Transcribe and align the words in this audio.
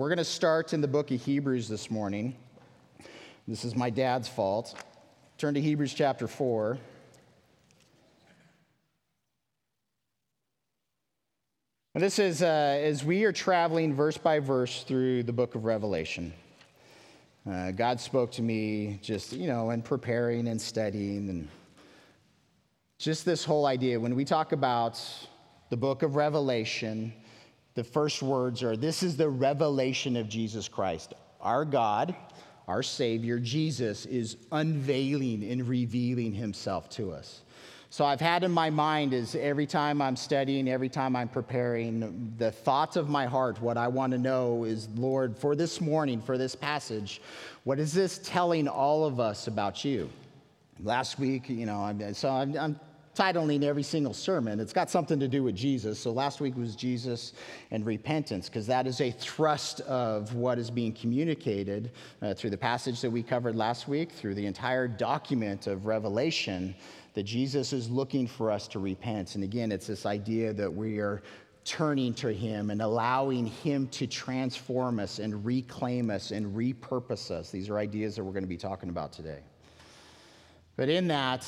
We're 0.00 0.08
going 0.08 0.16
to 0.16 0.24
start 0.24 0.72
in 0.72 0.80
the 0.80 0.88
book 0.88 1.10
of 1.10 1.22
Hebrews 1.22 1.68
this 1.68 1.90
morning. 1.90 2.34
This 3.46 3.66
is 3.66 3.76
my 3.76 3.90
dad's 3.90 4.28
fault. 4.28 4.74
Turn 5.36 5.52
to 5.52 5.60
Hebrews 5.60 5.92
chapter 5.92 6.26
4. 6.26 6.78
And 11.94 12.02
this 12.02 12.18
is 12.18 12.40
uh, 12.40 12.46
as 12.46 13.04
we 13.04 13.24
are 13.24 13.32
traveling 13.32 13.94
verse 13.94 14.16
by 14.16 14.38
verse 14.38 14.84
through 14.84 15.24
the 15.24 15.34
book 15.34 15.54
of 15.54 15.66
Revelation. 15.66 16.32
Uh, 17.46 17.70
God 17.72 18.00
spoke 18.00 18.32
to 18.32 18.42
me 18.42 18.98
just, 19.02 19.34
you 19.34 19.48
know, 19.48 19.68
in 19.68 19.82
preparing 19.82 20.48
and 20.48 20.58
studying 20.58 21.28
and 21.28 21.48
just 22.98 23.26
this 23.26 23.44
whole 23.44 23.66
idea. 23.66 24.00
When 24.00 24.14
we 24.14 24.24
talk 24.24 24.52
about 24.52 24.98
the 25.68 25.76
book 25.76 26.02
of 26.02 26.16
Revelation, 26.16 27.12
the 27.74 27.84
first 27.84 28.22
words 28.22 28.62
are 28.62 28.76
this 28.76 29.02
is 29.02 29.16
the 29.16 29.28
revelation 29.28 30.16
of 30.16 30.28
Jesus 30.28 30.68
Christ. 30.68 31.14
Our 31.40 31.64
God, 31.64 32.14
our 32.68 32.82
Savior, 32.82 33.38
Jesus, 33.38 34.06
is 34.06 34.36
unveiling 34.52 35.44
and 35.44 35.66
revealing 35.66 36.32
himself 36.32 36.88
to 36.90 37.12
us. 37.12 37.42
So 37.92 38.04
I've 38.04 38.20
had 38.20 38.44
in 38.44 38.52
my 38.52 38.70
mind 38.70 39.12
is 39.12 39.34
every 39.34 39.66
time 39.66 40.00
I'm 40.00 40.14
studying, 40.14 40.68
every 40.68 40.88
time 40.88 41.16
I'm 41.16 41.28
preparing, 41.28 42.32
the 42.38 42.52
thoughts 42.52 42.94
of 42.94 43.08
my 43.08 43.26
heart, 43.26 43.60
what 43.60 43.76
I 43.76 43.88
want 43.88 44.12
to 44.12 44.18
know 44.18 44.62
is, 44.62 44.88
Lord, 44.94 45.36
for 45.36 45.56
this 45.56 45.80
morning, 45.80 46.22
for 46.22 46.38
this 46.38 46.54
passage, 46.54 47.20
what 47.64 47.80
is 47.80 47.92
this 47.92 48.18
telling 48.18 48.68
all 48.68 49.04
of 49.04 49.18
us 49.18 49.48
about 49.48 49.84
you? 49.84 50.08
Last 50.80 51.18
week, 51.18 51.48
you 51.48 51.66
know, 51.66 51.92
so 52.12 52.28
I'm, 52.28 52.56
I'm 52.56 52.80
titling 53.14 53.64
every 53.64 53.82
single 53.82 54.14
sermon. 54.14 54.60
It's 54.60 54.72
got 54.72 54.88
something 54.88 55.18
to 55.18 55.28
do 55.28 55.42
with 55.42 55.56
Jesus. 55.56 55.98
So 55.98 56.12
last 56.12 56.40
week 56.40 56.56
was 56.56 56.76
Jesus 56.76 57.32
and 57.70 57.84
repentance, 57.84 58.48
because 58.48 58.66
that 58.68 58.86
is 58.86 59.00
a 59.00 59.10
thrust 59.10 59.80
of 59.82 60.34
what 60.34 60.58
is 60.58 60.70
being 60.70 60.92
communicated 60.92 61.90
uh, 62.22 62.34
through 62.34 62.50
the 62.50 62.58
passage 62.58 63.00
that 63.00 63.10
we 63.10 63.22
covered 63.22 63.56
last 63.56 63.88
week, 63.88 64.12
through 64.12 64.34
the 64.34 64.46
entire 64.46 64.86
document 64.86 65.66
of 65.66 65.86
Revelation 65.86 66.74
that 67.14 67.24
Jesus 67.24 67.72
is 67.72 67.90
looking 67.90 68.26
for 68.26 68.50
us 68.50 68.68
to 68.68 68.78
repent. 68.78 69.34
And 69.34 69.42
again, 69.42 69.72
it's 69.72 69.88
this 69.88 70.06
idea 70.06 70.52
that 70.52 70.72
we 70.72 70.98
are 70.98 71.22
turning 71.64 72.14
to 72.14 72.32
Him 72.32 72.70
and 72.70 72.80
allowing 72.80 73.46
Him 73.46 73.88
to 73.88 74.06
transform 74.06 75.00
us 75.00 75.18
and 75.18 75.44
reclaim 75.44 76.10
us 76.10 76.30
and 76.30 76.56
repurpose 76.56 77.30
us. 77.30 77.50
These 77.50 77.68
are 77.68 77.78
ideas 77.78 78.16
that 78.16 78.24
we're 78.24 78.32
going 78.32 78.44
to 78.44 78.48
be 78.48 78.56
talking 78.56 78.88
about 78.88 79.12
today. 79.12 79.40
But 80.76 80.88
in 80.88 81.08
that 81.08 81.46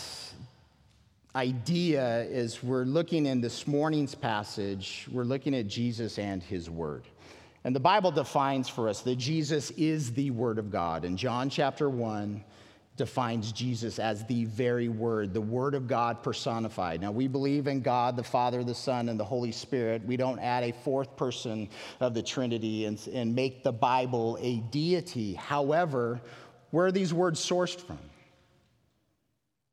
idea, 1.35 2.23
is 2.25 2.63
we're 2.63 2.85
looking 2.85 3.27
in 3.27 3.41
this 3.41 3.67
morning's 3.67 4.15
passage, 4.15 5.07
we're 5.11 5.25
looking 5.25 5.55
at 5.55 5.67
Jesus 5.67 6.19
and 6.19 6.43
His 6.43 6.69
Word. 6.69 7.05
And 7.65 7.75
the 7.75 7.81
Bible 7.81 8.11
defines 8.11 8.69
for 8.69 8.89
us 8.89 9.03
that 9.03 9.17
Jesus 9.17 9.71
is 9.73 10.13
the 10.13 10.31
Word 10.31 10.59
of 10.59 10.71
God. 10.71 11.05
And 11.05 11.17
John 11.17 11.49
chapter 11.49 11.89
1, 11.89 12.45
defines 12.97 13.53
Jesus 13.53 13.99
as 13.99 14.25
the 14.27 14.45
very 14.45 14.89
Word, 14.89 15.33
the 15.33 15.41
Word 15.41 15.75
of 15.75 15.89
God 15.89 16.23
personified. 16.23 17.01
Now, 17.01 17.11
we 17.11 17.27
believe 17.27 17.67
in 17.67 17.81
God, 17.81 18.17
the 18.17 18.23
Father, 18.23 18.63
the 18.63 18.75
Son, 18.75 19.09
and 19.09 19.19
the 19.19 19.25
Holy 19.25 19.53
Spirit. 19.53 20.05
We 20.05 20.17
don't 20.17 20.39
add 20.39 20.65
a 20.65 20.73
fourth 20.73 21.17
person 21.17 21.69
of 22.01 22.15
the 22.15 22.23
Trinity 22.23 22.85
and, 22.85 23.05
and 23.13 23.35
make 23.35 23.63
the 23.63 23.73
Bible 23.73 24.39
a 24.41 24.57
deity. 24.71 25.35
However, 25.35 26.21
where 26.71 26.87
are 26.87 26.93
these 26.93 27.15
words 27.15 27.41
sourced 27.41 27.81
from? 27.81 27.99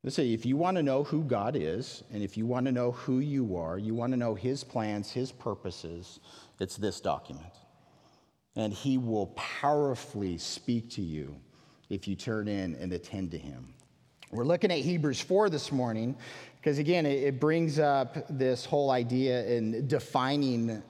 Let's 0.02 0.16
say 0.16 0.32
if 0.32 0.46
you 0.46 0.56
want 0.56 0.78
to 0.78 0.82
know 0.82 1.04
who 1.04 1.22
God 1.22 1.56
is, 1.56 2.02
and 2.12 2.22
if 2.22 2.36
you 2.36 2.46
want 2.46 2.66
to 2.66 2.72
know 2.72 2.92
who 2.92 3.18
you 3.18 3.56
are, 3.56 3.78
you 3.78 3.94
want 3.94 4.12
to 4.12 4.16
know 4.16 4.34
His 4.34 4.64
plans, 4.64 5.10
His 5.10 5.30
purposes, 5.30 6.20
it's 6.58 6.76
this 6.76 7.00
document. 7.00 7.52
And 8.56 8.72
He 8.72 8.96
will 8.96 9.26
powerfully 9.28 10.38
speak 10.38 10.90
to 10.90 11.02
you 11.02 11.36
if 11.90 12.08
you 12.08 12.16
turn 12.16 12.48
in 12.48 12.76
and 12.76 12.92
attend 12.92 13.32
to 13.32 13.38
him. 13.38 13.74
We're 14.30 14.44
looking 14.44 14.70
at 14.70 14.78
Hebrews 14.78 15.20
4 15.20 15.50
this 15.50 15.72
morning 15.72 16.16
because, 16.56 16.78
again, 16.78 17.04
it, 17.04 17.40
brings 17.40 17.80
up 17.80 18.16
this 18.30 18.64
whole 18.64 18.90
idea 18.92 19.44
in 19.46 19.88
defining 19.88 20.82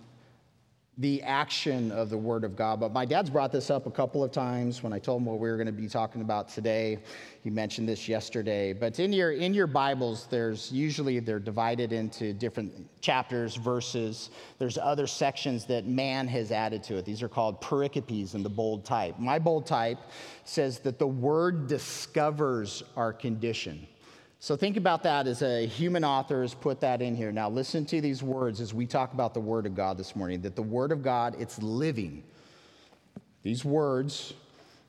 the 1.00 1.22
action 1.22 1.90
of 1.92 2.10
the 2.10 2.18
Word 2.18 2.44
of 2.44 2.54
God. 2.54 2.78
But 2.78 2.92
my 2.92 3.06
dad's 3.06 3.30
brought 3.30 3.50
this 3.50 3.70
up 3.70 3.86
a 3.86 3.90
couple 3.90 4.22
of 4.22 4.32
times 4.32 4.82
when 4.82 4.92
I 4.92 4.98
told 4.98 5.22
him 5.22 5.26
what 5.26 5.38
we 5.38 5.48
were 5.48 5.56
going 5.56 5.66
to 5.66 5.72
be 5.72 5.88
talking 5.88 6.20
about 6.20 6.50
today. 6.50 6.98
He 7.42 7.48
mentioned 7.48 7.88
this 7.88 8.06
yesterday. 8.06 8.74
But 8.74 9.00
in 9.00 9.10
your 9.10 9.32
in 9.32 9.54
your 9.54 9.66
Bibles, 9.66 10.26
there's 10.30 10.70
usually 10.70 11.18
they're 11.18 11.38
divided 11.38 11.94
into 11.94 12.34
different 12.34 12.72
chapters, 13.00 13.56
verses. 13.56 14.28
There's 14.58 14.76
other 14.76 15.06
sections 15.06 15.64
that 15.66 15.86
man 15.86 16.28
has 16.28 16.52
added 16.52 16.82
to 16.84 16.96
it. 16.98 17.06
These 17.06 17.22
are 17.22 17.28
called 17.28 17.62
pericopes 17.62 18.34
in 18.34 18.42
the 18.42 18.50
bold 18.50 18.84
type. 18.84 19.18
My 19.18 19.38
bold 19.38 19.64
type 19.64 19.98
says 20.44 20.80
that 20.80 20.98
the 20.98 21.06
Word 21.06 21.66
discovers 21.66 22.82
our 22.94 23.14
condition. 23.14 23.86
So 24.42 24.56
think 24.56 24.78
about 24.78 25.02
that 25.02 25.26
as 25.26 25.42
a 25.42 25.66
human 25.66 26.02
author 26.02 26.40
has 26.40 26.54
put 26.54 26.80
that 26.80 27.02
in 27.02 27.14
here. 27.14 27.30
Now 27.30 27.50
listen 27.50 27.84
to 27.84 28.00
these 28.00 28.22
words 28.22 28.62
as 28.62 28.72
we 28.72 28.86
talk 28.86 29.12
about 29.12 29.34
the 29.34 29.40
Word 29.40 29.66
of 29.66 29.74
God 29.74 29.98
this 29.98 30.16
morning. 30.16 30.40
That 30.40 30.56
the 30.56 30.62
Word 30.62 30.92
of 30.92 31.02
God, 31.02 31.36
it's 31.38 31.62
living. 31.62 32.24
These 33.42 33.66
words, 33.66 34.32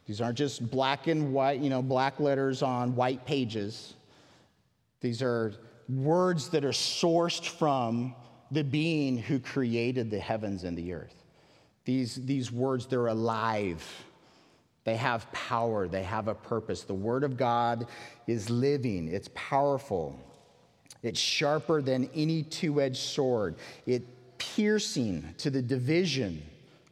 these 0.07 0.21
aren't 0.21 0.37
just 0.37 0.71
black 0.71 1.07
and 1.07 1.33
white, 1.33 1.59
you 1.59 1.69
know, 1.69 1.81
black 1.81 2.21
letters 2.21 2.63
on 2.63 2.95
white 2.95 3.25
pages. 3.25 3.93
These 5.01 5.21
are 5.21 5.53
words 5.89 6.47
that 6.49 6.63
are 6.63 6.69
sourced 6.69 7.45
from 7.45 8.15
the 8.51 8.63
being 8.63 9.17
who 9.17 9.37
created 9.37 10.09
the 10.09 10.19
heavens 10.19 10.63
and 10.63 10.77
the 10.77 10.93
earth. 10.93 11.25
These, 11.83 12.15
these 12.25 12.53
words, 12.53 12.85
they're 12.85 13.07
alive. 13.07 13.85
They 14.83 14.95
have 14.95 15.31
power, 15.31 15.87
they 15.87 16.03
have 16.03 16.27
a 16.27 16.33
purpose. 16.33 16.83
The 16.83 16.93
Word 16.93 17.23
of 17.23 17.37
God 17.37 17.87
is 18.27 18.49
living, 18.49 19.07
it's 19.07 19.29
powerful, 19.33 20.19
it's 21.03 21.19
sharper 21.19 21.81
than 21.81 22.09
any 22.15 22.43
two 22.43 22.81
edged 22.81 22.97
sword, 22.97 23.55
it 23.85 24.03
piercing 24.37 25.35
to 25.37 25.49
the 25.49 25.61
division 25.61 26.41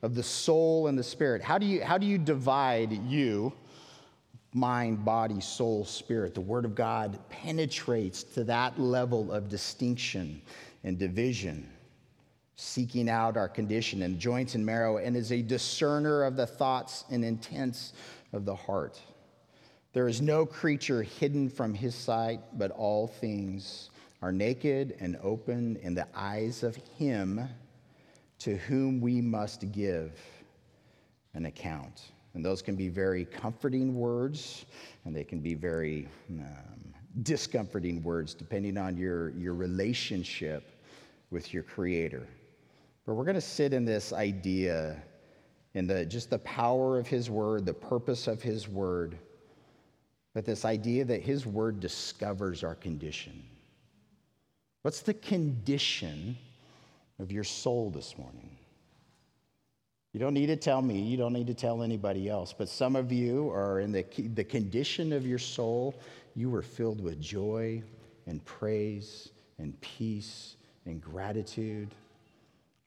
of 0.03 0.13
the 0.15 0.23
soul 0.23 0.87
and 0.87 0.97
the 0.97 1.03
spirit. 1.03 1.41
How 1.41 1.57
do 1.57 1.65
you, 1.65 1.83
how 1.83 1.97
do 1.97 2.05
you 2.05 2.17
divide 2.17 2.91
you? 3.07 3.51
Mind, 4.53 5.03
body, 5.05 5.41
soul, 5.41 5.85
spirit. 5.85 6.33
The 6.33 6.41
Word 6.41 6.65
of 6.65 6.73
God 6.73 7.19
penetrates 7.29 8.23
to 8.23 8.43
that 8.45 8.79
level 8.79 9.31
of 9.31 9.47
distinction 9.47 10.41
and 10.83 10.97
division 10.97 11.69
seeking 12.59 13.07
out 13.07 13.37
our 13.37 13.47
condition 13.47 14.01
and 14.01 14.19
joints 14.19 14.53
and 14.53 14.65
marrow, 14.65 14.97
and 14.97 15.15
is 15.15 15.31
a 15.31 15.41
discerner 15.41 16.23
of 16.23 16.35
the 16.35 16.45
thoughts 16.45 17.05
and 17.09 17.23
intents 17.23 17.93
of 18.33 18.43
the 18.43 18.53
heart. 18.53 18.99
There 19.93 20.09
is 20.09 20.21
no 20.21 20.45
creature 20.45 21.01
hidden 21.01 21.49
from 21.49 21.73
his 21.73 21.95
sight, 21.95 22.41
but 22.57 22.71
all 22.71 23.07
things 23.07 23.91
are 24.21 24.33
naked 24.33 24.97
and 24.99 25.17
open 25.23 25.77
in 25.77 25.93
the 25.93 26.05
eyes 26.13 26.63
of 26.63 26.75
him 26.97 27.47
to 28.39 28.57
whom 28.57 28.99
we 28.99 29.21
must 29.21 29.71
give 29.71 30.19
an 31.35 31.45
account. 31.45 32.11
And 32.33 32.43
those 32.43 32.61
can 32.61 32.75
be 32.75 32.89
very 32.89 33.23
comforting 33.23 33.95
words, 33.95 34.65
and 35.05 35.15
they 35.15 35.23
can 35.23 35.39
be 35.39 35.53
very 35.53 36.09
um, 36.29 36.93
discomforting 37.23 38.03
words, 38.03 38.33
depending 38.33 38.77
on 38.77 38.97
your, 38.97 39.29
your 39.29 39.53
relationship 39.53 40.71
with 41.31 41.53
your 41.53 41.63
Creator. 41.63 42.27
But 43.09 43.15
we're 43.15 43.23
going 43.23 43.33
to 43.33 43.41
sit 43.41 43.73
in 43.73 43.85
this 43.85 44.13
idea 44.13 44.95
in 45.73 45.87
the 45.87 46.05
just 46.05 46.29
the 46.29 46.37
power 46.37 46.99
of 46.99 47.07
his 47.07 47.27
word, 47.27 47.65
the 47.65 47.73
purpose 47.73 48.27
of 48.27 48.43
his 48.43 48.67
word, 48.67 49.17
but 50.35 50.45
this 50.45 50.63
idea 50.63 51.03
that 51.05 51.23
his 51.23 51.47
word 51.47 51.79
discovers 51.79 52.63
our 52.63 52.75
condition. 52.75 53.41
What's 54.83 55.01
the 55.01 55.15
condition 55.15 56.37
of 57.17 57.31
your 57.31 57.43
soul 57.43 57.89
this 57.89 58.15
morning? 58.15 58.51
You 60.13 60.19
don't 60.19 60.35
need 60.35 60.45
to 60.45 60.55
tell 60.55 60.83
me, 60.83 61.01
you 61.01 61.17
don't 61.17 61.33
need 61.33 61.47
to 61.47 61.55
tell 61.55 61.81
anybody 61.81 62.29
else, 62.29 62.53
but 62.55 62.69
some 62.69 62.95
of 62.95 63.11
you 63.11 63.49
are 63.49 63.79
in 63.79 63.91
the, 63.91 64.05
the 64.35 64.43
condition 64.43 65.13
of 65.13 65.25
your 65.25 65.39
soul, 65.39 65.95
you 66.35 66.51
were 66.51 66.61
filled 66.61 67.01
with 67.01 67.19
joy 67.19 67.81
and 68.27 68.45
praise 68.45 69.29
and 69.57 69.81
peace 69.81 70.57
and 70.85 71.01
gratitude 71.01 71.95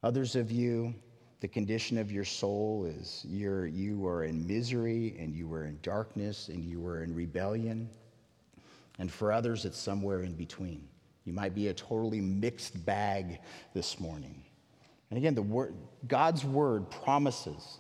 Others 0.03 0.37
of 0.37 0.51
you, 0.51 0.95
the 1.41 1.49
condition 1.49 1.99
of 1.99 2.11
your 2.11 2.25
soul 2.25 2.85
is 2.85 3.25
you're, 3.29 3.67
you 3.67 4.07
are 4.07 4.25
in 4.25 4.47
misery 4.47 5.17
and 5.19 5.35
you 5.35 5.53
are 5.53 5.65
in 5.65 5.79
darkness 5.83 6.49
and 6.49 6.65
you 6.65 6.87
are 6.87 7.03
in 7.03 7.15
rebellion. 7.15 7.89
And 8.99 9.11
for 9.11 9.33
others, 9.33 9.65
it's 9.65 9.79
somewhere 9.79 10.23
in 10.23 10.35
between. 10.35 10.89
You 11.25 11.33
might 11.33 11.55
be 11.55 11.69
a 11.69 11.75
totally 11.75 12.21
mixed 12.21 12.85
bag 12.85 13.39
this 13.75 14.01
morning. 14.01 14.43
And 15.11 15.19
again, 15.19 15.35
the 15.35 15.43
word, 15.43 15.75
God's 16.09 16.45
word 16.45 16.91
promises 16.91 17.79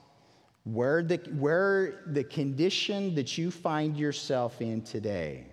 where 0.64 1.02
the, 1.02 1.16
where 1.38 2.02
the 2.06 2.22
condition 2.22 3.14
that 3.16 3.36
you 3.36 3.50
find 3.50 3.96
yourself 3.96 4.60
in 4.60 4.82
today, 4.82 5.46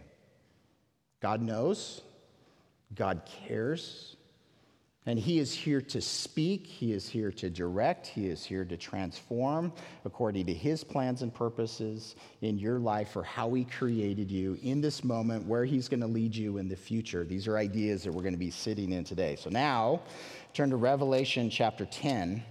God 1.19 1.41
knows, 1.41 2.01
God 2.93 3.27
cares, 3.47 4.17
And 5.09 5.17
He 5.17 5.39
is 5.39 5.51
here 5.51 5.81
to 5.81 6.01
speak, 6.01 6.67
He 6.67 6.93
is 6.93 7.09
here 7.09 7.31
to 7.31 7.49
direct, 7.49 8.05
He 8.05 8.27
is 8.27 8.45
here 8.45 8.63
to 8.63 8.77
transform 8.77 9.73
according 10.05 10.45
to 10.45 10.53
His 10.53 10.83
plans 10.83 11.23
and 11.23 11.33
purposes 11.33 12.15
in 12.41 12.59
your 12.59 12.77
life 12.77 13.09
for 13.09 13.23
how 13.23 13.51
He 13.55 13.63
created 13.63 14.29
you 14.29 14.59
in 14.61 14.81
this 14.81 15.03
moment, 15.03 15.47
where 15.47 15.65
He's 15.65 15.87
going 15.87 16.01
to 16.01 16.07
lead 16.07 16.35
you 16.35 16.59
in 16.59 16.69
the 16.69 16.75
future. 16.75 17.23
These 17.23 17.47
are 17.47 17.57
ideas 17.57 18.03
that 18.03 18.11
we're 18.11 18.21
going 18.21 18.35
to 18.35 18.37
be 18.37 18.51
sitting 18.51 18.91
in 18.91 19.03
today. 19.03 19.35
So 19.35 19.49
now, 19.49 20.03
turn 20.53 20.69
to 20.69 20.75
Revelation 20.75 21.49
chapter 21.49 21.85
10. 21.85 22.43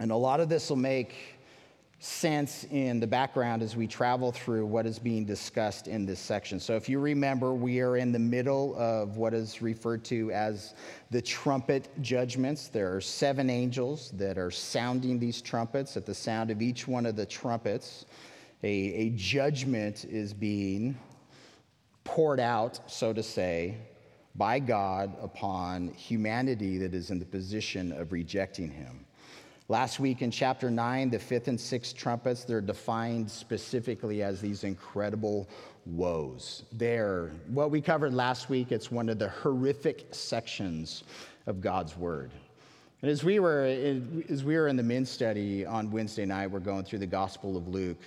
And 0.00 0.10
a 0.10 0.16
lot 0.16 0.40
of 0.40 0.48
this 0.48 0.68
will 0.68 0.76
make 0.78 1.35
sense 1.98 2.64
in 2.70 3.00
the 3.00 3.06
background 3.06 3.62
as 3.62 3.74
we 3.74 3.86
travel 3.86 4.30
through 4.30 4.66
what 4.66 4.84
is 4.86 4.98
being 4.98 5.24
discussed 5.24 5.88
in 5.88 6.04
this 6.04 6.20
section. 6.20 6.60
So, 6.60 6.76
if 6.76 6.88
you 6.88 6.98
remember, 6.98 7.54
we 7.54 7.80
are 7.80 7.96
in 7.96 8.12
the 8.12 8.18
middle 8.18 8.74
of 8.76 9.16
what 9.16 9.32
is 9.32 9.62
referred 9.62 10.04
to 10.06 10.30
as 10.30 10.74
the 11.10 11.22
trumpet 11.22 11.88
judgments. 12.02 12.68
There 12.68 12.94
are 12.94 13.00
seven 13.00 13.48
angels 13.48 14.10
that 14.16 14.36
are 14.36 14.50
sounding 14.50 15.18
these 15.18 15.40
trumpets. 15.40 15.96
At 15.96 16.04
the 16.04 16.14
sound 16.14 16.50
of 16.50 16.60
each 16.60 16.86
one 16.86 17.06
of 17.06 17.16
the 17.16 17.26
trumpets, 17.26 18.04
a, 18.62 18.68
a 18.68 19.10
judgment 19.10 20.04
is 20.04 20.34
being 20.34 20.98
poured 22.04 22.40
out, 22.40 22.90
so 22.90 23.12
to 23.12 23.22
say, 23.22 23.76
by 24.34 24.58
God 24.58 25.16
upon 25.22 25.88
humanity 25.94 26.76
that 26.78 26.94
is 26.94 27.10
in 27.10 27.18
the 27.18 27.24
position 27.24 27.92
of 27.92 28.12
rejecting 28.12 28.70
Him. 28.70 29.06
Last 29.68 29.98
week 29.98 30.22
in 30.22 30.30
chapter 30.30 30.70
9, 30.70 31.10
the 31.10 31.18
fifth 31.18 31.48
and 31.48 31.60
sixth 31.60 31.96
trumpets, 31.96 32.44
they're 32.44 32.60
defined 32.60 33.28
specifically 33.28 34.22
as 34.22 34.40
these 34.40 34.62
incredible 34.62 35.48
woes. 35.86 36.62
They're 36.70 37.32
what 37.48 37.72
we 37.72 37.80
covered 37.80 38.14
last 38.14 38.48
week, 38.48 38.70
it's 38.70 38.92
one 38.92 39.08
of 39.08 39.18
the 39.18 39.28
horrific 39.28 40.06
sections 40.14 41.02
of 41.48 41.60
God's 41.60 41.96
word. 41.96 42.30
And 43.02 43.10
as 43.10 43.24
we 43.24 43.40
were, 43.40 43.64
as 44.28 44.44
we 44.44 44.56
were 44.56 44.68
in 44.68 44.76
the 44.76 44.84
men's 44.84 45.10
study 45.10 45.66
on 45.66 45.90
Wednesday 45.90 46.26
night, 46.26 46.48
we're 46.48 46.60
going 46.60 46.84
through 46.84 47.00
the 47.00 47.06
Gospel 47.06 47.56
of 47.56 47.66
Luke. 47.66 47.98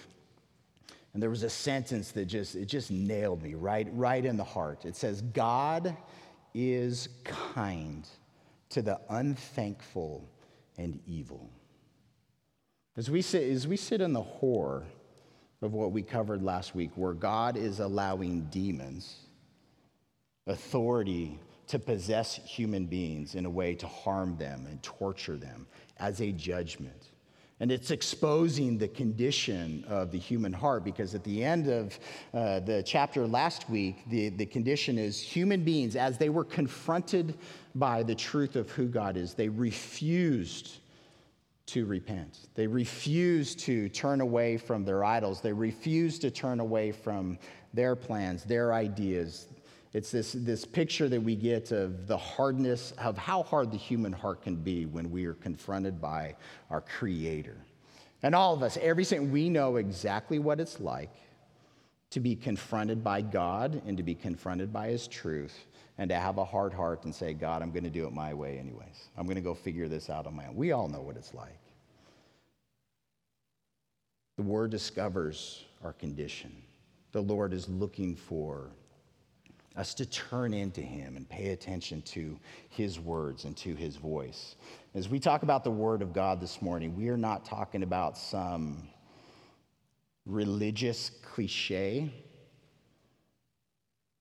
And 1.13 1.21
there 1.21 1.29
was 1.29 1.43
a 1.43 1.49
sentence 1.49 2.11
that 2.13 2.25
just, 2.25 2.55
it 2.55 2.67
just 2.67 2.89
nailed 2.89 3.43
me 3.43 3.53
right, 3.53 3.87
right 3.91 4.23
in 4.23 4.37
the 4.37 4.43
heart. 4.45 4.85
It 4.85 4.95
says, 4.95 5.21
God 5.21 5.95
is 6.53 7.09
kind 7.25 8.07
to 8.69 8.81
the 8.81 8.99
unthankful 9.09 10.23
and 10.79 10.99
evil. 11.05 11.51
As 12.97 13.11
we 13.11 13.21
sit, 13.21 13.43
as 13.51 13.67
we 13.67 13.77
sit 13.77 14.01
in 14.01 14.13
the 14.13 14.21
horror 14.21 14.85
of 15.61 15.73
what 15.73 15.91
we 15.91 16.01
covered 16.01 16.41
last 16.41 16.73
week, 16.73 16.91
where 16.95 17.13
God 17.13 17.57
is 17.57 17.79
allowing 17.79 18.45
demons 18.45 19.17
authority 20.47 21.37
to 21.67 21.77
possess 21.77 22.35
human 22.35 22.85
beings 22.85 23.35
in 23.35 23.45
a 23.45 23.49
way 23.49 23.75
to 23.75 23.85
harm 23.85 24.35
them 24.37 24.65
and 24.67 24.81
torture 24.81 25.37
them 25.37 25.67
as 25.97 26.21
a 26.21 26.31
judgment. 26.31 27.08
And 27.61 27.71
it's 27.71 27.91
exposing 27.91 28.77
the 28.77 28.87
condition 28.87 29.83
of 29.87 30.11
the 30.11 30.17
human 30.17 30.53
heart 30.53 30.85
because 30.85 31.13
at 31.13 31.23
the 31.25 31.43
end 31.43 31.67
of 31.67 31.99
uh, 32.33 32.61
the 32.61 32.81
chapter 32.83 33.27
last 33.27 33.69
week, 33.69 33.97
the, 34.09 34.29
the 34.29 34.45
condition 34.45 34.97
is 34.97 35.19
human 35.19 35.63
beings, 35.63 35.97
as 35.97 36.17
they 36.17 36.29
were 36.29 36.45
confronted 36.45 37.37
by 37.75 38.01
the 38.03 38.15
truth 38.15 38.55
of 38.55 38.71
who 38.71 38.87
God 38.87 39.17
is, 39.17 39.33
they 39.33 39.49
refused 39.49 40.77
to 41.67 41.85
repent. 41.85 42.47
They 42.55 42.65
refused 42.65 43.59
to 43.59 43.89
turn 43.89 44.21
away 44.21 44.57
from 44.57 44.83
their 44.83 45.03
idols, 45.03 45.41
they 45.41 45.53
refused 45.53 46.21
to 46.21 46.31
turn 46.31 46.59
away 46.59 46.91
from 46.91 47.37
their 47.73 47.95
plans, 47.95 48.43
their 48.43 48.73
ideas. 48.73 49.47
It's 49.91 50.11
this, 50.11 50.33
this 50.33 50.65
picture 50.65 51.09
that 51.09 51.21
we 51.21 51.35
get 51.35 51.71
of 51.71 52.05
the 52.05 52.17
hardness, 52.17 52.93
of 52.99 53.17
how 53.17 53.41
hard 53.41 53.71
the 53.71 53.77
human 53.77 54.13
heart 54.13 54.43
can 54.43 54.55
be 54.55 54.85
when 54.85 55.09
we 55.09 55.25
are 55.25 55.33
confronted 55.33 55.99
by 55.99 56.35
our 56.69 56.81
Creator. 56.81 57.57
And 58.21 58.35
all 58.35 58.53
of 58.53 58.61
us, 58.61 58.77
every 58.81 59.03
single, 59.03 59.27
we 59.29 59.49
know 59.49 59.77
exactly 59.77 60.37
what 60.37 60.59
it's 60.59 60.79
like 60.79 61.09
to 62.11 62.19
be 62.19 62.35
confronted 62.35 63.03
by 63.03 63.21
God 63.21 63.81
and 63.87 63.97
to 63.97 64.03
be 64.03 64.13
confronted 64.13 64.71
by 64.71 64.89
His 64.89 65.07
truth 65.07 65.57
and 65.97 66.09
to 66.09 66.15
have 66.15 66.37
a 66.37 66.45
hard 66.45 66.73
heart 66.73 67.03
and 67.05 67.13
say, 67.13 67.33
God, 67.33 67.61
I'm 67.61 67.71
going 67.71 67.83
to 67.83 67.89
do 67.89 68.05
it 68.05 68.13
my 68.13 68.33
way, 68.33 68.59
anyways. 68.59 69.09
I'm 69.17 69.25
going 69.25 69.35
to 69.35 69.41
go 69.41 69.55
figure 69.55 69.87
this 69.87 70.09
out 70.09 70.27
on 70.27 70.35
my 70.35 70.47
own. 70.47 70.55
We 70.55 70.71
all 70.71 70.87
know 70.87 71.01
what 71.01 71.17
it's 71.17 71.33
like. 71.33 71.57
The 74.37 74.43
Word 74.43 74.71
discovers 74.71 75.65
our 75.83 75.93
condition. 75.93 76.55
The 77.11 77.21
Lord 77.21 77.53
is 77.53 77.67
looking 77.67 78.15
for 78.15 78.69
us 79.75 79.93
to 79.95 80.05
turn 80.05 80.53
into 80.53 80.81
Him 80.81 81.15
and 81.15 81.27
pay 81.29 81.49
attention 81.49 82.01
to 82.03 82.37
His 82.69 82.99
words 82.99 83.45
and 83.45 83.55
to 83.57 83.75
His 83.75 83.95
voice. 83.95 84.55
As 84.95 85.09
we 85.09 85.19
talk 85.19 85.43
about 85.43 85.63
the 85.63 85.71
Word 85.71 86.01
of 86.01 86.13
God 86.13 86.41
this 86.41 86.61
morning, 86.61 86.95
we 86.95 87.09
are 87.09 87.17
not 87.17 87.45
talking 87.45 87.83
about 87.83 88.17
some 88.17 88.87
religious 90.25 91.11
cliche. 91.21 92.11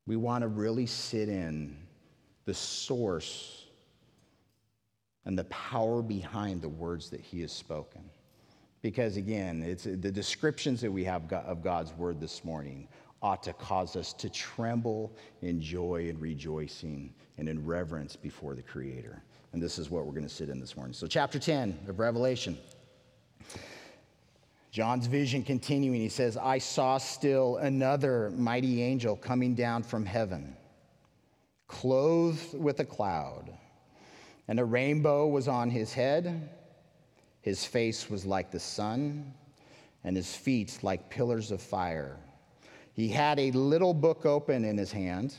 We 0.06 0.16
want 0.16 0.42
to 0.42 0.48
really 0.48 0.86
sit 0.86 1.28
in 1.28 1.76
the 2.44 2.54
source 2.54 3.66
and 5.24 5.38
the 5.38 5.44
power 5.44 6.02
behind 6.02 6.62
the 6.62 6.68
words 6.68 7.10
that 7.10 7.20
He 7.20 7.40
has 7.42 7.52
spoken. 7.52 8.02
Because 8.80 9.16
again, 9.16 9.62
it's 9.62 9.84
the 9.84 9.96
descriptions 9.96 10.80
that 10.80 10.90
we 10.90 11.04
have 11.04 11.30
of 11.32 11.62
God's 11.62 11.92
word 11.94 12.20
this 12.20 12.44
morning 12.44 12.88
ought 13.22 13.42
to 13.42 13.52
cause 13.52 13.96
us 13.96 14.12
to 14.14 14.30
tremble 14.30 15.12
in 15.42 15.60
joy 15.60 16.06
and 16.08 16.20
rejoicing 16.20 17.12
and 17.36 17.48
in 17.48 17.64
reverence 17.64 18.16
before 18.16 18.54
the 18.54 18.62
Creator. 18.62 19.22
And 19.52 19.62
this 19.62 19.78
is 19.78 19.90
what 19.90 20.06
we're 20.06 20.12
going 20.12 20.28
to 20.28 20.28
sit 20.28 20.48
in 20.48 20.60
this 20.60 20.76
morning. 20.76 20.92
So, 20.92 21.06
chapter 21.06 21.38
10 21.38 21.78
of 21.88 21.98
Revelation. 21.98 22.56
John's 24.70 25.06
vision 25.06 25.42
continuing, 25.42 26.00
he 26.00 26.10
says, 26.10 26.36
I 26.36 26.58
saw 26.58 26.98
still 26.98 27.56
another 27.56 28.30
mighty 28.36 28.82
angel 28.82 29.16
coming 29.16 29.54
down 29.54 29.82
from 29.82 30.04
heaven, 30.04 30.56
clothed 31.66 32.54
with 32.54 32.78
a 32.80 32.84
cloud, 32.84 33.50
and 34.46 34.60
a 34.60 34.64
rainbow 34.64 35.26
was 35.26 35.48
on 35.48 35.70
his 35.70 35.92
head. 35.92 36.50
His 37.40 37.64
face 37.64 38.10
was 38.10 38.26
like 38.26 38.50
the 38.50 38.60
sun, 38.60 39.32
and 40.04 40.14
his 40.14 40.34
feet 40.36 40.78
like 40.82 41.08
pillars 41.08 41.50
of 41.50 41.62
fire. 41.62 42.18
He 42.98 43.06
had 43.06 43.38
a 43.38 43.52
little 43.52 43.94
book 43.94 44.26
open 44.26 44.64
in 44.64 44.76
his 44.76 44.90
hand, 44.90 45.32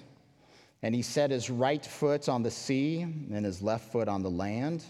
and 0.82 0.96
he 0.96 1.02
set 1.02 1.30
his 1.30 1.50
right 1.50 1.86
foot 1.86 2.30
on 2.30 2.42
the 2.42 2.50
sea 2.50 3.02
and 3.02 3.44
his 3.44 3.62
left 3.62 3.92
foot 3.92 4.08
on 4.08 4.24
the 4.24 4.30
land, 4.30 4.86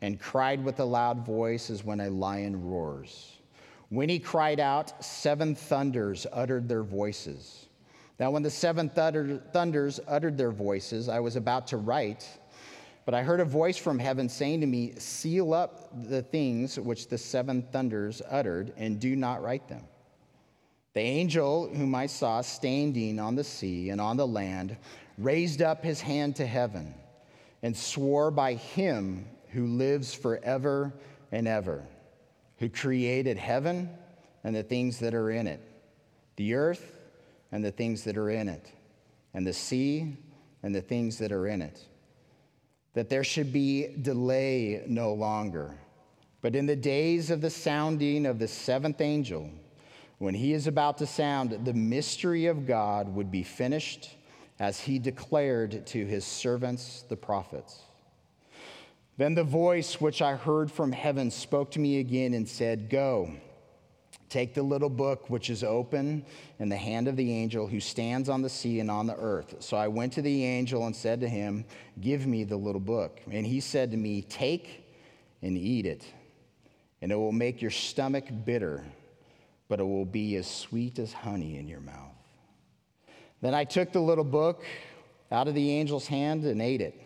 and 0.00 0.18
cried 0.18 0.64
with 0.64 0.80
a 0.80 0.84
loud 0.84 1.26
voice 1.26 1.68
as 1.68 1.84
when 1.84 2.00
a 2.00 2.08
lion 2.08 2.64
roars. 2.64 3.36
When 3.90 4.08
he 4.08 4.18
cried 4.18 4.60
out, 4.60 5.04
seven 5.04 5.54
thunders 5.54 6.26
uttered 6.32 6.70
their 6.70 6.84
voices. 6.84 7.66
Now, 8.18 8.30
when 8.30 8.42
the 8.42 8.50
seven 8.50 8.88
thunders 8.88 10.00
uttered 10.08 10.38
their 10.38 10.52
voices, 10.52 11.10
I 11.10 11.20
was 11.20 11.36
about 11.36 11.66
to 11.66 11.76
write, 11.76 12.26
but 13.04 13.12
I 13.12 13.22
heard 13.22 13.40
a 13.40 13.44
voice 13.44 13.76
from 13.76 13.98
heaven 13.98 14.26
saying 14.30 14.62
to 14.62 14.66
me, 14.66 14.94
Seal 14.96 15.52
up 15.52 15.90
the 16.08 16.22
things 16.22 16.80
which 16.80 17.08
the 17.08 17.18
seven 17.18 17.60
thunders 17.60 18.22
uttered, 18.30 18.72
and 18.78 18.98
do 18.98 19.14
not 19.16 19.42
write 19.42 19.68
them. 19.68 19.82
The 20.92 21.00
angel 21.00 21.68
whom 21.68 21.94
I 21.94 22.06
saw 22.06 22.40
standing 22.40 23.20
on 23.20 23.36
the 23.36 23.44
sea 23.44 23.90
and 23.90 24.00
on 24.00 24.16
the 24.16 24.26
land 24.26 24.76
raised 25.18 25.62
up 25.62 25.84
his 25.84 26.00
hand 26.00 26.36
to 26.36 26.46
heaven 26.46 26.94
and 27.62 27.76
swore 27.76 28.30
by 28.30 28.54
him 28.54 29.26
who 29.50 29.66
lives 29.66 30.14
forever 30.14 30.92
and 31.30 31.46
ever, 31.46 31.86
who 32.58 32.68
created 32.68 33.36
heaven 33.36 33.88
and 34.42 34.54
the 34.54 34.62
things 34.62 34.98
that 34.98 35.14
are 35.14 35.30
in 35.30 35.46
it, 35.46 35.60
the 36.36 36.54
earth 36.54 36.92
and 37.52 37.64
the 37.64 37.70
things 37.70 38.04
that 38.04 38.16
are 38.16 38.30
in 38.30 38.48
it, 38.48 38.72
and 39.34 39.46
the 39.46 39.52
sea 39.52 40.16
and 40.62 40.74
the 40.74 40.80
things 40.80 41.18
that 41.18 41.30
are 41.30 41.46
in 41.46 41.62
it, 41.62 41.80
that 42.94 43.08
there 43.08 43.24
should 43.24 43.52
be 43.52 43.94
delay 44.02 44.82
no 44.86 45.12
longer. 45.12 45.78
But 46.40 46.56
in 46.56 46.66
the 46.66 46.76
days 46.76 47.30
of 47.30 47.40
the 47.40 47.50
sounding 47.50 48.26
of 48.26 48.38
the 48.38 48.48
seventh 48.48 49.00
angel, 49.00 49.50
when 50.20 50.34
he 50.34 50.52
is 50.52 50.66
about 50.66 50.98
to 50.98 51.06
sound, 51.06 51.64
the 51.64 51.72
mystery 51.72 52.44
of 52.44 52.66
God 52.66 53.14
would 53.14 53.30
be 53.30 53.42
finished 53.42 54.16
as 54.58 54.78
he 54.78 54.98
declared 54.98 55.86
to 55.86 56.04
his 56.04 56.26
servants, 56.26 57.06
the 57.08 57.16
prophets. 57.16 57.80
Then 59.16 59.34
the 59.34 59.44
voice 59.44 59.98
which 59.98 60.20
I 60.20 60.36
heard 60.36 60.70
from 60.70 60.92
heaven 60.92 61.30
spoke 61.30 61.70
to 61.70 61.78
me 61.78 62.00
again 62.00 62.34
and 62.34 62.46
said, 62.46 62.90
Go, 62.90 63.32
take 64.28 64.52
the 64.52 64.62
little 64.62 64.90
book 64.90 65.30
which 65.30 65.48
is 65.48 65.64
open 65.64 66.26
in 66.58 66.68
the 66.68 66.76
hand 66.76 67.08
of 67.08 67.16
the 67.16 67.32
angel 67.32 67.66
who 67.66 67.80
stands 67.80 68.28
on 68.28 68.42
the 68.42 68.50
sea 68.50 68.78
and 68.80 68.90
on 68.90 69.06
the 69.06 69.16
earth. 69.16 69.54
So 69.60 69.78
I 69.78 69.88
went 69.88 70.12
to 70.12 70.22
the 70.22 70.44
angel 70.44 70.84
and 70.84 70.94
said 70.94 71.22
to 71.22 71.28
him, 71.30 71.64
Give 71.98 72.26
me 72.26 72.44
the 72.44 72.58
little 72.58 72.78
book. 72.78 73.22
And 73.30 73.46
he 73.46 73.60
said 73.60 73.90
to 73.92 73.96
me, 73.96 74.20
Take 74.20 74.84
and 75.40 75.56
eat 75.56 75.86
it, 75.86 76.04
and 77.00 77.10
it 77.10 77.16
will 77.16 77.32
make 77.32 77.62
your 77.62 77.70
stomach 77.70 78.26
bitter 78.44 78.84
but 79.70 79.78
it 79.78 79.84
will 79.84 80.04
be 80.04 80.34
as 80.34 80.48
sweet 80.48 80.98
as 80.98 81.12
honey 81.12 81.56
in 81.56 81.68
your 81.68 81.80
mouth. 81.80 82.16
Then 83.40 83.54
I 83.54 83.62
took 83.62 83.92
the 83.92 84.00
little 84.00 84.24
book 84.24 84.64
out 85.30 85.46
of 85.46 85.54
the 85.54 85.78
angel's 85.78 86.08
hand 86.08 86.44
and 86.44 86.60
ate 86.60 86.80
it. 86.80 87.00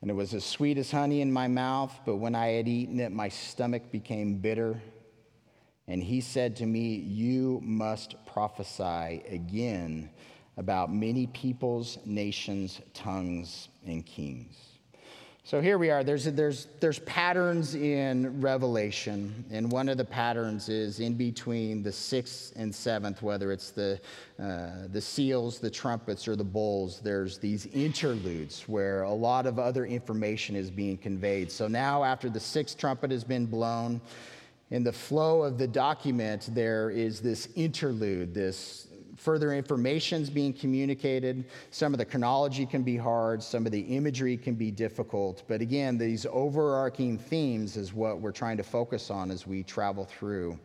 and 0.00 0.10
it 0.10 0.14
was 0.14 0.34
as 0.34 0.44
sweet 0.44 0.76
as 0.76 0.90
honey 0.90 1.20
in 1.20 1.32
my 1.32 1.46
mouth, 1.46 1.96
but 2.04 2.16
when 2.16 2.34
I 2.34 2.48
had 2.48 2.66
eaten 2.66 2.98
it, 2.98 3.12
my 3.12 3.28
stomach 3.28 3.92
became 3.92 4.38
bitter. 4.38 4.82
And 5.86 6.02
he 6.02 6.20
said 6.20 6.56
to 6.56 6.66
me, 6.66 6.96
You 6.96 7.60
must 7.62 8.16
prophesy 8.26 9.22
again 9.30 10.10
about 10.56 10.92
many 10.92 11.28
peoples, 11.28 11.98
nations, 12.04 12.80
tongues, 12.92 13.68
and 13.86 14.04
kings. 14.04 14.71
So 15.44 15.60
here 15.60 15.76
we 15.76 15.90
are. 15.90 16.04
There's, 16.04 16.24
there's, 16.24 16.68
there's 16.78 17.00
patterns 17.00 17.74
in 17.74 18.40
Revelation, 18.40 19.44
and 19.50 19.72
one 19.72 19.88
of 19.88 19.98
the 19.98 20.04
patterns 20.04 20.68
is 20.68 21.00
in 21.00 21.14
between 21.14 21.82
the 21.82 21.90
sixth 21.90 22.52
and 22.54 22.72
seventh, 22.72 23.22
whether 23.22 23.50
it's 23.50 23.70
the, 23.70 24.00
uh, 24.40 24.86
the 24.92 25.00
seals, 25.00 25.58
the 25.58 25.68
trumpets, 25.68 26.28
or 26.28 26.36
the 26.36 26.44
bowls, 26.44 27.00
there's 27.00 27.38
these 27.38 27.66
interludes 27.66 28.62
where 28.68 29.02
a 29.02 29.12
lot 29.12 29.46
of 29.46 29.58
other 29.58 29.84
information 29.84 30.54
is 30.54 30.70
being 30.70 30.96
conveyed. 30.96 31.50
So 31.50 31.66
now, 31.66 32.04
after 32.04 32.30
the 32.30 32.40
sixth 32.40 32.78
trumpet 32.78 33.10
has 33.10 33.24
been 33.24 33.46
blown, 33.46 34.00
in 34.70 34.84
the 34.84 34.92
flow 34.92 35.42
of 35.42 35.58
the 35.58 35.66
document, 35.66 36.50
there 36.52 36.88
is 36.88 37.20
this 37.20 37.48
interlude, 37.56 38.32
this 38.32 38.86
further 39.22 39.54
information 39.54 40.20
is 40.20 40.28
being 40.28 40.52
communicated. 40.52 41.44
Some 41.70 41.94
of 41.94 41.98
the 41.98 42.04
chronology 42.04 42.66
can 42.66 42.82
be 42.82 42.96
hard, 42.96 43.40
some 43.40 43.66
of 43.66 43.72
the 43.72 43.80
imagery 43.80 44.36
can 44.36 44.56
be 44.56 44.72
difficult. 44.72 45.44
But 45.46 45.60
again, 45.60 45.96
these 45.96 46.26
overarching 46.28 47.18
themes 47.18 47.76
is 47.76 47.94
what 47.94 48.20
we're 48.20 48.32
trying 48.32 48.56
to 48.56 48.64
focus 48.64 49.10
on 49.10 49.30
as 49.30 49.46
we 49.46 49.62
travel 49.62 50.04
through 50.04 50.58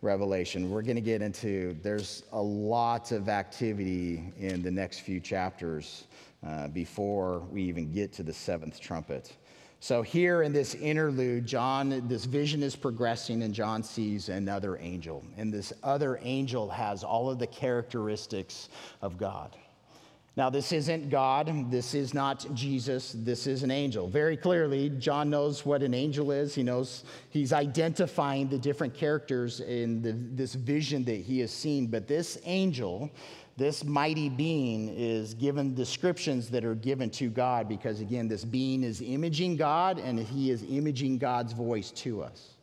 Revelation. 0.00 0.68
We're 0.68 0.82
going 0.82 0.96
to 0.96 1.00
get 1.00 1.22
into, 1.22 1.76
there's 1.80 2.24
a 2.32 2.42
lot 2.42 3.12
of 3.12 3.28
activity 3.28 4.32
in 4.36 4.62
the 4.62 4.70
next 4.70 5.00
few 5.00 5.20
chapters 5.20 6.08
uh, 6.44 6.66
before 6.68 7.38
we 7.52 7.62
even 7.62 7.92
get 7.92 8.12
to 8.14 8.24
the 8.24 8.32
seventh 8.32 8.80
trumpet. 8.80 9.36
So, 9.82 10.02
here 10.02 10.42
in 10.42 10.52
this 10.52 10.76
interlude, 10.76 11.44
John, 11.44 12.06
this 12.06 12.24
vision 12.24 12.62
is 12.62 12.76
progressing, 12.76 13.42
and 13.42 13.52
John 13.52 13.82
sees 13.82 14.28
another 14.28 14.78
angel. 14.80 15.24
And 15.36 15.52
this 15.52 15.72
other 15.82 16.20
angel 16.22 16.70
has 16.70 17.02
all 17.02 17.28
of 17.28 17.40
the 17.40 17.48
characteristics 17.48 18.68
of 19.00 19.18
God. 19.18 19.56
Now, 20.36 20.50
this 20.50 20.70
isn't 20.70 21.10
God. 21.10 21.68
This 21.68 21.94
is 21.94 22.14
not 22.14 22.46
Jesus. 22.54 23.12
This 23.18 23.48
is 23.48 23.64
an 23.64 23.72
angel. 23.72 24.06
Very 24.06 24.36
clearly, 24.36 24.88
John 24.88 25.28
knows 25.28 25.66
what 25.66 25.82
an 25.82 25.94
angel 25.94 26.30
is. 26.30 26.54
He 26.54 26.62
knows 26.62 27.02
he's 27.30 27.52
identifying 27.52 28.48
the 28.48 28.58
different 28.58 28.94
characters 28.94 29.58
in 29.58 30.00
the, 30.00 30.12
this 30.12 30.54
vision 30.54 31.04
that 31.06 31.22
he 31.22 31.40
has 31.40 31.50
seen. 31.50 31.88
But 31.88 32.06
this 32.06 32.38
angel 32.44 33.10
this 33.62 33.84
mighty 33.84 34.28
being 34.28 34.88
is 34.88 35.34
given 35.34 35.72
descriptions 35.72 36.50
that 36.50 36.64
are 36.64 36.74
given 36.74 37.08
to 37.10 37.30
God 37.30 37.68
because, 37.68 38.00
again, 38.00 38.26
this 38.26 38.44
being 38.44 38.82
is 38.82 39.00
imaging 39.00 39.56
God 39.56 40.00
and 40.00 40.18
he 40.18 40.50
is 40.50 40.64
imaging 40.68 41.18
God's 41.18 41.52
voice 41.52 41.92
to 41.92 42.24
us. 42.24 42.54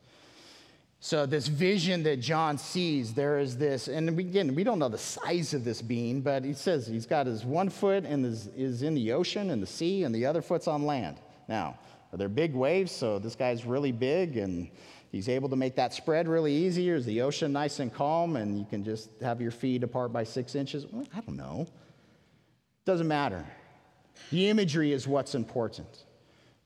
So, 0.99 1.25
this 1.25 1.47
vision 1.47 2.03
that 2.03 2.17
John 2.17 2.57
sees, 2.57 3.13
there 3.13 3.39
is 3.39 3.57
this, 3.57 3.87
and 3.87 4.09
again, 4.09 4.53
we 4.53 4.65
don't 4.65 4.77
know 4.77 4.89
the 4.89 4.97
size 4.97 5.53
of 5.53 5.63
this 5.63 5.81
being, 5.81 6.19
but 6.19 6.43
he 6.43 6.51
says 6.51 6.85
he's 6.85 7.05
got 7.05 7.27
his 7.27 7.45
one 7.45 7.69
foot 7.69 8.03
and 8.03 8.25
is, 8.25 8.47
is 8.47 8.83
in 8.83 8.93
the 8.93 9.13
ocean 9.13 9.51
and 9.51 9.63
the 9.63 9.67
sea, 9.67 10.03
and 10.03 10.13
the 10.13 10.25
other 10.25 10.41
foot's 10.41 10.67
on 10.67 10.85
land. 10.85 11.15
Now, 11.47 11.79
are 12.11 12.17
there 12.17 12.27
big 12.27 12.53
waves? 12.53 12.91
So, 12.91 13.19
this 13.19 13.37
guy's 13.37 13.63
really 13.63 13.93
big 13.93 14.35
and 14.35 14.69
He's 15.11 15.27
able 15.27 15.49
to 15.49 15.55
make 15.55 15.75
that 15.75 15.93
spread 15.93 16.27
really 16.27 16.53
easy. 16.53 16.89
Is 16.89 17.05
the 17.05 17.21
ocean 17.21 17.51
nice 17.51 17.79
and 17.79 17.93
calm 17.93 18.35
and 18.35 18.57
you 18.59 18.65
can 18.65 18.83
just 18.83 19.09
have 19.21 19.41
your 19.41 19.51
feet 19.51 19.83
apart 19.83 20.13
by 20.13 20.23
six 20.23 20.55
inches? 20.55 20.85
Well, 20.85 21.05
I 21.15 21.21
don't 21.21 21.37
know. 21.37 21.67
Doesn't 22.85 23.07
matter. 23.07 23.45
The 24.31 24.49
imagery 24.49 24.91
is 24.91 25.07
what's 25.07 25.33
important 25.33 26.05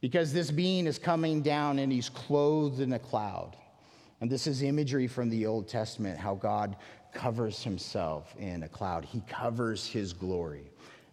because 0.00 0.32
this 0.32 0.50
being 0.50 0.86
is 0.86 0.98
coming 0.98 1.40
down 1.40 1.78
and 1.78 1.90
he's 1.90 2.10
clothed 2.10 2.80
in 2.80 2.92
a 2.92 2.98
cloud. 2.98 3.56
And 4.20 4.30
this 4.30 4.46
is 4.46 4.62
imagery 4.62 5.06
from 5.06 5.30
the 5.30 5.46
Old 5.46 5.68
Testament 5.68 6.18
how 6.18 6.34
God 6.34 6.76
covers 7.12 7.62
himself 7.62 8.34
in 8.38 8.64
a 8.64 8.68
cloud, 8.68 9.04
he 9.04 9.22
covers 9.28 9.86
his 9.86 10.12
glory. 10.12 10.70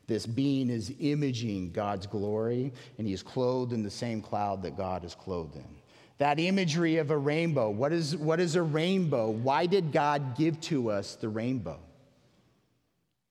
This 0.08 0.26
being 0.26 0.70
is 0.70 0.92
imaging 1.00 1.72
God's 1.72 2.08
glory, 2.08 2.74
and 2.98 3.08
he 3.08 3.14
is 3.14 3.24
clothed 3.24 3.72
in 3.72 3.84
the 3.84 3.90
same 3.90 4.22
cloud 4.22 4.62
that 4.64 4.76
God 4.76 5.06
is 5.06 5.16
clothed 5.16 5.56
in. 5.56 5.81
That 6.22 6.40
imagery 6.40 6.98
of 6.98 7.10
a 7.10 7.18
rainbow. 7.18 7.72
What 7.72 7.92
is, 7.92 8.16
what 8.16 8.40
is 8.40 8.56
a 8.56 8.62
rainbow? 8.62 9.32
Why 9.32 9.66
did 9.66 9.92
God 9.92 10.38
give 10.38 10.62
to 10.62 10.92
us 10.92 11.16
the 11.16 11.28
rainbow? 11.28 11.80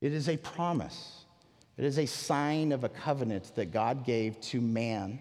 It 0.00 0.12
is 0.12 0.28
a 0.28 0.36
promise, 0.36 1.24
it 1.76 1.84
is 1.84 2.00
a 2.00 2.06
sign 2.06 2.72
of 2.72 2.82
a 2.82 2.88
covenant 2.88 3.54
that 3.54 3.70
God 3.70 4.04
gave 4.04 4.40
to 4.40 4.60
man 4.60 5.20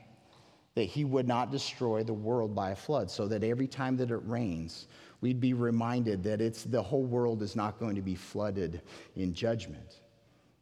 that 0.73 0.85
he 0.85 1.05
would 1.05 1.27
not 1.27 1.51
destroy 1.51 2.03
the 2.03 2.11
world 2.11 2.55
by 2.55 2.71
a 2.71 2.75
flood, 2.75 3.11
so 3.11 3.27
that 3.27 3.43
every 3.43 3.67
time 3.67 3.97
that 3.97 4.09
it 4.09 4.21
rains, 4.25 4.87
we'd 5.21 5.39
be 5.39 5.53
reminded 5.53 6.23
that 6.23 6.41
it's, 6.41 6.63
the 6.63 6.81
whole 6.81 7.05
world 7.05 7.43
is 7.43 7.55
not 7.55 7.79
going 7.79 7.93
to 7.93 8.01
be 8.01 8.15
flooded 8.15 8.81
in 9.15 9.31
judgment. 9.31 9.99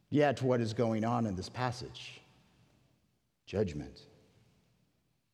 Yet, 0.09 0.41
what 0.41 0.59
is 0.59 0.73
going 0.73 1.05
on 1.05 1.25
in 1.25 1.37
this 1.37 1.47
passage? 1.47 2.19
Judgment. 3.45 4.06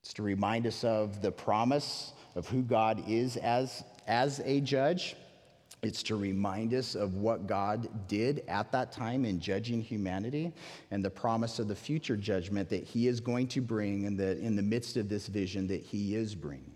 It's 0.04 0.14
to 0.16 0.22
remind 0.22 0.68
us 0.68 0.84
of 0.84 1.22
the 1.22 1.32
promise 1.32 2.12
of 2.36 2.46
who 2.50 2.62
God 2.62 3.02
is 3.08 3.38
as, 3.38 3.86
as 4.06 4.42
a 4.44 4.60
judge. 4.60 5.16
It's 5.82 6.04
to 6.04 6.18
remind 6.18 6.74
us 6.74 6.94
of 6.96 7.16
what 7.16 7.48
God 7.48 7.88
did 8.10 8.44
at 8.50 8.70
that 8.74 8.92
time 8.92 9.24
in 9.24 9.40
judging 9.40 9.82
humanity 9.82 10.52
and 10.92 11.06
the 11.06 11.10
promise 11.10 11.58
of 11.60 11.70
the 11.70 11.76
future 11.76 12.18
judgment 12.18 12.68
that 12.68 12.84
He 12.84 13.08
is 13.08 13.22
going 13.22 13.48
to 13.48 13.62
bring 13.62 14.04
in 14.04 14.18
the, 14.18 14.38
in 14.40 14.58
the 14.58 14.62
midst 14.62 14.98
of 14.98 15.08
this 15.08 15.28
vision 15.28 15.68
that 15.68 15.82
He 15.82 16.16
is 16.16 16.36
bringing. 16.36 16.74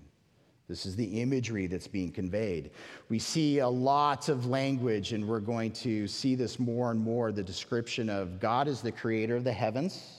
This 0.69 0.85
is 0.85 0.95
the 0.95 1.21
imagery 1.21 1.67
that's 1.67 1.87
being 1.87 2.13
conveyed. 2.13 2.71
We 3.09 3.19
see 3.19 3.59
a 3.59 3.67
lot 3.67 4.29
of 4.29 4.45
language, 4.45 5.11
and 5.11 5.27
we're 5.27 5.41
going 5.41 5.71
to 5.73 6.07
see 6.07 6.35
this 6.35 6.59
more 6.59 6.91
and 6.91 6.99
more 6.99 7.33
the 7.33 7.43
description 7.43 8.09
of 8.09 8.39
God 8.39 8.69
as 8.69 8.81
the 8.81 8.91
creator 8.91 9.35
of 9.35 9.43
the 9.43 9.51
heavens 9.51 10.16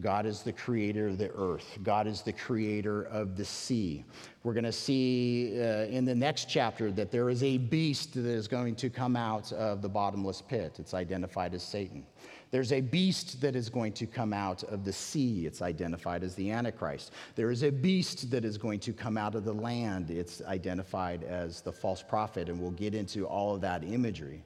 God 0.00 0.26
is 0.26 0.42
the 0.42 0.52
creator 0.52 1.08
of 1.08 1.18
the 1.18 1.30
earth. 1.34 1.78
God 1.82 2.06
is 2.06 2.22
the 2.22 2.32
creator 2.32 3.04
of 3.04 3.36
the 3.36 3.44
sea. 3.44 4.04
We're 4.44 4.52
going 4.52 4.64
to 4.64 4.72
see 4.72 5.60
uh, 5.60 5.86
in 5.86 6.04
the 6.04 6.14
next 6.14 6.48
chapter 6.48 6.92
that 6.92 7.10
there 7.10 7.28
is 7.30 7.42
a 7.42 7.58
beast 7.58 8.14
that 8.14 8.24
is 8.24 8.46
going 8.46 8.76
to 8.76 8.90
come 8.90 9.16
out 9.16 9.52
of 9.52 9.82
the 9.82 9.88
bottomless 9.88 10.42
pit. 10.42 10.76
It's 10.78 10.94
identified 10.94 11.54
as 11.54 11.62
Satan. 11.62 12.06
There's 12.50 12.72
a 12.72 12.80
beast 12.80 13.40
that 13.42 13.54
is 13.56 13.68
going 13.68 13.92
to 13.94 14.06
come 14.06 14.32
out 14.32 14.62
of 14.64 14.84
the 14.84 14.92
sea. 14.92 15.46
It's 15.46 15.60
identified 15.60 16.22
as 16.22 16.34
the 16.34 16.50
Antichrist. 16.50 17.12
There 17.34 17.50
is 17.50 17.62
a 17.62 17.70
beast 17.70 18.30
that 18.30 18.44
is 18.44 18.56
going 18.56 18.80
to 18.80 18.92
come 18.92 19.18
out 19.18 19.34
of 19.34 19.44
the 19.44 19.52
land. 19.52 20.10
It's 20.10 20.40
identified 20.42 21.24
as 21.24 21.60
the 21.60 21.72
false 21.72 22.02
prophet, 22.02 22.48
and 22.48 22.58
we'll 22.58 22.70
get 22.70 22.94
into 22.94 23.26
all 23.26 23.54
of 23.54 23.60
that 23.62 23.84
imagery. 23.84 24.42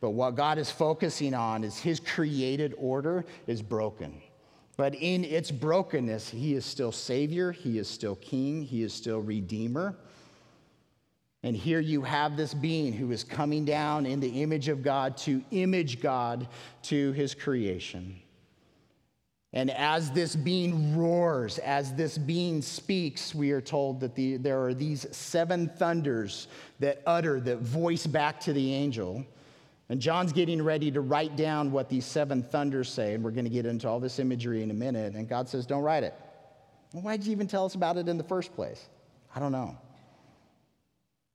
But 0.00 0.10
what 0.10 0.34
God 0.34 0.58
is 0.58 0.70
focusing 0.70 1.32
on 1.32 1.64
is 1.64 1.78
his 1.78 2.00
created 2.00 2.74
order 2.76 3.24
is 3.46 3.62
broken. 3.62 4.20
But 4.76 4.94
in 4.94 5.24
its 5.24 5.50
brokenness, 5.50 6.28
he 6.30 6.54
is 6.54 6.66
still 6.66 6.92
Savior, 6.92 7.52
he 7.52 7.78
is 7.78 7.88
still 7.88 8.16
King, 8.16 8.62
he 8.62 8.82
is 8.82 8.92
still 8.92 9.20
Redeemer. 9.20 9.96
And 11.42 11.56
here 11.56 11.80
you 11.80 12.02
have 12.02 12.36
this 12.36 12.52
being 12.52 12.92
who 12.92 13.12
is 13.12 13.22
coming 13.22 13.64
down 13.64 14.04
in 14.04 14.20
the 14.20 14.42
image 14.42 14.68
of 14.68 14.82
God 14.82 15.16
to 15.18 15.42
image 15.50 16.00
God 16.00 16.48
to 16.82 17.12
his 17.12 17.34
creation. 17.34 18.20
And 19.52 19.70
as 19.70 20.10
this 20.10 20.36
being 20.36 20.98
roars, 20.98 21.58
as 21.58 21.94
this 21.94 22.18
being 22.18 22.60
speaks, 22.60 23.34
we 23.34 23.52
are 23.52 23.60
told 23.60 24.00
that 24.00 24.14
the, 24.14 24.36
there 24.36 24.62
are 24.64 24.74
these 24.74 25.06
seven 25.16 25.68
thunders 25.68 26.48
that 26.80 27.00
utter, 27.06 27.40
that 27.40 27.60
voice 27.60 28.06
back 28.06 28.40
to 28.40 28.52
the 28.52 28.74
angel. 28.74 29.24
And 29.88 30.00
John's 30.00 30.32
getting 30.32 30.60
ready 30.62 30.90
to 30.90 31.00
write 31.00 31.36
down 31.36 31.70
what 31.70 31.88
these 31.88 32.04
seven 32.04 32.42
thunders 32.42 32.90
say, 32.90 33.14
and 33.14 33.22
we're 33.22 33.30
going 33.30 33.44
to 33.44 33.50
get 33.50 33.66
into 33.66 33.88
all 33.88 34.00
this 34.00 34.18
imagery 34.18 34.62
in 34.62 34.70
a 34.70 34.74
minute. 34.74 35.14
And 35.14 35.28
God 35.28 35.48
says, 35.48 35.64
Don't 35.64 35.82
write 35.82 36.02
it. 36.02 36.14
Well, 36.92 37.02
why 37.02 37.16
did 37.16 37.26
you 37.26 37.32
even 37.32 37.46
tell 37.46 37.64
us 37.64 37.74
about 37.74 37.96
it 37.96 38.08
in 38.08 38.18
the 38.18 38.24
first 38.24 38.54
place? 38.54 38.88
I 39.34 39.38
don't 39.38 39.52
know. 39.52 39.76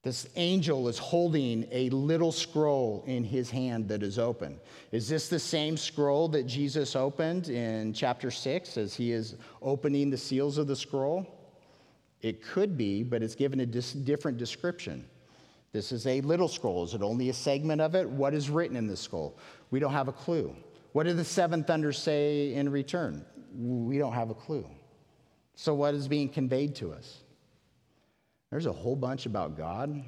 This 0.03 0.27
angel 0.35 0.87
is 0.87 0.97
holding 0.97 1.67
a 1.71 1.89
little 1.91 2.31
scroll 2.31 3.03
in 3.05 3.23
his 3.23 3.51
hand 3.51 3.87
that 3.89 4.01
is 4.01 4.17
open. 4.17 4.59
Is 4.91 5.07
this 5.07 5.29
the 5.29 5.37
same 5.37 5.77
scroll 5.77 6.27
that 6.29 6.47
Jesus 6.47 6.95
opened 6.95 7.49
in 7.49 7.93
chapter 7.93 8.31
6 8.31 8.77
as 8.77 8.95
he 8.95 9.11
is 9.11 9.35
opening 9.61 10.09
the 10.09 10.17
seals 10.17 10.57
of 10.57 10.65
the 10.65 10.75
scroll? 10.75 11.27
It 12.21 12.43
could 12.43 12.77
be, 12.77 13.03
but 13.03 13.21
it's 13.21 13.35
given 13.35 13.59
a 13.59 13.65
dis- 13.65 13.93
different 13.93 14.39
description. 14.39 15.05
This 15.71 15.91
is 15.91 16.05
a 16.05 16.19
little 16.21 16.47
scroll. 16.47 16.83
Is 16.83 16.93
it 16.93 17.01
only 17.01 17.29
a 17.29 17.33
segment 17.33 17.79
of 17.81 17.95
it? 17.95 18.09
What 18.09 18.33
is 18.33 18.49
written 18.49 18.75
in 18.75 18.87
the 18.87 18.97
scroll? 18.97 19.37
We 19.69 19.79
don't 19.79 19.93
have 19.93 20.07
a 20.07 20.13
clue. 20.13 20.55
What 20.91 21.03
do 21.03 21.13
the 21.13 21.23
seven 21.23 21.63
thunders 21.63 21.97
say 21.97 22.53
in 22.53 22.69
return? 22.69 23.25
We 23.55 23.97
don't 23.97 24.13
have 24.13 24.29
a 24.29 24.33
clue. 24.33 24.65
So, 25.55 25.73
what 25.73 25.93
is 25.93 26.07
being 26.07 26.29
conveyed 26.29 26.75
to 26.75 26.91
us? 26.91 27.19
There's 28.49 28.65
a 28.65 28.71
whole 28.71 28.95
bunch 28.95 29.25
about 29.25 29.55
God 29.55 30.03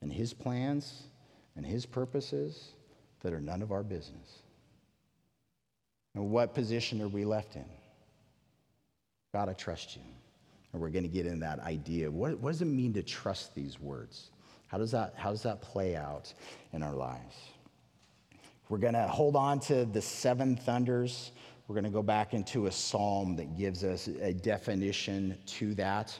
and 0.00 0.12
His 0.12 0.32
plans 0.32 1.04
and 1.56 1.66
His 1.66 1.84
purposes 1.84 2.74
that 3.22 3.32
are 3.32 3.40
none 3.40 3.62
of 3.62 3.72
our 3.72 3.82
business. 3.82 4.42
And 6.14 6.30
what 6.30 6.54
position 6.54 7.02
are 7.02 7.08
we 7.08 7.24
left 7.24 7.56
in? 7.56 7.64
God, 9.32 9.48
I 9.48 9.52
trust 9.54 9.96
you. 9.96 10.02
And 10.72 10.80
we're 10.80 10.90
going 10.90 11.04
to 11.04 11.08
get 11.08 11.26
in 11.26 11.40
that 11.40 11.60
idea. 11.60 12.10
What, 12.10 12.38
what 12.38 12.52
does 12.52 12.62
it 12.62 12.66
mean 12.66 12.92
to 12.94 13.02
trust 13.02 13.54
these 13.54 13.80
words? 13.80 14.30
How 14.68 14.78
does 14.78 14.92
that, 14.92 15.14
how 15.16 15.30
does 15.30 15.42
that 15.42 15.60
play 15.60 15.96
out 15.96 16.32
in 16.72 16.82
our 16.82 16.94
lives? 16.94 17.34
We're 18.68 18.78
going 18.78 18.94
to 18.94 19.08
hold 19.08 19.34
on 19.34 19.60
to 19.60 19.86
the 19.86 20.02
seven 20.02 20.54
thunders. 20.54 21.32
We're 21.66 21.74
going 21.74 21.84
to 21.84 21.90
go 21.90 22.02
back 22.02 22.34
into 22.34 22.66
a 22.66 22.72
psalm 22.72 23.36
that 23.36 23.56
gives 23.56 23.82
us 23.82 24.08
a 24.08 24.32
definition 24.34 25.38
to 25.46 25.74
that. 25.76 26.18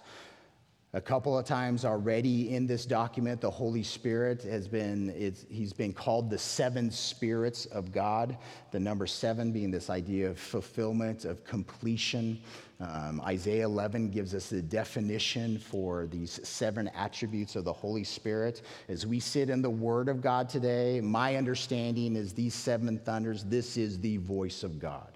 A 0.95 1.01
couple 1.03 1.39
of 1.39 1.45
times 1.45 1.85
already 1.85 2.55
in 2.55 2.67
this 2.67 2.87
document, 2.87 3.43
the 3.43 3.51
Holy 3.51 3.83
Spirit 3.83 4.43
has 4.45 4.67
been, 4.67 5.13
he's 5.51 5.75
been 5.75 5.93
called 5.93 6.31
the 6.31 6.39
seven 6.39 6.91
spirits 6.91 7.67
of 7.67 7.93
God. 7.93 8.39
The 8.71 8.81
number 8.81 9.07
seven 9.07 9.53
being 9.53 9.71
this 9.71 9.91
idea 9.91 10.31
of 10.31 10.39
fulfillment, 10.39 11.27
of 11.27 11.45
completion. 11.45 12.41
Um, 12.81 13.21
Isaiah 13.27 13.65
11 13.65 14.11
gives 14.11 14.37
us 14.37 14.51
the 14.51 14.63
definition 14.63 15.59
for 15.59 16.07
these 16.07 16.39
seven 16.45 16.89
attributes 16.95 17.57
of 17.57 17.65
the 17.65 17.73
Holy 17.73 18.05
Spirit. 18.05 18.63
As 18.89 19.05
we 19.05 19.19
sit 19.19 19.51
in 19.51 19.63
the 19.63 19.71
Word 19.71 20.09
of 20.09 20.21
God 20.21 20.49
today, 20.49 21.01
my 21.01 21.35
understanding 21.35 22.15
is 22.15 22.33
these 22.33 22.55
seven 22.55 23.01
thunders, 23.01 23.43
this 23.43 23.77
is 23.77 23.99
the 23.99 24.19
voice 24.19 24.63
of 24.63 24.79
God. 24.79 25.09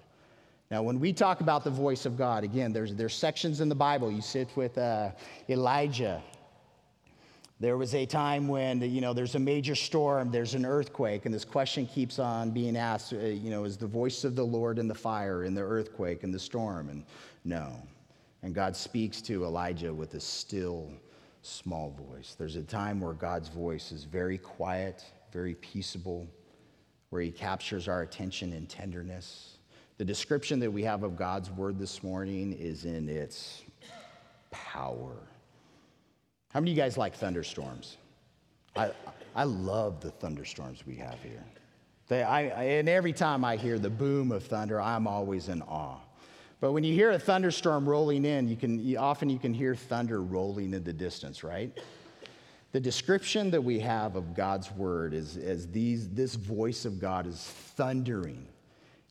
Now, 0.71 0.83
when 0.83 0.99
we 0.99 1.13
talk 1.13 1.39
about 1.39 1.63
the 1.63 1.69
voice 1.69 2.05
of 2.05 2.17
God, 2.17 2.43
again, 2.43 2.73
there's, 2.73 2.95
there's 2.95 3.15
sections 3.15 3.61
in 3.61 3.69
the 3.69 3.75
Bible. 3.75 4.11
You 4.11 4.21
sit 4.21 4.49
with 4.57 4.77
uh, 4.77 5.11
Elijah. 5.47 6.21
There 7.61 7.77
was 7.77 7.95
a 7.95 8.05
time 8.05 8.49
when, 8.49 8.81
you 8.81 8.99
know, 8.99 9.13
there's 9.13 9.35
a 9.35 9.39
major 9.39 9.75
storm, 9.75 10.31
there's 10.31 10.53
an 10.53 10.65
earthquake, 10.65 11.25
and 11.25 11.33
this 11.33 11.45
question 11.45 11.85
keeps 11.85 12.19
on 12.19 12.51
being 12.51 12.75
asked, 12.75 13.13
uh, 13.13 13.19
you 13.19 13.49
know, 13.49 13.63
is 13.63 13.77
the 13.77 13.87
voice 13.87 14.25
of 14.25 14.35
the 14.35 14.43
Lord 14.43 14.79
in 14.79 14.87
the 14.89 14.95
fire, 14.95 15.45
in 15.45 15.53
the 15.53 15.61
earthquake, 15.61 16.23
in 16.23 16.31
the 16.31 16.39
storm? 16.39 16.89
And 16.89 17.05
no. 17.43 17.81
And 18.41 18.53
God 18.53 18.75
speaks 18.75 19.21
to 19.23 19.45
Elijah 19.45 19.93
with 19.93 20.13
a 20.15 20.19
still, 20.19 20.91
small 21.41 21.91
voice. 21.91 22.35
There's 22.37 22.55
a 22.55 22.63
time 22.63 22.99
where 22.99 23.13
God's 23.13 23.49
voice 23.49 23.91
is 23.91 24.03
very 24.03 24.37
quiet, 24.37 25.03
very 25.31 25.55
peaceable, 25.55 26.27
where 27.09 27.21
he 27.21 27.31
captures 27.31 27.87
our 27.87 28.01
attention 28.01 28.53
in 28.53 28.65
tenderness 28.65 29.57
the 29.97 30.05
description 30.05 30.59
that 30.59 30.71
we 30.71 30.83
have 30.83 31.03
of 31.03 31.15
God's 31.15 31.51
word 31.51 31.77
this 31.77 32.03
morning 32.03 32.53
is 32.53 32.85
in 32.85 33.07
its 33.07 33.61
power. 34.51 35.15
How 36.49 36.59
many 36.59 36.71
of 36.71 36.77
you 36.77 36.83
guys 36.83 36.97
like 36.97 37.15
thunderstorms? 37.15 37.97
I, 38.75 38.91
I 39.35 39.43
love 39.43 40.01
the 40.01 40.09
thunderstorms 40.09 40.85
we 40.85 40.95
have 40.95 41.21
here. 41.21 41.43
They, 42.07 42.23
I, 42.23 42.41
and 42.41 42.89
every 42.89 43.13
time 43.13 43.45
I 43.45 43.55
hear 43.55 43.77
the 43.77 43.89
boom 43.89 44.31
of 44.31 44.43
thunder, 44.43 44.81
I'm 44.81 45.07
always 45.07 45.47
in 45.47 45.61
awe. 45.61 45.99
But 46.59 46.71
when 46.71 46.83
you 46.83 46.93
hear 46.93 47.11
a 47.11 47.19
thunderstorm 47.19 47.87
rolling 47.87 48.25
in, 48.25 48.47
you 48.47 48.55
can, 48.55 48.79
you, 48.79 48.97
often 48.97 49.29
you 49.29 49.39
can 49.39 49.53
hear 49.53 49.75
thunder 49.75 50.21
rolling 50.21 50.73
in 50.73 50.83
the 50.83 50.93
distance, 50.93 51.43
right? 51.43 51.77
The 52.71 52.79
description 52.79 53.51
that 53.51 53.61
we 53.61 53.79
have 53.79 54.15
of 54.15 54.33
God's 54.33 54.71
word 54.71 55.13
is 55.13 55.37
as 55.37 55.67
these, 55.67 56.09
this 56.09 56.35
voice 56.35 56.85
of 56.85 56.99
God 56.99 57.27
is 57.27 57.41
thundering 57.75 58.47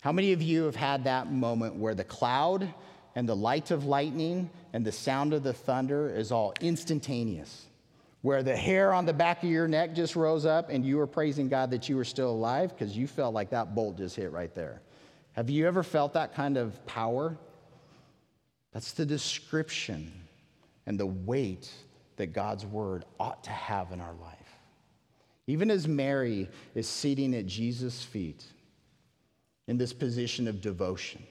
how 0.03 0.11
many 0.11 0.33
of 0.33 0.43
you 0.43 0.65
have 0.65 0.75
had 0.75 1.05
that 1.05 1.31
moment 1.31 1.77
where 1.77 1.95
the 1.95 2.03
cloud 2.03 2.75
and 3.15 3.29
the 3.29 3.37
light 3.37 3.71
of 3.71 3.85
lightning 3.85 4.51
and 4.73 4.85
the 4.85 4.91
sound 4.91 5.33
of 5.33 5.45
the 5.45 5.53
thunder 5.53 6.13
is 6.13 6.33
all 6.33 6.55
instantaneous? 6.61 7.67
Where 8.23 8.43
the 8.43 8.57
hair 8.57 8.93
on 8.93 9.07
the 9.07 9.13
back 9.13 9.45
of 9.45 9.49
your 9.49 9.69
neck 9.69 9.95
just 9.95 10.17
rose 10.17 10.45
up 10.45 10.71
and 10.71 10.85
you 10.85 10.97
were 10.97 11.07
praising 11.07 11.49
God 11.49 11.71
that 11.71 11.89
you 11.89 11.95
were 11.95 12.05
still 12.05 12.33
alive 12.33 12.71
because 12.71 12.97
you 12.97 13.07
felt 13.07 13.33
like 13.33 13.51
that 13.51 13.77
bolt 13.77 13.97
just 13.97 14.17
hit 14.17 14.33
right 14.33 14.53
there. 14.57 14.83
Have 15.33 15.51
you 15.51 15.67
ever 15.67 15.83
felt 15.83 16.15
that 16.15 16.35
kind 16.35 16.57
of 16.57 16.85
power? 16.87 17.37
That's 18.73 18.93
the 18.93 19.07
description 19.07 20.13
and 20.87 20.99
the 20.99 21.07
weight 21.07 21.71
that 22.17 22.33
God's 22.33 22.67
word 22.67 23.05
ought 23.19 23.45
to 23.45 23.51
have 23.51 23.93
in 23.93 24.01
our 24.01 24.15
life. 24.15 24.39
Even 25.47 25.71
as 25.71 25.89
Mary 25.89 26.49
is 26.75 26.87
sitting 26.87 27.35
at 27.35 27.47
Jesus' 27.47 28.03
feet, 28.03 28.45
in 29.69 29.79
this 29.79 29.93
position 29.93 30.49
of 30.49 30.61
devotion 30.61 31.23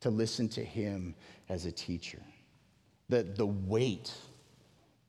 to 0.00 0.10
listen 0.10 0.48
to 0.48 0.64
him 0.64 1.14
as 1.48 1.66
a 1.66 1.72
teacher. 1.72 2.22
That 3.08 3.36
the 3.36 3.46
weight 3.46 4.12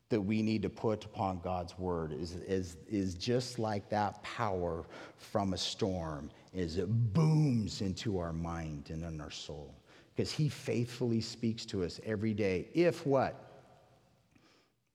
that 0.10 0.20
we 0.20 0.42
need 0.42 0.62
to 0.64 0.70
put 0.70 1.06
upon 1.06 1.40
God's 1.40 1.78
word 1.80 2.12
is, 2.12 2.34
is, 2.36 2.76
is 2.90 3.16
just 3.16 3.60
like 3.60 3.90
that 3.90 4.22
power 4.24 4.84
from 5.18 5.54
a 5.54 5.58
storm 5.58 6.30
as 6.56 6.78
it 6.78 6.88
booms 7.14 7.82
into 7.82 8.18
our 8.20 8.34
mind 8.34 8.90
and 8.90 9.04
in 9.04 9.22
our 9.22 9.32
soul. 9.32 9.74
Because 10.16 10.32
he 10.32 10.50
faithfully 10.50 11.22
speaks 11.22 11.66
to 11.68 11.84
us 11.84 12.00
every 12.06 12.34
day. 12.34 12.68
If 12.74 13.06
what? 13.06 13.36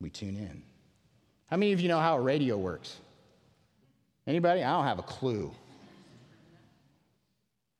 We 0.00 0.10
tune 0.10 0.36
in. 0.36 0.62
How 1.46 1.56
many 1.56 1.72
of 1.72 1.80
you 1.80 1.88
know 1.88 2.00
how 2.00 2.16
a 2.16 2.20
radio 2.20 2.58
works? 2.58 2.96
Anybody? 4.26 4.62
I 4.62 4.70
don't 4.70 4.84
have 4.84 4.98
a 4.98 5.02
clue. 5.02 5.52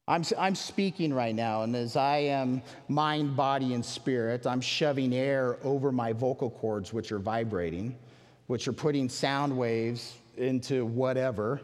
I'm, 0.08 0.22
I'm 0.38 0.54
speaking 0.54 1.12
right 1.12 1.34
now, 1.34 1.64
and 1.64 1.74
as 1.74 1.96
I 1.96 2.18
am 2.18 2.62
mind, 2.86 3.36
body, 3.36 3.74
and 3.74 3.84
spirit, 3.84 4.46
I'm 4.46 4.60
shoving 4.60 5.12
air 5.12 5.58
over 5.64 5.90
my 5.90 6.12
vocal 6.12 6.48
cords, 6.48 6.92
which 6.92 7.10
are 7.10 7.18
vibrating, 7.18 7.96
which 8.46 8.68
are 8.68 8.72
putting 8.72 9.08
sound 9.08 9.56
waves 9.56 10.14
into 10.36 10.86
whatever, 10.86 11.60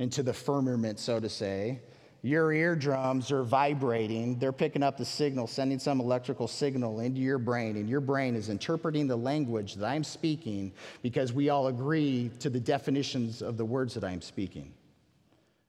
into 0.00 0.24
the 0.24 0.32
firmament, 0.32 0.98
so 0.98 1.20
to 1.20 1.28
say. 1.28 1.80
Your 2.22 2.52
eardrums 2.52 3.30
are 3.30 3.44
vibrating. 3.44 4.38
They're 4.38 4.52
picking 4.52 4.82
up 4.82 4.98
the 4.98 5.04
signal, 5.04 5.46
sending 5.46 5.78
some 5.78 6.00
electrical 6.00 6.48
signal 6.48 7.00
into 7.00 7.20
your 7.20 7.38
brain, 7.38 7.76
and 7.76 7.88
your 7.88 8.00
brain 8.00 8.34
is 8.34 8.48
interpreting 8.48 9.06
the 9.06 9.16
language 9.16 9.76
that 9.76 9.86
I'm 9.86 10.04
speaking 10.04 10.72
because 11.02 11.32
we 11.32 11.48
all 11.48 11.68
agree 11.68 12.30
to 12.40 12.50
the 12.50 12.60
definitions 12.60 13.40
of 13.40 13.56
the 13.56 13.64
words 13.64 13.94
that 13.94 14.04
I'm 14.04 14.20
speaking. 14.20 14.72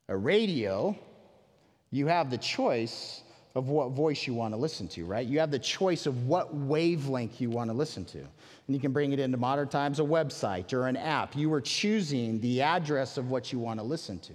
A 0.09 0.17
radio 0.17 0.97
you 1.91 2.07
have 2.07 2.29
the 2.29 2.37
choice 2.37 3.21
of 3.53 3.67
what 3.69 3.91
voice 3.91 4.25
you 4.25 4.33
want 4.33 4.53
to 4.53 4.57
listen 4.57 4.87
to, 4.87 5.05
right? 5.05 5.27
You 5.27 5.39
have 5.39 5.51
the 5.51 5.59
choice 5.59 6.05
of 6.05 6.27
what 6.27 6.55
wavelength 6.55 7.41
you 7.41 7.49
want 7.49 7.69
to 7.69 7.73
listen 7.73 8.05
to. 8.05 8.19
And 8.19 8.75
you 8.75 8.79
can 8.79 8.93
bring 8.93 9.11
it 9.11 9.19
into 9.19 9.37
modern 9.37 9.67
times 9.67 9.99
a 9.99 10.03
website 10.03 10.71
or 10.73 10.87
an 10.87 10.95
app. 10.95 11.35
You 11.35 11.51
are 11.53 11.61
choosing 11.61 12.39
the 12.39 12.61
address 12.61 13.17
of 13.17 13.29
what 13.29 13.51
you 13.51 13.59
want 13.59 13.79
to 13.79 13.85
listen 13.85 14.19
to. 14.19 14.33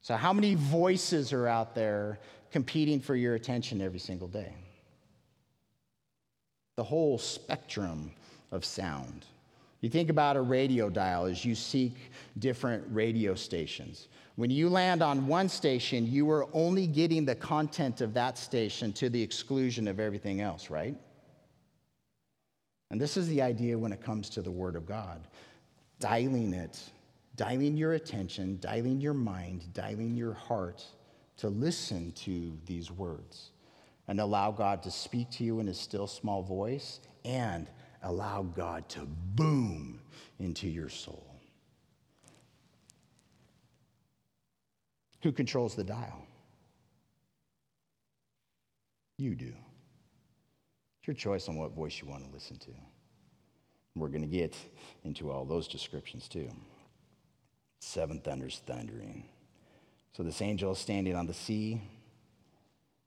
So, 0.00 0.16
how 0.16 0.32
many 0.32 0.54
voices 0.54 1.32
are 1.32 1.46
out 1.46 1.74
there 1.74 2.18
competing 2.50 3.00
for 3.00 3.14
your 3.16 3.34
attention 3.34 3.80
every 3.80 3.98
single 3.98 4.28
day? 4.28 4.52
The 6.76 6.84
whole 6.84 7.18
spectrum 7.18 8.12
of 8.50 8.64
sound. 8.64 9.26
You 9.80 9.90
think 9.90 10.08
about 10.08 10.36
a 10.36 10.40
radio 10.40 10.88
dial 10.88 11.26
as 11.26 11.44
you 11.44 11.54
seek 11.54 11.94
different 12.38 12.84
radio 12.90 13.34
stations. 13.34 14.08
When 14.36 14.50
you 14.50 14.68
land 14.68 15.02
on 15.02 15.26
one 15.28 15.48
station, 15.48 16.10
you 16.10 16.28
are 16.30 16.48
only 16.52 16.86
getting 16.86 17.24
the 17.24 17.36
content 17.36 18.00
of 18.00 18.14
that 18.14 18.36
station 18.36 18.92
to 18.94 19.08
the 19.08 19.22
exclusion 19.22 19.86
of 19.86 20.00
everything 20.00 20.40
else, 20.40 20.70
right? 20.70 20.96
And 22.90 23.00
this 23.00 23.16
is 23.16 23.28
the 23.28 23.42
idea 23.42 23.78
when 23.78 23.92
it 23.92 24.02
comes 24.02 24.28
to 24.30 24.42
the 24.42 24.50
Word 24.50 24.76
of 24.76 24.86
God 24.86 25.26
dialing 26.00 26.52
it, 26.52 26.78
dialing 27.36 27.76
your 27.76 27.94
attention, 27.94 28.58
dialing 28.60 29.00
your 29.00 29.14
mind, 29.14 29.72
dialing 29.72 30.14
your 30.14 30.34
heart 30.34 30.84
to 31.36 31.48
listen 31.48 32.12
to 32.12 32.56
these 32.66 32.90
words 32.90 33.50
and 34.08 34.20
allow 34.20 34.50
God 34.50 34.82
to 34.82 34.90
speak 34.90 35.30
to 35.32 35.44
you 35.44 35.60
in 35.60 35.68
a 35.68 35.74
still 35.74 36.06
small 36.06 36.42
voice 36.42 37.00
and 37.24 37.68
allow 38.02 38.42
God 38.42 38.88
to 38.90 39.06
boom 39.34 40.00
into 40.38 40.68
your 40.68 40.88
soul. 40.88 41.23
Who 45.24 45.32
controls 45.32 45.74
the 45.74 45.84
dial? 45.84 46.22
You 49.16 49.34
do. 49.34 49.54
It's 50.98 51.06
your 51.06 51.14
choice 51.14 51.48
on 51.48 51.56
what 51.56 51.72
voice 51.72 51.98
you 51.98 52.06
want 52.06 52.26
to 52.26 52.30
listen 52.30 52.58
to. 52.58 52.70
We're 53.96 54.08
going 54.08 54.20
to 54.20 54.28
get 54.28 54.54
into 55.02 55.30
all 55.30 55.46
those 55.46 55.66
descriptions 55.66 56.28
too. 56.28 56.50
Seven 57.80 58.20
thunders 58.20 58.60
thundering. 58.66 59.24
So 60.12 60.22
this 60.22 60.42
angel 60.42 60.72
is 60.72 60.78
standing 60.78 61.16
on 61.16 61.26
the 61.26 61.32
sea, 61.32 61.80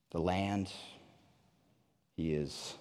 the 0.09 0.19
land. 0.19 0.71
He 2.15 2.33
is 2.33 2.73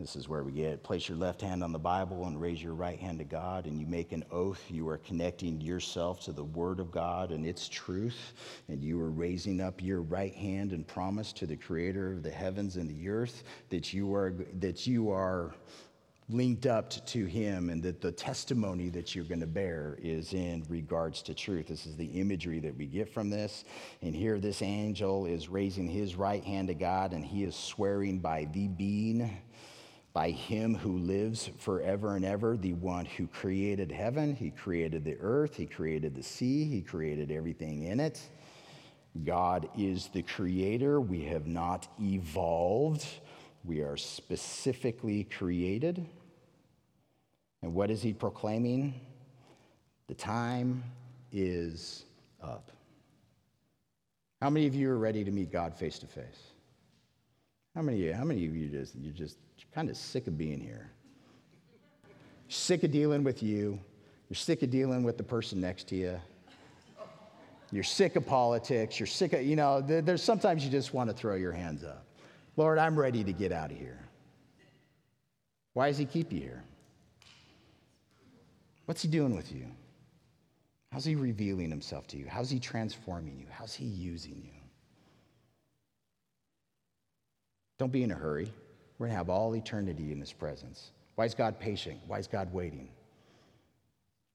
this 0.00 0.16
is 0.16 0.28
where 0.28 0.42
we 0.42 0.52
get 0.52 0.82
place 0.82 1.08
your 1.08 1.18
left 1.18 1.42
hand 1.42 1.62
on 1.62 1.72
the 1.72 1.78
Bible 1.78 2.26
and 2.26 2.40
raise 2.40 2.62
your 2.62 2.72
right 2.72 2.98
hand 2.98 3.18
to 3.18 3.24
God, 3.24 3.66
and 3.66 3.78
you 3.78 3.86
make 3.86 4.12
an 4.12 4.24
oath. 4.30 4.64
You 4.70 4.88
are 4.88 4.96
connecting 4.96 5.60
yourself 5.60 6.20
to 6.24 6.32
the 6.32 6.44
Word 6.44 6.80
of 6.80 6.90
God 6.90 7.30
and 7.32 7.44
its 7.44 7.68
truth, 7.68 8.32
and 8.68 8.82
you 8.82 8.98
are 9.00 9.10
raising 9.10 9.60
up 9.60 9.82
your 9.82 10.00
right 10.00 10.34
hand 10.34 10.72
and 10.72 10.86
promise 10.86 11.34
to 11.34 11.46
the 11.46 11.56
Creator 11.56 12.14
of 12.14 12.22
the 12.22 12.30
heavens 12.30 12.76
and 12.76 12.88
the 12.88 13.08
earth 13.10 13.44
that 13.68 13.92
you 13.92 14.14
are 14.14 14.32
that 14.60 14.86
you 14.86 15.10
are 15.10 15.54
linked 16.32 16.66
up 16.66 16.90
to 17.06 17.24
him 17.24 17.70
and 17.70 17.82
that 17.82 18.00
the 18.00 18.12
testimony 18.12 18.88
that 18.88 19.14
you're 19.14 19.24
going 19.24 19.40
to 19.40 19.46
bear 19.46 19.98
is 20.00 20.32
in 20.32 20.64
regards 20.68 21.22
to 21.22 21.34
truth. 21.34 21.66
This 21.68 21.86
is 21.86 21.96
the 21.96 22.06
imagery 22.06 22.60
that 22.60 22.76
we 22.76 22.86
get 22.86 23.12
from 23.12 23.30
this. 23.30 23.64
And 24.02 24.14
here, 24.14 24.38
this 24.38 24.62
angel 24.62 25.26
is 25.26 25.48
raising 25.48 25.88
his 25.88 26.16
right 26.16 26.44
hand 26.44 26.68
to 26.68 26.74
God 26.74 27.12
and 27.12 27.24
he 27.24 27.44
is 27.44 27.56
swearing 27.56 28.18
by 28.18 28.48
the 28.52 28.68
being, 28.68 29.38
by 30.12 30.30
him 30.30 30.74
who 30.74 30.98
lives 30.98 31.50
forever 31.58 32.16
and 32.16 32.24
ever, 32.24 32.56
the 32.56 32.72
one 32.74 33.04
who 33.04 33.26
created 33.28 33.92
heaven, 33.92 34.34
he 34.34 34.50
created 34.50 35.04
the 35.04 35.16
earth, 35.20 35.56
he 35.56 35.66
created 35.66 36.14
the 36.14 36.22
sea, 36.22 36.64
he 36.64 36.80
created 36.80 37.30
everything 37.30 37.84
in 37.84 38.00
it. 38.00 38.20
God 39.24 39.68
is 39.76 40.08
the 40.08 40.22
creator. 40.22 41.00
We 41.00 41.24
have 41.24 41.46
not 41.46 41.88
evolved. 42.00 43.06
We 43.64 43.80
are 43.80 43.96
specifically 43.96 45.24
created. 45.24 46.06
And 47.62 47.74
what 47.74 47.90
is 47.90 48.02
he 48.02 48.12
proclaiming? 48.12 49.00
The 50.06 50.14
time 50.14 50.82
is 51.32 52.04
up. 52.42 52.72
How 54.40 54.48
many 54.48 54.66
of 54.66 54.74
you 54.74 54.90
are 54.90 54.98
ready 54.98 55.22
to 55.24 55.30
meet 55.30 55.52
God 55.52 55.74
face 55.74 55.98
to 55.98 56.06
face? 56.06 56.50
How 57.74 57.82
many, 57.82 58.10
how 58.10 58.24
many 58.24 58.46
of 58.46 58.56
you 58.56 58.68
just 58.68 58.94
you're 58.96 59.12
just 59.12 59.36
kind 59.74 59.88
of 59.90 59.96
sick 59.96 60.26
of 60.26 60.36
being 60.36 60.60
here? 60.60 60.90
Sick 62.48 62.82
of 62.82 62.90
dealing 62.90 63.22
with 63.22 63.42
you. 63.42 63.78
You're 64.28 64.36
sick 64.36 64.62
of 64.62 64.70
dealing 64.70 65.02
with 65.02 65.16
the 65.16 65.22
person 65.22 65.60
next 65.60 65.88
to 65.88 65.96
you. 65.96 66.20
You're 67.72 67.84
sick 67.84 68.16
of 68.16 68.26
politics. 68.26 68.98
You're 68.98 69.06
sick 69.06 69.32
of, 69.32 69.42
you 69.42 69.56
know, 69.56 69.80
there's 69.80 70.22
sometimes 70.22 70.64
you 70.64 70.70
just 70.70 70.92
want 70.92 71.08
to 71.08 71.14
throw 71.14 71.36
your 71.36 71.52
hands 71.52 71.84
up. 71.84 72.04
Lord, 72.56 72.78
I'm 72.78 72.98
ready 72.98 73.22
to 73.22 73.32
get 73.32 73.52
out 73.52 73.70
of 73.70 73.78
here. 73.78 74.00
Why 75.74 75.88
does 75.88 75.98
he 75.98 76.04
keep 76.04 76.32
you 76.32 76.40
here? 76.40 76.64
What's 78.86 79.02
he 79.02 79.08
doing 79.08 79.36
with 79.36 79.52
you? 79.52 79.66
How's 80.90 81.04
he 81.04 81.14
revealing 81.14 81.70
himself 81.70 82.08
to 82.08 82.16
you? 82.16 82.26
How's 82.28 82.50
he 82.50 82.58
transforming 82.58 83.38
you? 83.38 83.46
How's 83.48 83.72
he 83.72 83.84
using 83.84 84.42
you? 84.44 84.60
Don't 87.78 87.92
be 87.92 88.02
in 88.02 88.10
a 88.10 88.16
hurry. 88.16 88.52
We're 89.00 89.06
going 89.06 89.14
to 89.14 89.18
have 89.18 89.30
all 89.30 89.56
eternity 89.56 90.12
in 90.12 90.20
his 90.20 90.34
presence. 90.34 90.90
Why 91.14 91.24
is 91.24 91.34
God 91.34 91.58
patient? 91.58 92.00
Why 92.06 92.18
is 92.18 92.26
God 92.26 92.52
waiting? 92.52 92.90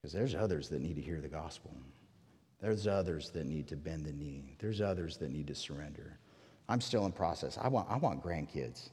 Because 0.01 0.11
there's 0.11 0.33
others 0.33 0.69
that 0.69 0.81
need 0.81 0.95
to 0.95 1.03
hear 1.03 1.21
the 1.21 1.27
gospel. 1.27 1.71
There's 2.59 2.87
others 2.87 3.29
that 3.29 3.45
need 3.45 3.67
to 3.67 3.75
bend 3.75 4.05
the 4.05 4.11
knee. 4.11 4.55
There's 4.57 4.81
others 4.81 5.17
that 5.17 5.29
need 5.29 5.45
to 5.47 5.55
surrender. 5.55 6.17
I'm 6.67 6.81
still 6.81 7.05
in 7.05 7.11
process. 7.11 7.59
I 7.61 7.67
want, 7.67 7.91
I 7.91 7.97
want 7.97 8.23
grandkids. 8.23 8.89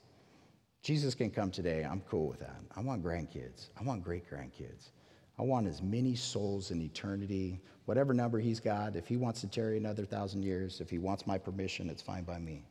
Jesus 0.82 1.14
can 1.14 1.30
come 1.30 1.50
today. 1.50 1.84
I'm 1.90 2.02
cool 2.02 2.28
with 2.28 2.40
that. 2.40 2.60
I 2.76 2.80
want 2.80 3.02
grandkids. 3.02 3.70
I 3.80 3.82
want 3.82 4.04
great 4.04 4.30
grandkids. 4.30 4.90
I 5.38 5.42
want 5.42 5.66
as 5.66 5.80
many 5.80 6.14
souls 6.14 6.70
in 6.70 6.82
eternity, 6.82 7.62
whatever 7.86 8.12
number 8.12 8.38
he's 8.38 8.60
got. 8.60 8.94
If 8.94 9.06
he 9.06 9.16
wants 9.16 9.40
to 9.40 9.46
tarry 9.46 9.78
another 9.78 10.04
thousand 10.04 10.42
years, 10.42 10.82
if 10.82 10.90
he 10.90 10.98
wants 10.98 11.26
my 11.26 11.38
permission, 11.38 11.88
it's 11.88 12.02
fine 12.02 12.24
by 12.24 12.38
me. 12.38 12.66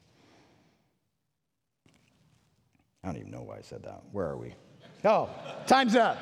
I 3.03 3.07
don't 3.07 3.17
even 3.17 3.31
know 3.31 3.41
why 3.41 3.57
I 3.57 3.61
said 3.61 3.83
that. 3.83 4.03
Where 4.11 4.27
are 4.27 4.37
we? 4.37 4.53
Oh, 5.03 5.27
time's 5.65 5.95
up. 5.95 6.19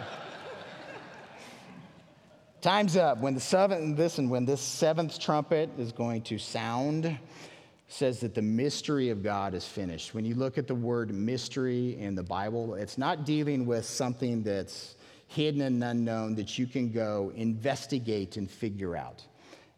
time's 2.62 2.96
up. 2.96 3.18
When 3.18 3.34
the 3.34 3.42
seventh, 3.42 4.00
listen, 4.00 4.30
when 4.30 4.46
this 4.46 4.62
seventh 4.62 5.20
trumpet 5.20 5.70
is 5.78 5.92
going 5.92 6.22
to 6.24 6.38
sound, 6.38 7.18
says 7.90 8.22
that 8.22 8.34
the 8.34 8.42
mystery 8.42 9.10
of 9.10 9.22
God 9.22 9.54
is 9.56 9.68
finished. 9.68 10.14
When 10.14 10.24
you 10.24 10.36
look 10.36 10.58
at 10.58 10.68
the 10.68 10.76
word 10.76 11.14
mystery 11.14 11.98
in 12.00 12.16
the 12.16 12.24
Bible, 12.24 12.76
it's 12.76 12.98
not 12.98 13.26
dealing 13.26 13.66
with 13.66 13.84
something 13.84 14.42
that's 14.44 14.96
hidden 15.28 15.62
and 15.62 15.84
unknown 15.84 16.36
that 16.36 16.58
you 16.58 16.66
can 16.66 16.92
go 16.92 17.32
investigate 17.36 18.38
and 18.38 18.50
figure 18.50 18.96
out. 18.96 19.22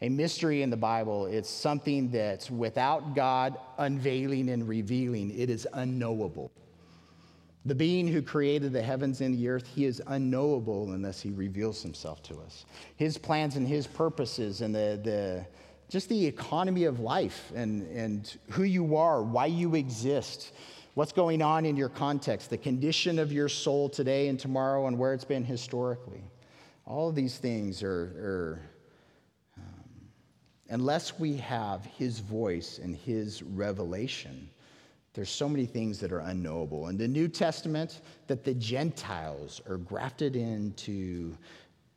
A 0.04 0.10
mystery 0.10 0.62
in 0.62 0.70
the 0.70 0.78
Bible, 0.78 1.26
it's 1.26 1.50
something 1.50 2.12
that's 2.12 2.52
without 2.52 3.16
God 3.16 3.58
unveiling 3.78 4.50
and 4.50 4.68
revealing, 4.68 5.32
it 5.36 5.50
is 5.50 5.68
unknowable. 5.74 6.52
The 7.65 7.76
being 7.76 8.08
who 8.08 8.21
created 8.21 8.74
the 8.74 8.82
heavens 8.82 9.21
and 9.21 9.38
the 9.38 9.47
earth, 9.47 9.67
he 9.67 9.86
is 9.86 10.02
unknowable 10.08 10.93
unless 10.93 11.21
he 11.21 11.30
reveals 11.30 11.84
himself 11.84 12.24
to 12.24 12.39
us. 12.39 12.65
His 12.95 13.17
plans 13.17 13.56
and 13.56 13.67
his 13.67 13.86
purposes 13.86 14.62
and 14.62 14.74
the, 14.74 15.00
the 15.04 15.45
just 15.91 16.08
the 16.08 16.26
economy 16.26 16.86
of 16.86 17.02
life 17.02 17.52
and, 17.54 17.86
and 17.91 18.38
who 18.52 18.63
you 18.63 18.95
are, 18.95 19.21
why 19.21 19.45
you 19.45 19.76
exist, 19.76 20.54
what's 20.93 21.12
going 21.12 21.41
on 21.41 21.65
in 21.65 21.76
your 21.76 21.89
context, 21.89 22.50
the 22.50 22.58
condition 22.58 23.19
of 23.19 23.32
your 23.32 23.50
soul 23.50 23.89
today 23.89 24.30
and 24.30 24.39
tomorrow, 24.39 24.88
and 24.88 24.97
where 24.97 25.13
it's 25.13 25.26
been 25.26 25.43
historically. 25.43 26.24
All 26.86 27.10
of 27.10 27.15
these 27.15 27.38
things 27.38 27.84
are, 27.84 27.89
are 27.89 28.62
um, 29.58 29.84
unless 30.69 31.19
we 31.19 31.36
have 31.38 31.86
His 31.86 32.19
voice 32.19 32.80
and 32.82 32.95
His 32.95 33.43
revelation, 33.43 34.50
there's 35.13 35.30
so 35.30 35.50
many 35.50 35.65
things 35.65 36.00
that 36.00 36.12
are 36.12 36.19
unknowable. 36.19 36.88
In 36.88 36.97
the 36.97 37.08
New 37.08 37.28
Testament, 37.28 38.02
that 38.28 38.43
the 38.43 38.54
Gentiles 38.54 39.62
are 39.67 39.78
grafted 39.78 40.36
into 40.36 41.36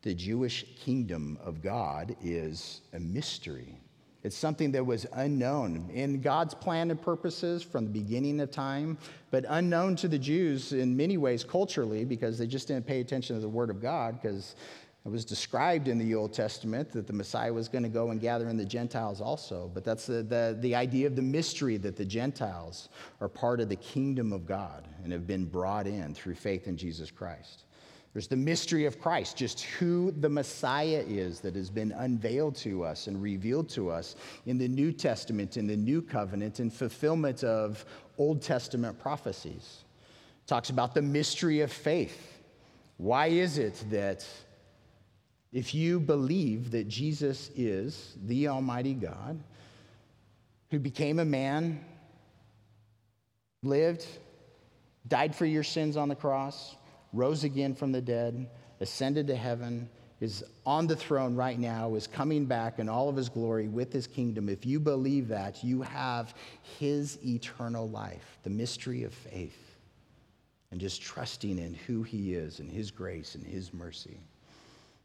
the 0.01 0.13
Jewish 0.13 0.65
kingdom 0.83 1.37
of 1.43 1.61
God 1.61 2.15
is 2.21 2.81
a 2.93 2.99
mystery. 2.99 3.77
It's 4.23 4.35
something 4.35 4.71
that 4.71 4.83
was 4.83 5.05
unknown 5.13 5.89
in 5.93 6.19
God's 6.19 6.55
plan 6.55 6.89
and 6.89 6.99
purposes 6.99 7.61
from 7.61 7.85
the 7.85 7.91
beginning 7.91 8.39
of 8.39 8.49
time, 8.49 8.97
but 9.29 9.45
unknown 9.49 9.95
to 9.97 10.07
the 10.07 10.17
Jews 10.17 10.73
in 10.73 10.97
many 10.97 11.17
ways 11.17 11.43
culturally 11.43 12.05
because 12.05 12.37
they 12.37 12.47
just 12.47 12.67
didn't 12.67 12.87
pay 12.87 13.01
attention 13.01 13.35
to 13.35 13.41
the 13.41 13.47
Word 13.47 13.69
of 13.69 13.81
God 13.81 14.19
because 14.19 14.55
it 15.05 15.11
was 15.11 15.23
described 15.23 15.87
in 15.87 15.99
the 15.99 16.15
Old 16.15 16.33
Testament 16.33 16.91
that 16.93 17.05
the 17.05 17.13
Messiah 17.13 17.53
was 17.53 17.67
going 17.67 17.83
to 17.83 17.89
go 17.89 18.09
and 18.09 18.19
gather 18.19 18.49
in 18.49 18.57
the 18.57 18.65
Gentiles 18.65 19.21
also. 19.21 19.69
But 19.71 19.83
that's 19.83 20.07
the, 20.07 20.23
the, 20.23 20.57
the 20.59 20.73
idea 20.73 21.05
of 21.05 21.15
the 21.15 21.21
mystery 21.21 21.77
that 21.77 21.95
the 21.95 22.05
Gentiles 22.05 22.89
are 23.21 23.29
part 23.29 23.59
of 23.59 23.69
the 23.69 23.75
kingdom 23.75 24.33
of 24.33 24.47
God 24.47 24.87
and 25.03 25.13
have 25.13 25.27
been 25.27 25.45
brought 25.45 25.85
in 25.85 26.15
through 26.15 26.33
faith 26.33 26.67
in 26.67 26.75
Jesus 26.75 27.11
Christ. 27.11 27.65
There's 28.13 28.27
the 28.27 28.35
mystery 28.35 28.85
of 28.85 28.99
Christ, 28.99 29.37
just 29.37 29.61
who 29.63 30.11
the 30.11 30.29
Messiah 30.29 31.03
is 31.05 31.39
that 31.41 31.53
has 31.55 31.69
been 31.69 31.91
unveiled 31.91 32.55
to 32.57 32.83
us 32.83 33.05
and 33.05 33.21
revealed 33.21 33.69
to 33.71 33.91
us 33.91 34.15
in 34.47 34.57
the 34.57 34.69
New 34.69 34.91
Testament, 34.91 35.57
in 35.57 35.67
the 35.67 35.75
New 35.75 36.01
Covenant, 36.01 36.59
in 36.59 36.71
fulfillment 36.71 37.43
of 37.43 37.85
Old 38.17 38.41
Testament 38.41 38.97
prophecies. 38.97 39.83
Talks 40.47 40.71
about 40.71 40.95
the 40.95 41.01
mystery 41.01 41.61
of 41.61 41.71
faith. 41.71 42.39
Why 42.97 43.27
is 43.27 43.57
it 43.57 43.83
that 43.91 44.25
if 45.55 45.73
you 45.73 46.01
believe 46.01 46.71
that 46.71 46.89
Jesus 46.89 47.49
is 47.55 48.17
the 48.25 48.49
Almighty 48.49 48.93
God 48.93 49.41
who 50.69 50.79
became 50.79 51.19
a 51.19 51.23
man, 51.23 51.79
lived, 53.63 54.05
died 55.07 55.33
for 55.33 55.45
your 55.45 55.63
sins 55.63 55.95
on 55.95 56.09
the 56.09 56.15
cross, 56.15 56.75
rose 57.13 57.45
again 57.45 57.73
from 57.73 57.93
the 57.93 58.01
dead, 58.01 58.49
ascended 58.81 59.27
to 59.27 59.35
heaven, 59.37 59.89
is 60.19 60.43
on 60.65 60.87
the 60.87 60.95
throne 60.95 61.35
right 61.35 61.57
now, 61.57 61.95
is 61.95 62.05
coming 62.05 62.45
back 62.45 62.77
in 62.77 62.89
all 62.89 63.07
of 63.07 63.15
his 63.15 63.29
glory 63.29 63.69
with 63.69 63.93
his 63.93 64.07
kingdom. 64.07 64.49
If 64.49 64.65
you 64.65 64.77
believe 64.77 65.29
that, 65.29 65.63
you 65.63 65.83
have 65.83 66.35
his 66.79 67.17
eternal 67.25 67.87
life, 67.87 68.39
the 68.43 68.49
mystery 68.49 69.03
of 69.03 69.13
faith, 69.13 69.77
and 70.71 70.81
just 70.81 71.01
trusting 71.01 71.57
in 71.57 71.75
who 71.87 72.03
he 72.03 72.33
is 72.33 72.59
and 72.59 72.69
his 72.69 72.91
grace 72.91 73.35
and 73.35 73.45
his 73.45 73.73
mercy. 73.73 74.19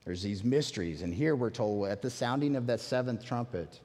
There's 0.04 0.22
these 0.22 0.42
mysteries, 0.42 1.02
and 1.02 1.12
here 1.12 1.36
we're 1.36 1.50
told 1.50 1.88
at 1.88 2.02
the 2.02 2.10
sounding 2.10 2.56
of 2.56 2.66
that 2.66 2.80
seventh 2.80 3.24
trumpet, 3.24 3.80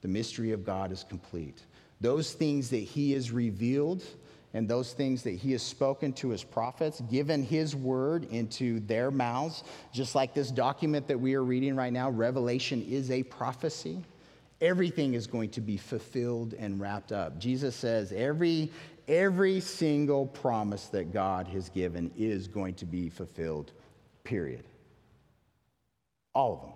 the 0.00 0.08
mystery 0.08 0.52
of 0.52 0.64
God 0.64 0.92
is 0.92 1.04
complete. 1.04 1.62
Those 2.00 2.32
things 2.32 2.70
that 2.70 2.76
he 2.76 3.12
has 3.12 3.30
revealed 3.32 4.02
and 4.54 4.66
those 4.66 4.92
things 4.94 5.22
that 5.24 5.34
he 5.34 5.52
has 5.52 5.62
spoken 5.62 6.12
to 6.14 6.30
his 6.30 6.42
prophets, 6.42 7.02
given 7.10 7.42
his 7.42 7.76
word 7.76 8.24
into 8.30 8.80
their 8.80 9.10
mouths, 9.10 9.62
just 9.92 10.14
like 10.14 10.32
this 10.32 10.50
document 10.50 11.06
that 11.08 11.20
we 11.20 11.34
are 11.34 11.44
reading 11.44 11.76
right 11.76 11.92
now, 11.92 12.08
Revelation 12.08 12.82
is 12.88 13.10
a 13.10 13.22
prophecy. 13.24 14.02
Everything 14.60 15.14
is 15.14 15.26
going 15.26 15.50
to 15.50 15.60
be 15.60 15.76
fulfilled 15.76 16.54
and 16.54 16.80
wrapped 16.80 17.12
up. 17.12 17.38
Jesus 17.38 17.76
says 17.76 18.10
every, 18.12 18.72
every 19.06 19.60
single 19.60 20.26
promise 20.26 20.86
that 20.86 21.12
God 21.12 21.46
has 21.48 21.68
given 21.68 22.10
is 22.16 22.48
going 22.48 22.74
to 22.74 22.86
be 22.86 23.10
fulfilled, 23.10 23.72
period. 24.24 24.64
All 26.38 26.52
of 26.54 26.60
them. 26.60 26.70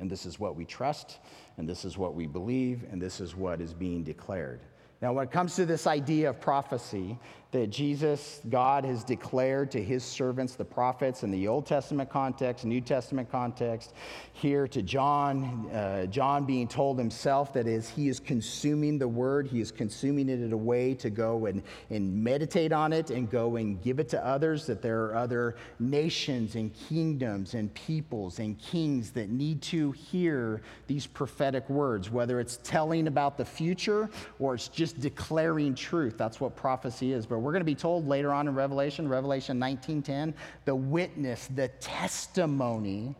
And 0.00 0.10
this 0.10 0.24
is 0.24 0.40
what 0.40 0.56
we 0.56 0.64
trust, 0.64 1.18
and 1.58 1.68
this 1.68 1.84
is 1.84 1.98
what 1.98 2.14
we 2.14 2.26
believe, 2.26 2.82
and 2.90 3.00
this 3.00 3.20
is 3.20 3.36
what 3.36 3.60
is 3.60 3.74
being 3.74 4.02
declared 4.02 4.60
Now, 5.02 5.12
when 5.12 5.24
it 5.24 5.30
comes 5.30 5.54
to 5.56 5.66
this 5.66 5.86
idea 5.86 6.30
of 6.30 6.40
prophecy, 6.40 7.18
that 7.52 7.68
Jesus, 7.68 8.40
God, 8.48 8.82
has 8.86 9.04
declared 9.04 9.70
to 9.72 9.82
his 9.82 10.02
servants, 10.02 10.54
the 10.54 10.64
prophets, 10.64 11.22
in 11.22 11.30
the 11.30 11.46
Old 11.48 11.66
Testament 11.66 12.08
context, 12.08 12.64
New 12.64 12.80
Testament 12.80 13.30
context, 13.30 13.92
here 14.32 14.66
to 14.68 14.80
John, 14.80 15.70
uh, 15.70 16.06
John 16.06 16.46
being 16.46 16.66
told 16.66 16.98
himself 16.98 17.52
that 17.52 17.66
as 17.66 17.90
he 17.90 18.08
is 18.08 18.18
consuming 18.18 18.98
the 18.98 19.06
word, 19.06 19.46
he 19.46 19.60
is 19.60 19.70
consuming 19.70 20.30
it 20.30 20.40
in 20.40 20.54
a 20.54 20.56
way 20.56 20.94
to 20.94 21.10
go 21.10 21.44
and, 21.44 21.62
and 21.90 22.24
meditate 22.24 22.72
on 22.72 22.90
it 22.90 23.10
and 23.10 23.30
go 23.30 23.56
and 23.56 23.82
give 23.82 24.00
it 24.00 24.08
to 24.08 24.26
others, 24.26 24.64
that 24.64 24.80
there 24.80 25.04
are 25.04 25.14
other 25.14 25.54
nations 25.78 26.54
and 26.54 26.72
kingdoms 26.88 27.52
and 27.52 27.72
peoples 27.74 28.38
and 28.38 28.58
kings 28.58 29.10
that 29.10 29.28
need 29.28 29.60
to 29.60 29.92
hear 29.92 30.62
these 30.86 31.06
prophetic 31.06 31.68
words, 31.68 32.10
whether 32.10 32.40
it's 32.40 32.58
telling 32.62 33.08
about 33.08 33.36
the 33.36 33.44
future 33.44 34.08
or 34.38 34.54
it's 34.54 34.68
just 34.68 35.00
declaring 35.00 35.74
truth. 35.74 36.16
That's 36.16 36.40
what 36.40 36.56
prophecy 36.56 37.12
is. 37.12 37.26
But 37.26 37.41
we're 37.42 37.52
going 37.52 37.60
to 37.60 37.64
be 37.64 37.74
told 37.74 38.06
later 38.06 38.32
on 38.32 38.48
in 38.48 38.54
Revelation, 38.54 39.08
Revelation 39.08 39.58
19:10, 39.58 40.34
the 40.64 40.74
witness, 40.74 41.48
the 41.48 41.68
testimony 41.68 43.14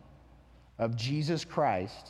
of 0.79 0.95
Jesus 0.95 1.45
Christ. 1.45 2.09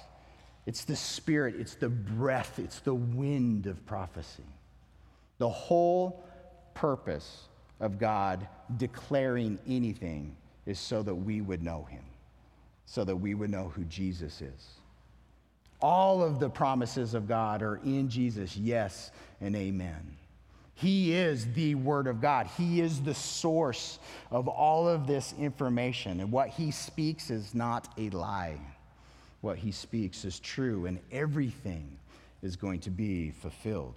It's 0.66 0.86
the 0.86 0.96
spirit, 0.96 1.56
it's 1.58 1.76
the 1.76 1.90
breath, 1.90 2.58
it's 2.58 2.80
the 2.80 2.94
wind 2.94 3.68
of 3.68 3.86
prophecy. 3.86 4.46
The 5.38 5.50
whole 5.50 6.24
purpose 6.74 7.48
of 7.80 8.00
God 8.00 8.48
declaring 8.78 9.60
anything 9.68 10.36
is 10.66 10.80
so 10.80 11.04
that 11.04 11.16
we 11.16 11.42
would 11.42 11.62
know 11.62 11.84
him, 11.84 12.04
so 12.86 13.04
that 13.04 13.16
we 13.16 13.34
would 13.34 13.50
know 13.50 13.68
who 13.76 13.84
Jesus 13.86 14.42
is. 14.42 14.70
All 15.82 16.24
of 16.24 16.40
the 16.40 16.50
promises 16.50 17.14
of 17.14 17.28
God 17.28 17.62
are 17.62 17.76
in 17.84 18.10
Jesus, 18.10 18.56
yes 18.56 19.12
and 19.42 19.54
amen. 19.56 20.16
He 20.76 21.14
is 21.14 21.52
the 21.54 21.76
Word 21.76 22.08
of 22.08 22.20
God. 22.20 22.48
He 22.58 22.82
is 22.82 23.02
the 23.02 23.14
source 23.14 24.00
of 24.32 24.48
all 24.48 24.88
of 24.88 25.08
this 25.08 25.34
information. 25.40 26.20
And 26.20 26.32
what 26.32 26.50
He 26.50 26.72
speaks 26.72 27.30
is 27.30 27.54
not 27.54 27.88
a 27.98 28.10
lie. 28.10 28.60
What 29.42 29.58
He 29.58 29.72
speaks 29.72 30.26
is 30.26 30.40
true, 30.40 30.86
and 30.86 31.00
everything 31.12 31.98
is 32.42 32.56
going 32.56 32.80
to 32.82 32.90
be 32.90 33.32
fulfilled. 33.32 33.96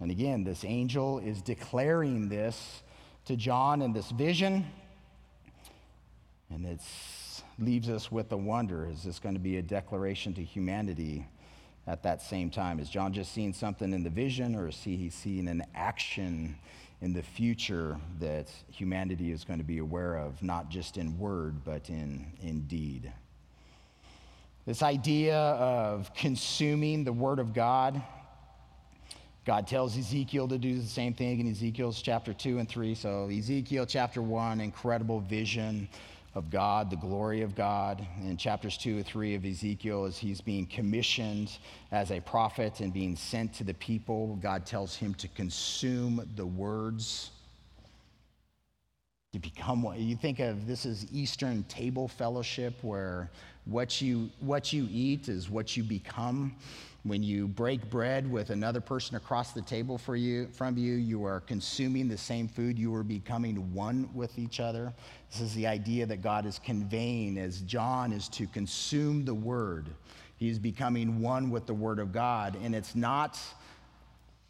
And 0.00 0.10
again, 0.10 0.44
this 0.44 0.64
angel 0.64 1.18
is 1.20 1.40
declaring 1.40 2.28
this 2.28 2.82
to 3.24 3.36
John 3.36 3.82
in 3.82 3.92
this 3.92 4.10
vision. 4.10 4.66
And 6.50 6.66
it 6.66 6.80
leaves 7.58 7.88
us 7.88 8.12
with 8.12 8.30
a 8.32 8.36
wonder 8.36 8.88
is 8.88 9.02
this 9.02 9.18
going 9.18 9.34
to 9.34 9.40
be 9.40 9.56
a 9.56 9.62
declaration 9.62 10.34
to 10.34 10.44
humanity 10.44 11.26
at 11.86 12.02
that 12.02 12.22
same 12.22 12.50
time? 12.50 12.80
Is 12.80 12.88
John 12.88 13.12
just 13.12 13.32
seeing 13.32 13.52
something 13.52 13.92
in 13.92 14.02
the 14.02 14.10
vision, 14.10 14.54
or 14.54 14.68
is 14.68 14.82
he 14.82 15.10
seeing 15.10 15.48
an 15.48 15.64
action 15.74 16.56
in 17.00 17.12
the 17.12 17.22
future 17.22 17.98
that 18.20 18.50
humanity 18.68 19.30
is 19.30 19.44
going 19.44 19.58
to 19.58 19.64
be 19.64 19.78
aware 19.78 20.16
of, 20.16 20.42
not 20.42 20.68
just 20.68 20.96
in 20.96 21.18
word, 21.18 21.64
but 21.64 21.88
in, 21.88 22.26
in 22.42 22.62
deed? 22.62 23.12
This 24.66 24.82
idea 24.82 25.38
of 25.38 26.12
consuming 26.12 27.04
the 27.04 27.12
Word 27.12 27.38
of 27.38 27.54
God. 27.54 28.02
God 29.44 29.68
tells 29.68 29.96
Ezekiel 29.96 30.48
to 30.48 30.58
do 30.58 30.80
the 30.80 30.88
same 30.88 31.14
thing 31.14 31.38
in 31.38 31.48
Ezekiel's 31.48 32.02
chapter 32.02 32.34
2 32.34 32.58
and 32.58 32.68
3. 32.68 32.96
So, 32.96 33.28
Ezekiel 33.28 33.86
chapter 33.86 34.20
1, 34.20 34.60
incredible 34.60 35.20
vision 35.20 35.88
of 36.36 36.50
God, 36.50 36.90
the 36.90 36.96
glory 36.96 37.40
of 37.40 37.54
God. 37.54 38.06
In 38.22 38.36
chapters 38.36 38.76
2 38.76 39.00
or 39.00 39.02
3 39.02 39.34
of 39.36 39.46
Ezekiel, 39.46 40.04
as 40.04 40.18
he's 40.18 40.42
being 40.42 40.66
commissioned 40.66 41.50
as 41.90 42.12
a 42.12 42.20
prophet 42.20 42.80
and 42.80 42.92
being 42.92 43.16
sent 43.16 43.54
to 43.54 43.64
the 43.64 43.72
people, 43.74 44.38
God 44.42 44.66
tells 44.66 44.94
him 44.94 45.14
to 45.14 45.28
consume 45.28 46.28
the 46.36 46.44
words. 46.44 47.30
To 49.32 49.38
become 49.38 49.82
what 49.82 49.98
you 49.98 50.14
think 50.14 50.38
of 50.38 50.66
this 50.66 50.84
is 50.84 51.06
Eastern 51.10 51.64
table 51.64 52.06
fellowship 52.06 52.74
where 52.82 53.30
what 53.64 54.02
you, 54.02 54.28
what 54.40 54.74
you 54.74 54.86
eat 54.90 55.28
is 55.28 55.48
what 55.48 55.74
you 55.74 55.82
become. 55.82 56.54
When 57.06 57.22
you 57.22 57.46
break 57.46 57.88
bread 57.88 58.28
with 58.28 58.50
another 58.50 58.80
person 58.80 59.14
across 59.14 59.52
the 59.52 59.62
table 59.62 59.96
for 59.96 60.16
you, 60.16 60.48
from 60.48 60.76
you, 60.76 60.94
you 60.94 61.24
are 61.24 61.38
consuming 61.38 62.08
the 62.08 62.18
same 62.18 62.48
food. 62.48 62.76
You 62.76 62.92
are 62.96 63.04
becoming 63.04 63.72
one 63.72 64.08
with 64.12 64.36
each 64.40 64.58
other. 64.58 64.92
This 65.30 65.40
is 65.40 65.54
the 65.54 65.68
idea 65.68 66.04
that 66.06 66.20
God 66.20 66.46
is 66.46 66.58
conveying 66.58 67.38
as 67.38 67.60
John 67.60 68.12
is 68.12 68.26
to 68.30 68.48
consume 68.48 69.24
the 69.24 69.34
word. 69.34 69.86
He's 70.36 70.58
becoming 70.58 71.20
one 71.20 71.48
with 71.48 71.66
the 71.66 71.74
word 71.74 72.00
of 72.00 72.10
God. 72.10 72.58
And 72.60 72.74
it's 72.74 72.96
not 72.96 73.38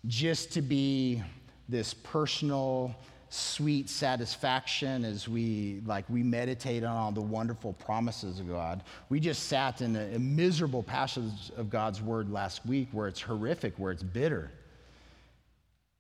just 0.06 0.50
to 0.54 0.62
be 0.62 1.22
this 1.68 1.92
personal 1.92 2.96
sweet 3.28 3.90
satisfaction 3.90 5.04
as 5.04 5.28
we 5.28 5.82
like 5.84 6.08
we 6.08 6.22
meditate 6.22 6.84
on 6.84 6.96
all 6.96 7.12
the 7.12 7.20
wonderful 7.20 7.72
promises 7.74 8.40
of 8.40 8.48
God. 8.48 8.82
We 9.08 9.20
just 9.20 9.44
sat 9.44 9.80
in 9.80 9.96
a, 9.96 10.14
a, 10.14 10.18
miserable 10.18 10.82
passage 10.82 11.50
of 11.56 11.68
God's 11.68 12.00
word 12.00 12.30
last 12.30 12.64
week 12.64 12.88
where 12.92 13.08
it's 13.08 13.20
horrific, 13.20 13.74
where 13.78 13.90
it's 13.92 14.02
bitter. 14.02 14.50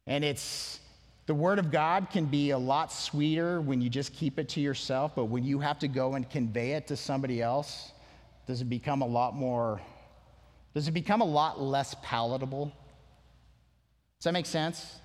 And 0.06 0.24
it's 0.24 0.80
the 1.26 1.34
word 1.34 1.58
of 1.58 1.72
God 1.72 2.08
can 2.10 2.26
be 2.26 2.50
a 2.50 2.58
lot 2.58 2.92
sweeter 2.92 3.60
when 3.60 3.80
you 3.80 3.90
just 3.90 4.12
keep 4.14 4.38
it 4.38 4.48
to 4.50 4.60
yourself, 4.60 5.16
but 5.16 5.24
when 5.24 5.42
you 5.42 5.58
have 5.58 5.80
to 5.80 5.88
go 5.88 6.14
and 6.14 6.28
convey 6.30 6.72
it 6.72 6.86
to 6.86 6.96
somebody 6.96 7.42
else, 7.42 7.90
does 8.46 8.60
it 8.60 8.66
become 8.66 9.02
a 9.02 9.06
lot 9.06 9.34
more 9.34 9.80
does 10.76 10.88
it 10.88 10.92
become 10.92 11.22
a 11.22 11.24
lot 11.24 11.58
less 11.58 11.96
palatable? 12.02 12.66
Does 12.66 14.24
that 14.24 14.34
make 14.34 14.44
sense? 14.44 14.96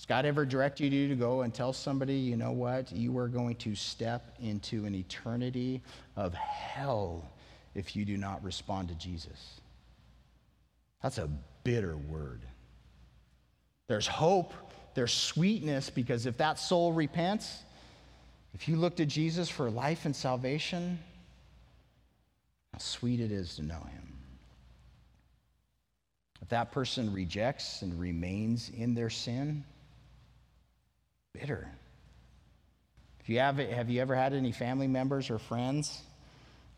Has 0.00 0.06
God 0.06 0.24
ever 0.24 0.46
directed 0.46 0.94
you 0.94 1.08
to 1.08 1.14
go 1.14 1.42
and 1.42 1.52
tell 1.52 1.74
somebody, 1.74 2.14
you 2.14 2.34
know 2.34 2.52
what, 2.52 2.90
you 2.90 3.18
are 3.18 3.28
going 3.28 3.54
to 3.56 3.74
step 3.74 4.34
into 4.40 4.86
an 4.86 4.94
eternity 4.94 5.82
of 6.16 6.32
hell 6.32 7.30
if 7.74 7.94
you 7.94 8.06
do 8.06 8.16
not 8.16 8.42
respond 8.42 8.88
to 8.88 8.94
Jesus? 8.94 9.60
That's 11.02 11.18
a 11.18 11.28
bitter 11.64 11.98
word. 11.98 12.40
There's 13.88 14.06
hope, 14.06 14.54
there's 14.94 15.12
sweetness, 15.12 15.90
because 15.90 16.24
if 16.24 16.38
that 16.38 16.58
soul 16.58 16.94
repents, 16.94 17.58
if 18.54 18.68
you 18.68 18.76
look 18.76 18.96
to 18.96 19.04
Jesus 19.04 19.50
for 19.50 19.70
life 19.70 20.06
and 20.06 20.16
salvation, 20.16 20.98
how 22.72 22.78
sweet 22.78 23.20
it 23.20 23.32
is 23.32 23.56
to 23.56 23.62
know 23.62 23.74
him. 23.74 24.14
If 26.40 26.48
that 26.48 26.72
person 26.72 27.12
rejects 27.12 27.82
and 27.82 28.00
remains 28.00 28.70
in 28.70 28.94
their 28.94 29.10
sin, 29.10 29.62
bitter. 31.32 31.68
If 33.20 33.28
you 33.28 33.38
have, 33.38 33.58
have 33.58 33.90
you 33.90 34.00
ever 34.00 34.14
had 34.14 34.32
any 34.32 34.52
family 34.52 34.88
members 34.88 35.30
or 35.30 35.38
friends 35.38 36.02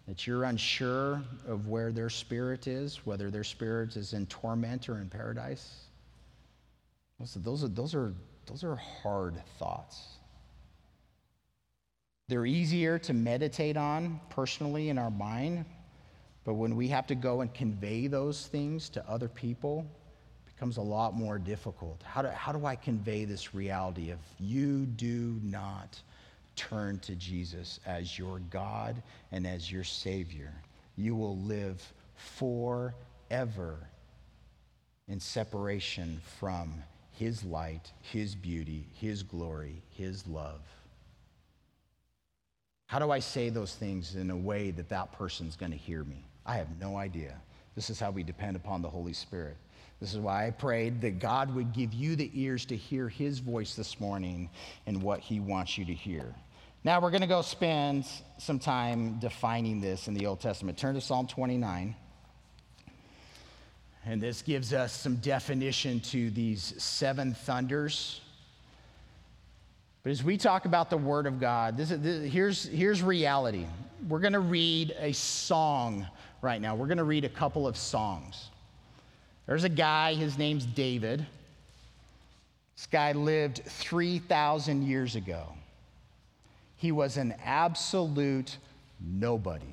that 0.09 0.27
you're 0.27 0.45
unsure 0.45 1.23
of 1.47 1.69
where 1.69 1.93
their 1.93 2.11
spirit 2.11 2.67
is, 2.67 3.07
whether 3.07 3.31
their 3.31 3.45
spirit 3.45 3.97
is 3.97 4.13
in 4.13 4.27
torment 4.27 4.89
or 4.89 4.99
in 4.99 5.09
paradise? 5.09 5.85
Those 7.19 7.65
are, 7.65 7.69
those 7.69 7.95
are, 7.95 8.13
those 8.47 8.65
are 8.65 8.75
hard 8.75 9.41
thoughts. 9.59 10.03
They're 12.29 12.47
easier 12.47 12.99
to 13.01 13.13
meditate 13.13 13.77
on 13.77 14.21
personally 14.31 14.89
in 14.89 14.99
our 14.99 15.11
mind, 15.11 15.65
but 16.45 16.55
when 16.55 16.75
we 16.75 16.89
have 16.89 17.07
to 17.09 17.15
go 17.15 17.41
and 17.41 17.53
convey 17.53 18.09
those 18.09 18.47
things 18.47 18.89
to 18.91 19.09
other 19.09 19.29
people, 19.29 19.87
becomes 20.63 20.77
a 20.77 20.81
lot 20.81 21.13
more 21.13 21.41
difficult. 21.41 22.01
How 22.05 22.23
do, 22.23 22.29
how 22.29 22.53
do 22.53 22.67
I 22.67 22.77
convey 22.77 23.25
this 23.25 23.53
reality 23.53 24.11
if 24.11 24.21
you 24.39 24.87
do 24.87 25.41
not 25.43 26.01
turn 26.55 27.01
to 27.01 27.17
Jesus 27.17 27.81
as 27.85 28.17
your 28.17 28.39
God 28.49 29.03
and 29.33 29.45
as 29.45 29.73
your 29.73 29.83
Savior? 29.83 30.53
You 30.95 31.17
will 31.17 31.37
live 31.39 31.83
forever 32.15 33.77
in 35.09 35.19
separation 35.19 36.21
from 36.39 36.73
His 37.11 37.43
light, 37.43 37.91
His 38.01 38.37
beauty, 38.37 38.87
His 39.01 39.25
glory, 39.25 39.83
His 39.91 40.29
love. 40.29 40.61
How 42.87 43.01
do 43.01 43.11
I 43.11 43.19
say 43.19 43.49
those 43.49 43.75
things 43.75 44.15
in 44.15 44.31
a 44.31 44.37
way 44.37 44.71
that 44.71 44.91
that 44.91 45.11
person's 45.11 45.57
going 45.57 45.73
to 45.73 45.77
hear 45.77 46.05
me? 46.05 46.25
I 46.47 46.55
have 46.55 46.69
no 46.81 46.99
idea. 46.99 47.35
This 47.75 47.91
is 47.91 47.99
how 47.99 48.13
we 48.13 48.23
depend 48.23 48.55
upon 48.55 48.81
the 48.81 48.89
Holy 48.89 49.13
Spirit. 49.13 49.57
This 50.03 50.15
is 50.15 50.19
why 50.19 50.49
I 50.49 50.51
prayed 50.51 51.01
that 51.03 51.21
God 51.21 51.55
would 51.55 51.73
give 51.73 51.95
you 51.95 52.17
the 52.17 52.29
ears 52.35 52.65
to 52.65 52.77
hear 52.77 53.09
his 53.09 53.39
voice 53.39 53.77
this 53.77 54.01
morning 54.01 54.51
and 54.85 55.01
what 55.01 55.21
he 55.21 55.39
wants 55.39 55.79
you 55.79 55.85
to 55.85 55.95
hear. 55.95 56.35
Now 56.83 57.01
we're 57.01 57.13
going 57.13 57.21
to 57.21 57.29
go 57.29 57.41
spend 57.41 58.05
some 58.37 58.59
time 58.59 59.21
defining 59.21 59.81
this 59.81 60.09
in 60.09 60.15
the 60.15 60.27
Old 60.27 60.41
Testament. 60.41 60.77
Turn 60.77 60.97
to 60.97 61.01
Psalm 61.01 61.29
29. 61.29 61.95
And 64.05 64.21
this 64.21 64.43
gives 64.43 64.73
us 64.73 64.93
some 64.93 65.19
definition 65.19 66.01
to 66.01 66.31
these 66.31 66.75
seven 66.83 67.33
thunders. 67.33 68.23
But 70.03 70.11
as 70.11 70.25
we 70.25 70.37
talk 70.37 70.65
about 70.65 70.91
the 70.91 70.99
Word 70.99 71.29
of 71.29 71.39
God, 71.39 71.77
this, 71.77 71.93
is, 71.93 72.01
this, 72.01 72.33
here's, 72.33 72.65
here's 72.65 73.05
reality. 73.05 73.67
We're 74.09 74.19
going 74.19 74.33
to 74.33 74.41
read 74.41 74.97
a 74.99 75.13
song 75.13 76.09
right 76.41 76.61
now. 76.61 76.75
We're 76.75 76.89
going 76.89 76.99
to 76.99 77.05
read 77.05 77.25
a 77.25 77.29
couple 77.29 77.69
of 77.69 77.77
songs. 77.77 78.49
There's 79.47 79.65
a 79.65 79.69
guy, 79.69 80.15
his 80.15 80.39
name's 80.39 80.65
David. 80.65 81.27
This 82.77 82.87
guy 82.87 83.13
lived 83.13 83.63
3,000 83.65 84.83
years 84.83 85.17
ago. 85.17 85.47
He 86.77 86.93
was 86.93 87.17
an 87.17 87.35
absolute 87.45 88.57
nobody. 89.01 89.65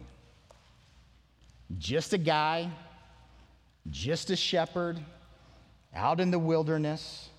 Just 1.78 2.14
a 2.14 2.18
guy, 2.18 2.70
just 3.90 4.30
a 4.30 4.36
shepherd 4.36 5.00
out 5.96 6.20
in 6.20 6.32
the 6.32 6.40
wilderness, 6.40 7.30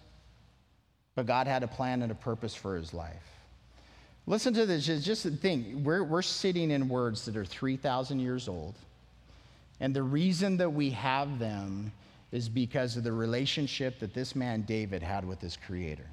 but 1.14 1.26
God 1.26 1.46
had 1.46 1.62
a 1.62 1.68
plan 1.68 2.02
and 2.02 2.10
a 2.10 2.16
purpose 2.16 2.54
for 2.54 2.76
his 2.76 2.94
life. 2.94 3.22
Listen 4.26 4.54
to 4.54 4.66
this, 4.66 4.86
just 4.86 5.24
think 5.24 5.84
we're, 5.84 6.04
we're 6.04 6.22
sitting 6.22 6.70
in 6.70 6.88
words 6.88 7.24
that 7.24 7.36
are 7.36 7.44
3,000 7.44 8.20
years 8.20 8.48
old. 8.48 8.74
And 9.80 9.94
the 9.94 10.02
reason 10.02 10.58
that 10.58 10.70
we 10.70 10.90
have 10.90 11.38
them 11.38 11.90
is 12.32 12.48
because 12.48 12.96
of 12.96 13.04
the 13.04 13.12
relationship 13.12 13.98
that 13.98 14.14
this 14.14 14.36
man 14.36 14.62
David 14.62 15.02
had 15.02 15.24
with 15.24 15.40
his 15.40 15.56
creator. 15.56 16.06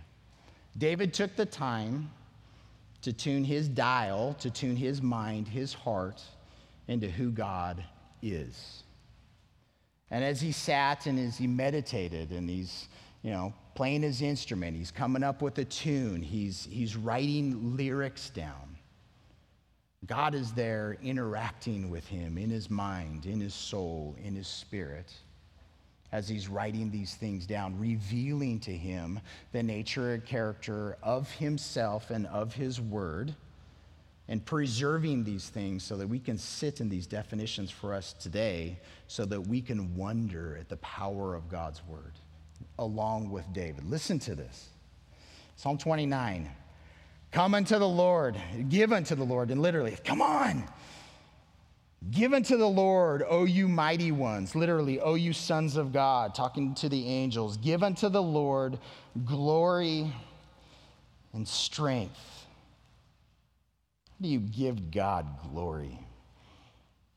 David 0.78 1.14
took 1.14 1.36
the 1.36 1.46
time 1.46 2.10
to 3.02 3.14
tune 3.14 3.44
his 3.44 3.68
dial, 3.68 4.36
to 4.40 4.50
tune 4.50 4.76
his 4.76 5.02
mind, 5.02 5.48
his 5.48 5.74
heart 5.74 6.22
into 6.88 7.10
who 7.10 7.30
God 7.30 7.84
is. 8.22 8.84
And 10.10 10.24
as 10.24 10.42
he 10.42 10.52
sat 10.52 11.06
and 11.06 11.20
as 11.20 11.38
he 11.38 11.48
meditated 11.48 12.32
and 12.32 12.50
he's, 12.50 12.88
you 13.22 13.32
know, 13.32 13.54
playing 13.76 14.02
his 14.02 14.22
instrument, 14.22 14.76
he's 14.76 14.92
coming 14.92 15.22
up 15.22 15.42
with 15.42 15.58
a 15.60 15.66
tune, 15.66 16.22
he's, 16.22 16.68
he's 16.72 16.96
writing 16.96 17.76
lyrics 17.78 18.30
down. 18.32 18.78
God 20.06 20.34
is 20.34 20.54
there 20.54 20.98
interacting 21.04 21.90
with 21.90 22.08
him 22.08 22.38
in 22.38 22.50
his 22.50 22.70
mind, 22.70 23.26
in 23.26 23.40
his 23.40 23.54
soul, 23.54 24.16
in 24.24 24.36
his 24.36 24.48
spirit 24.48 25.14
as 26.12 26.30
he's 26.30 26.48
writing 26.48 26.90
these 26.90 27.16
things 27.16 27.46
down, 27.46 27.78
revealing 27.80 28.60
to 28.62 28.72
him 28.72 29.20
the 29.52 29.62
nature 29.62 30.14
and 30.14 30.26
character 30.26 30.98
of 31.04 31.30
himself 31.32 32.10
and 32.12 32.28
of 32.28 32.54
his 32.54 32.80
word, 32.80 33.36
and 34.30 34.46
preserving 34.46 35.24
these 35.24 35.50
things 35.50 35.84
so 35.84 35.96
that 35.98 36.08
we 36.08 36.20
can 36.20 36.38
sit 36.38 36.82
in 36.82 36.90
these 36.90 37.08
definitions 37.08 37.72
for 37.72 37.94
us 37.94 38.14
today, 38.14 38.78
so 39.08 39.26
that 39.26 39.40
we 39.48 39.62
can 39.62 39.96
wonder 39.96 40.58
at 40.60 40.68
the 40.70 40.78
power 40.78 41.34
of 41.34 41.50
God's 41.50 41.82
word, 41.88 42.14
along 42.80 43.30
with 43.30 43.52
David. 43.54 43.86
Listen 43.86 44.20
to 44.20 44.36
this 44.36 44.70
Psalm 45.56 45.78
29 45.78 46.50
Come 47.32 47.54
unto 47.54 47.78
the 47.78 47.88
Lord, 47.88 48.38
give 48.70 48.94
unto 48.94 49.14
the 49.14 49.26
Lord, 49.26 49.52
and 49.52 49.62
literally, 49.62 49.98
come 50.04 50.22
on 50.22 50.64
Give 52.12 52.34
unto 52.34 52.58
the 52.58 52.68
Lord, 52.68 53.24
O 53.28 53.46
you 53.46 53.68
mighty 53.68 54.12
ones, 54.12 54.56
literally, 54.56 55.00
O 55.00 55.16
you 55.16 55.34
sons 55.34 55.76
of 55.76 55.92
God, 55.92 56.36
talking 56.36 56.74
to 56.76 56.90
the 56.90 57.08
angels. 57.08 57.58
Give 57.58 57.84
unto 57.84 58.08
the 58.08 58.22
Lord 58.22 58.78
glory 59.26 60.14
and 61.34 61.48
strength. 61.48 62.46
How 64.10 64.24
do 64.24 64.30
you 64.30 64.40
give 64.40 64.92
God 64.92 65.28
glory? 65.52 66.00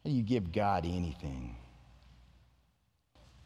How 0.03 0.11
do 0.11 0.17
you 0.17 0.23
give 0.23 0.51
God 0.51 0.85
anything? 0.85 1.57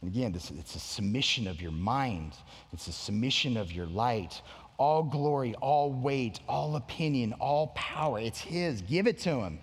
And 0.00 0.10
again, 0.10 0.32
this, 0.32 0.50
it's 0.50 0.74
a 0.74 0.80
submission 0.80 1.46
of 1.46 1.60
your 1.60 1.72
mind, 1.72 2.34
it's 2.72 2.88
a 2.88 2.92
submission 2.92 3.56
of 3.56 3.72
your 3.72 3.86
light. 3.86 4.40
All 4.76 5.04
glory, 5.04 5.54
all 5.60 5.92
weight, 5.92 6.40
all 6.48 6.74
opinion, 6.74 7.32
all 7.34 7.68
power, 7.68 8.18
it's 8.18 8.40
His. 8.40 8.82
Give 8.82 9.06
it 9.06 9.18
to 9.20 9.30
Him. 9.30 9.60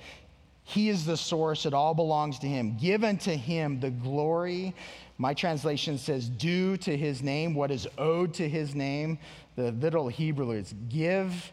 He 0.72 0.88
is 0.88 1.06
the 1.06 1.18
source, 1.18 1.66
it 1.66 1.74
all 1.74 1.94
belongs 1.94 2.40
to 2.40 2.48
Him. 2.48 2.78
Give 2.78 3.04
unto 3.04 3.32
Him 3.32 3.82
the 3.82 3.90
glory. 3.90 4.74
My 5.18 5.34
translation 5.34 5.98
says, 5.98 6.30
due 6.30 6.78
to 6.78 6.96
His 6.96 7.22
name, 7.22 7.54
what 7.54 7.72
is 7.72 7.90
owed 7.98 8.34
to 8.36 8.48
His 8.48 8.74
name. 8.74 9.20
The 9.58 9.74
little 9.74 10.08
Hebrew 10.08 10.52
is 10.52 10.74
give, 10.88 11.52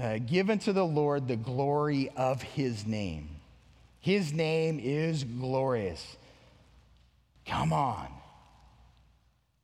uh, 0.00 0.18
give 0.24 0.48
unto 0.48 0.72
the 0.72 0.86
Lord 0.86 1.28
the 1.28 1.36
glory 1.36 2.08
of 2.16 2.40
His 2.40 2.86
name. 2.86 3.28
His 4.00 4.32
name 4.32 4.80
is 4.82 5.24
glorious. 5.24 6.16
Come 7.44 7.74
on. 7.74 8.08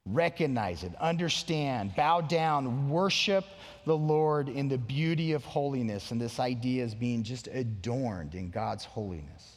Recognize 0.06 0.84
it, 0.84 0.92
understand, 1.00 1.96
bow 1.96 2.20
down, 2.20 2.90
worship 2.90 3.46
the 3.86 3.96
Lord 3.96 4.50
in 4.50 4.68
the 4.68 4.76
beauty 4.76 5.32
of 5.32 5.42
holiness. 5.46 6.10
And 6.10 6.20
this 6.20 6.38
idea 6.38 6.84
is 6.84 6.94
being 6.94 7.22
just 7.22 7.46
adorned 7.46 8.34
in 8.34 8.50
God's 8.50 8.84
holiness. 8.84 9.54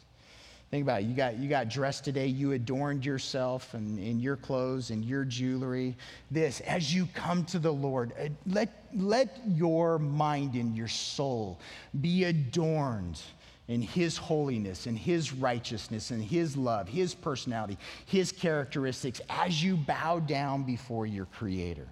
Think 0.71 0.83
about 0.83 1.01
it. 1.01 1.05
You 1.05 1.15
got, 1.15 1.37
you 1.37 1.49
got 1.49 1.67
dressed 1.67 2.05
today, 2.05 2.27
you 2.27 2.53
adorned 2.53 3.05
yourself 3.05 3.73
and 3.73 3.99
in 3.99 4.21
your 4.21 4.37
clothes 4.37 4.89
and 4.89 5.03
your 5.03 5.25
jewelry. 5.25 5.97
This, 6.31 6.61
as 6.61 6.93
you 6.93 7.09
come 7.13 7.43
to 7.45 7.59
the 7.59 7.71
Lord, 7.71 8.13
uh, 8.17 8.29
let, 8.45 8.69
let 8.93 9.41
your 9.47 9.99
mind 9.99 10.55
and 10.55 10.77
your 10.77 10.87
soul 10.87 11.59
be 11.99 12.23
adorned 12.23 13.19
in 13.67 13.81
His 13.81 14.17
holiness 14.17 14.85
and 14.85 14.97
His 14.97 15.33
righteousness 15.33 16.11
and 16.11 16.23
His 16.23 16.55
love, 16.55 16.87
His 16.87 17.13
personality, 17.13 17.77
His 18.05 18.31
characteristics 18.31 19.21
as 19.29 19.63
you 19.63 19.75
bow 19.75 20.19
down 20.19 20.63
before 20.63 21.05
your 21.05 21.25
Creator. 21.25 21.87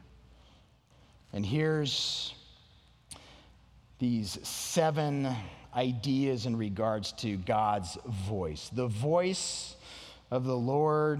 And 1.34 1.46
here's 1.46 2.34
these 4.00 4.40
seven 4.48 5.36
ideas 5.76 6.46
in 6.46 6.56
regards 6.56 7.12
to 7.14 7.36
God's 7.38 7.98
voice. 8.06 8.70
The 8.74 8.88
voice 8.88 9.76
of 10.32 10.46
the 10.46 10.56
Lord 10.56 11.20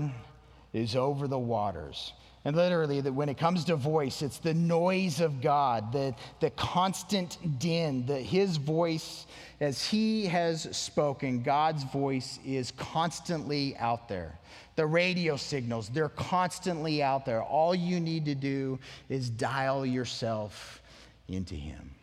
is 0.72 0.96
over 0.96 1.28
the 1.28 1.40
waters. 1.40 2.14
And 2.46 2.56
literally, 2.56 3.02
that 3.02 3.12
when 3.12 3.28
it 3.28 3.40
comes 3.40 3.66
to 3.66 3.76
voice, 3.76 4.22
it's 4.22 4.38
the 4.38 4.54
noise 4.54 5.20
of 5.20 5.42
God, 5.42 5.92
the, 5.92 6.14
the 6.40 6.52
constant 6.52 7.40
din, 7.58 8.06
that 8.06 8.22
his 8.22 8.58
voice, 8.58 9.26
as 9.60 9.84
he 9.84 10.28
has 10.28 10.68
spoken, 10.78 11.42
God's 11.42 11.84
voice 11.86 12.38
is 12.46 12.70
constantly 12.78 13.76
out 13.78 14.08
there. 14.08 14.38
The 14.76 14.86
radio 14.86 15.38
signals, 15.38 15.90
they're 15.90 16.08
constantly 16.10 17.02
out 17.02 17.26
there. 17.26 17.42
All 17.42 17.74
you 17.74 18.00
need 18.00 18.26
to 18.26 18.36
do 18.36 18.78
is 19.10 19.28
dial 19.28 19.84
yourself 19.84 20.84
into 21.28 21.56
him. 21.56 21.95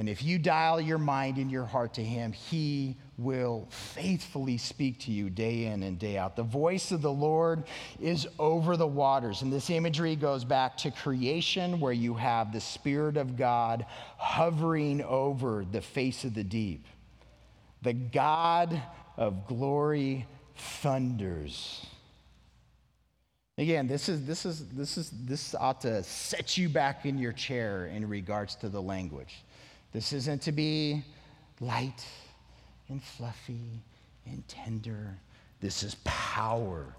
And 0.00 0.08
if 0.08 0.22
you 0.22 0.38
dial 0.38 0.80
your 0.80 0.96
mind 0.96 1.36
and 1.36 1.50
your 1.50 1.66
heart 1.66 1.92
to 1.94 2.02
Him, 2.02 2.32
He 2.32 2.96
will 3.18 3.68
faithfully 3.68 4.56
speak 4.56 4.98
to 5.00 5.12
you 5.12 5.28
day 5.28 5.66
in 5.66 5.82
and 5.82 5.98
day 5.98 6.16
out. 6.16 6.36
The 6.36 6.42
voice 6.42 6.90
of 6.90 7.02
the 7.02 7.12
Lord 7.12 7.64
is 8.00 8.26
over 8.38 8.78
the 8.78 8.86
waters. 8.86 9.42
And 9.42 9.52
this 9.52 9.68
imagery 9.68 10.16
goes 10.16 10.42
back 10.42 10.78
to 10.78 10.90
creation, 10.90 11.80
where 11.80 11.92
you 11.92 12.14
have 12.14 12.50
the 12.50 12.62
Spirit 12.62 13.18
of 13.18 13.36
God 13.36 13.84
hovering 14.16 15.02
over 15.02 15.66
the 15.70 15.82
face 15.82 16.24
of 16.24 16.32
the 16.32 16.44
deep. 16.44 16.86
The 17.82 17.92
God 17.92 18.80
of 19.18 19.46
glory 19.46 20.26
thunders. 20.56 21.84
Again, 23.58 23.86
this 23.86 24.08
is 24.08 24.24
this 24.24 24.46
is 24.46 24.66
this 24.70 24.96
is 24.96 25.12
this 25.26 25.54
ought 25.54 25.82
to 25.82 26.02
set 26.02 26.56
you 26.56 26.70
back 26.70 27.04
in 27.04 27.18
your 27.18 27.32
chair 27.32 27.84
in 27.84 28.08
regards 28.08 28.54
to 28.54 28.70
the 28.70 28.80
language. 28.80 29.44
This 29.92 30.12
isn't 30.12 30.42
to 30.42 30.52
be 30.52 31.02
light 31.60 32.04
and 32.88 33.02
fluffy 33.02 33.82
and 34.26 34.46
tender. 34.46 35.16
This 35.60 35.82
is 35.82 35.96
power. 36.04 36.94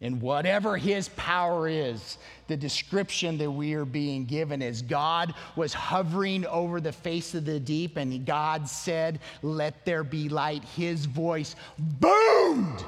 And 0.00 0.22
whatever 0.22 0.76
his 0.76 1.08
power 1.10 1.68
is, 1.68 2.18
the 2.46 2.56
description 2.56 3.36
that 3.38 3.50
we 3.50 3.74
are 3.74 3.84
being 3.84 4.26
given 4.26 4.62
is 4.62 4.80
God 4.80 5.34
was 5.56 5.74
hovering 5.74 6.46
over 6.46 6.80
the 6.80 6.92
face 6.92 7.34
of 7.34 7.44
the 7.44 7.58
deep, 7.58 7.96
and 7.96 8.24
God 8.24 8.68
said, 8.68 9.18
Let 9.42 9.84
there 9.84 10.04
be 10.04 10.28
light. 10.28 10.62
His 10.62 11.06
voice 11.06 11.56
boomed, 11.78 12.84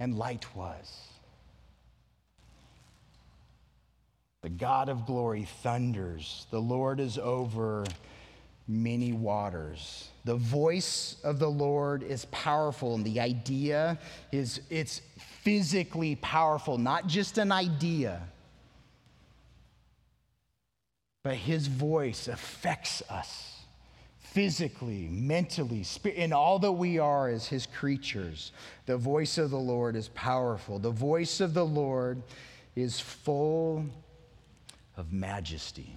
and 0.00 0.18
light 0.18 0.44
was. 0.56 1.06
The 4.46 4.50
God 4.50 4.88
of 4.88 5.06
glory 5.06 5.48
thunders. 5.64 6.46
The 6.52 6.60
Lord 6.60 7.00
is 7.00 7.18
over 7.18 7.84
many 8.68 9.12
waters. 9.12 10.08
The 10.24 10.36
voice 10.36 11.16
of 11.24 11.40
the 11.40 11.50
Lord 11.50 12.04
is 12.04 12.26
powerful, 12.26 12.94
and 12.94 13.04
the 13.04 13.18
idea 13.18 13.98
is 14.30 14.60
it's 14.70 15.02
physically 15.42 16.14
powerful, 16.14 16.78
not 16.78 17.08
just 17.08 17.38
an 17.38 17.50
idea. 17.50 18.22
But 21.24 21.34
his 21.34 21.66
voice 21.66 22.28
affects 22.28 23.02
us 23.10 23.64
physically, 24.20 25.08
mentally, 25.10 25.84
in 26.14 26.32
all 26.32 26.60
that 26.60 26.70
we 26.70 27.00
are 27.00 27.28
as 27.28 27.48
his 27.48 27.66
creatures. 27.66 28.52
The 28.84 28.96
voice 28.96 29.38
of 29.38 29.50
the 29.50 29.58
Lord 29.58 29.96
is 29.96 30.06
powerful. 30.06 30.78
The 30.78 30.92
voice 30.92 31.40
of 31.40 31.52
the 31.52 31.66
Lord 31.66 32.22
is 32.76 33.00
full 33.00 33.86
of 34.96 35.12
majesty. 35.12 35.92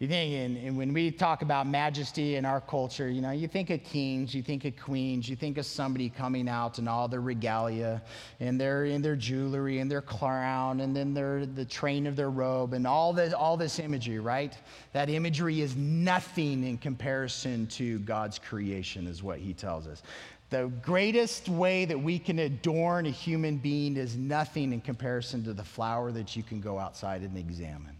You 0.00 0.08
think, 0.08 0.34
and, 0.34 0.56
and, 0.66 0.76
when 0.76 0.92
we 0.92 1.12
talk 1.12 1.42
about 1.42 1.68
majesty 1.68 2.34
in 2.34 2.44
our 2.44 2.60
culture, 2.60 3.08
you 3.08 3.20
know, 3.20 3.30
you 3.30 3.46
think 3.46 3.70
of 3.70 3.84
kings, 3.84 4.34
you 4.34 4.42
think 4.42 4.64
of 4.64 4.76
queens, 4.76 5.28
you 5.28 5.36
think 5.36 5.56
of 5.56 5.64
somebody 5.64 6.08
coming 6.08 6.48
out 6.48 6.80
in 6.80 6.88
all 6.88 7.06
their 7.06 7.20
regalia 7.20 8.02
and 8.40 8.60
their 8.60 8.86
in 8.86 9.02
their 9.02 9.14
jewelry 9.14 9.78
and 9.78 9.88
their 9.88 10.02
crown 10.02 10.80
and 10.80 10.96
then 10.96 11.14
their 11.14 11.46
the 11.46 11.64
train 11.64 12.08
of 12.08 12.16
their 12.16 12.30
robe 12.30 12.74
and 12.74 12.88
all 12.88 13.12
this 13.12 13.32
all 13.32 13.56
this 13.56 13.78
imagery, 13.78 14.18
right? 14.18 14.58
That 14.92 15.08
imagery 15.08 15.60
is 15.60 15.76
nothing 15.76 16.64
in 16.64 16.76
comparison 16.76 17.68
to 17.68 18.00
God's 18.00 18.40
creation, 18.40 19.06
is 19.06 19.22
what 19.22 19.38
he 19.38 19.54
tells 19.54 19.86
us. 19.86 20.02
The 20.50 20.72
greatest 20.82 21.48
way 21.48 21.84
that 21.84 21.98
we 21.98 22.18
can 22.18 22.40
adorn 22.40 23.06
a 23.06 23.10
human 23.10 23.58
being 23.58 23.96
is 23.96 24.16
nothing 24.16 24.72
in 24.72 24.80
comparison 24.80 25.44
to 25.44 25.52
the 25.52 25.64
flower 25.64 26.10
that 26.12 26.34
you 26.34 26.42
can 26.42 26.60
go 26.60 26.80
outside 26.80 27.22
and 27.22 27.38
examine. 27.38 27.96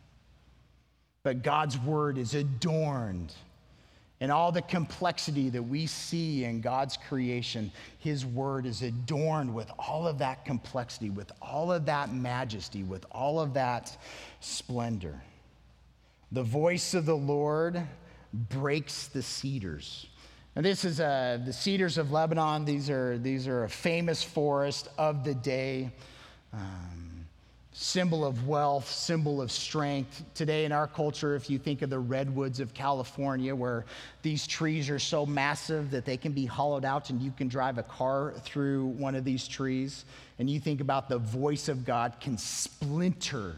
But 1.24 1.42
God's 1.42 1.78
word 1.78 2.18
is 2.18 2.34
adorned. 2.34 3.34
And 4.20 4.30
all 4.30 4.52
the 4.52 4.62
complexity 4.62 5.50
that 5.50 5.62
we 5.62 5.86
see 5.86 6.44
in 6.44 6.60
God's 6.60 6.96
creation, 6.96 7.72
His 7.98 8.24
word 8.24 8.64
is 8.64 8.82
adorned 8.82 9.52
with 9.52 9.70
all 9.78 10.06
of 10.06 10.18
that 10.18 10.44
complexity, 10.44 11.10
with 11.10 11.32
all 11.42 11.72
of 11.72 11.86
that 11.86 12.12
majesty, 12.12 12.84
with 12.84 13.04
all 13.10 13.40
of 13.40 13.54
that 13.54 13.96
splendor. 14.40 15.20
The 16.30 16.42
voice 16.42 16.94
of 16.94 17.06
the 17.06 17.16
Lord 17.16 17.82
breaks 18.32 19.08
the 19.08 19.22
cedars. 19.22 20.06
And 20.56 20.64
this 20.64 20.84
is 20.84 21.00
uh, 21.00 21.38
the 21.44 21.52
cedars 21.52 21.98
of 21.98 22.12
Lebanon. 22.12 22.64
These 22.64 22.88
are, 22.88 23.18
these 23.18 23.48
are 23.48 23.64
a 23.64 23.68
famous 23.68 24.22
forest 24.22 24.88
of 24.96 25.24
the 25.24 25.34
day. 25.34 25.90
Um, 26.52 27.03
symbol 27.76 28.24
of 28.24 28.46
wealth, 28.46 28.88
symbol 28.88 29.42
of 29.42 29.50
strength. 29.50 30.22
Today 30.34 30.64
in 30.64 30.70
our 30.70 30.86
culture, 30.86 31.34
if 31.34 31.50
you 31.50 31.58
think 31.58 31.82
of 31.82 31.90
the 31.90 31.98
redwoods 31.98 32.60
of 32.60 32.72
California, 32.72 33.54
where 33.54 33.84
these 34.22 34.46
trees 34.46 34.88
are 34.88 35.00
so 35.00 35.26
massive 35.26 35.90
that 35.90 36.04
they 36.04 36.16
can 36.16 36.30
be 36.30 36.46
hollowed 36.46 36.84
out 36.84 37.10
and 37.10 37.20
you 37.20 37.32
can 37.36 37.48
drive 37.48 37.76
a 37.76 37.82
car 37.82 38.32
through 38.44 38.86
one 38.86 39.16
of 39.16 39.24
these 39.24 39.48
trees, 39.48 40.04
and 40.38 40.48
you 40.48 40.60
think 40.60 40.80
about 40.80 41.08
the 41.08 41.18
voice 41.18 41.68
of 41.68 41.84
God 41.84 42.14
can 42.20 42.38
splinter 42.38 43.56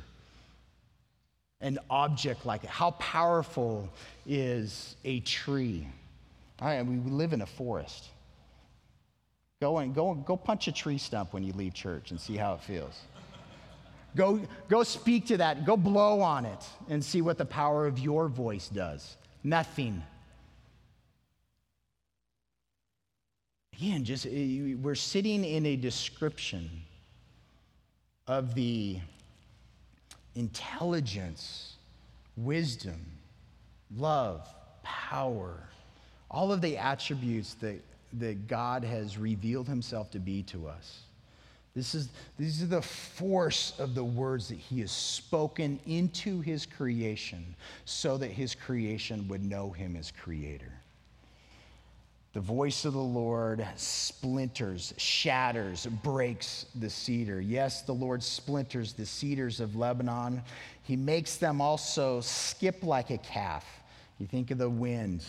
an 1.60 1.78
object 1.90 2.46
like 2.46 2.64
it. 2.64 2.70
How 2.70 2.92
powerful 2.92 3.86
is 4.26 4.96
a 5.04 5.20
tree? 5.20 5.86
All 6.60 6.68
right, 6.68 6.84
we 6.84 6.96
live 7.10 7.34
in 7.34 7.42
a 7.42 7.46
forest. 7.46 8.06
Go 9.60 9.76
and 9.78 9.94
go, 9.94 10.14
go 10.14 10.38
punch 10.38 10.68
a 10.68 10.72
tree 10.72 10.98
stump 10.98 11.34
when 11.34 11.42
you 11.42 11.52
leave 11.52 11.74
church 11.74 12.12
and 12.12 12.20
see 12.20 12.36
how 12.36 12.54
it 12.54 12.62
feels. 12.62 12.98
Go, 14.16 14.40
go 14.68 14.82
speak 14.82 15.26
to 15.26 15.36
that. 15.36 15.66
Go 15.66 15.76
blow 15.76 16.20
on 16.22 16.46
it 16.46 16.64
and 16.88 17.04
see 17.04 17.20
what 17.20 17.36
the 17.36 17.44
power 17.44 17.86
of 17.86 17.98
your 17.98 18.28
voice 18.28 18.68
does. 18.68 19.16
Nothing. 19.44 20.02
Again, 23.74 24.04
just 24.04 24.26
eh, 24.26 24.74
we're 24.80 24.94
sitting 24.94 25.44
in 25.44 25.66
a 25.66 25.76
description 25.76 26.70
of 28.26 28.54
the 28.54 28.98
intelligence, 30.34 31.74
wisdom, 32.38 33.04
love, 33.94 34.48
power, 34.82 35.68
all 36.30 36.52
of 36.52 36.62
the 36.62 36.78
attributes 36.78 37.54
that, 37.54 37.82
that 38.14 38.48
God 38.48 38.82
has 38.82 39.18
revealed 39.18 39.68
himself 39.68 40.10
to 40.12 40.18
be 40.18 40.42
to 40.44 40.68
us. 40.68 41.02
This 41.76 41.94
is, 41.94 42.08
these 42.38 42.62
are 42.62 42.66
the 42.66 42.80
force 42.80 43.74
of 43.78 43.94
the 43.94 44.02
words 44.02 44.48
that 44.48 44.56
he 44.56 44.80
has 44.80 44.90
spoken 44.90 45.78
into 45.86 46.40
his 46.40 46.64
creation 46.64 47.54
so 47.84 48.16
that 48.16 48.30
his 48.30 48.54
creation 48.54 49.28
would 49.28 49.44
know 49.44 49.72
him 49.72 49.94
as 49.94 50.10
creator. 50.10 50.72
The 52.32 52.40
voice 52.40 52.86
of 52.86 52.94
the 52.94 52.98
Lord 52.98 53.66
splinters, 53.76 54.94
shatters, 54.96 55.84
breaks 56.02 56.64
the 56.74 56.88
cedar. 56.88 57.42
Yes, 57.42 57.82
the 57.82 57.94
Lord 57.94 58.22
splinters 58.22 58.94
the 58.94 59.06
cedars 59.06 59.60
of 59.60 59.76
Lebanon. 59.76 60.42
He 60.82 60.96
makes 60.96 61.36
them 61.36 61.60
also 61.60 62.22
skip 62.22 62.84
like 62.84 63.10
a 63.10 63.18
calf. 63.18 63.66
You 64.18 64.26
think 64.26 64.50
of 64.50 64.56
the 64.56 64.70
wind 64.70 65.22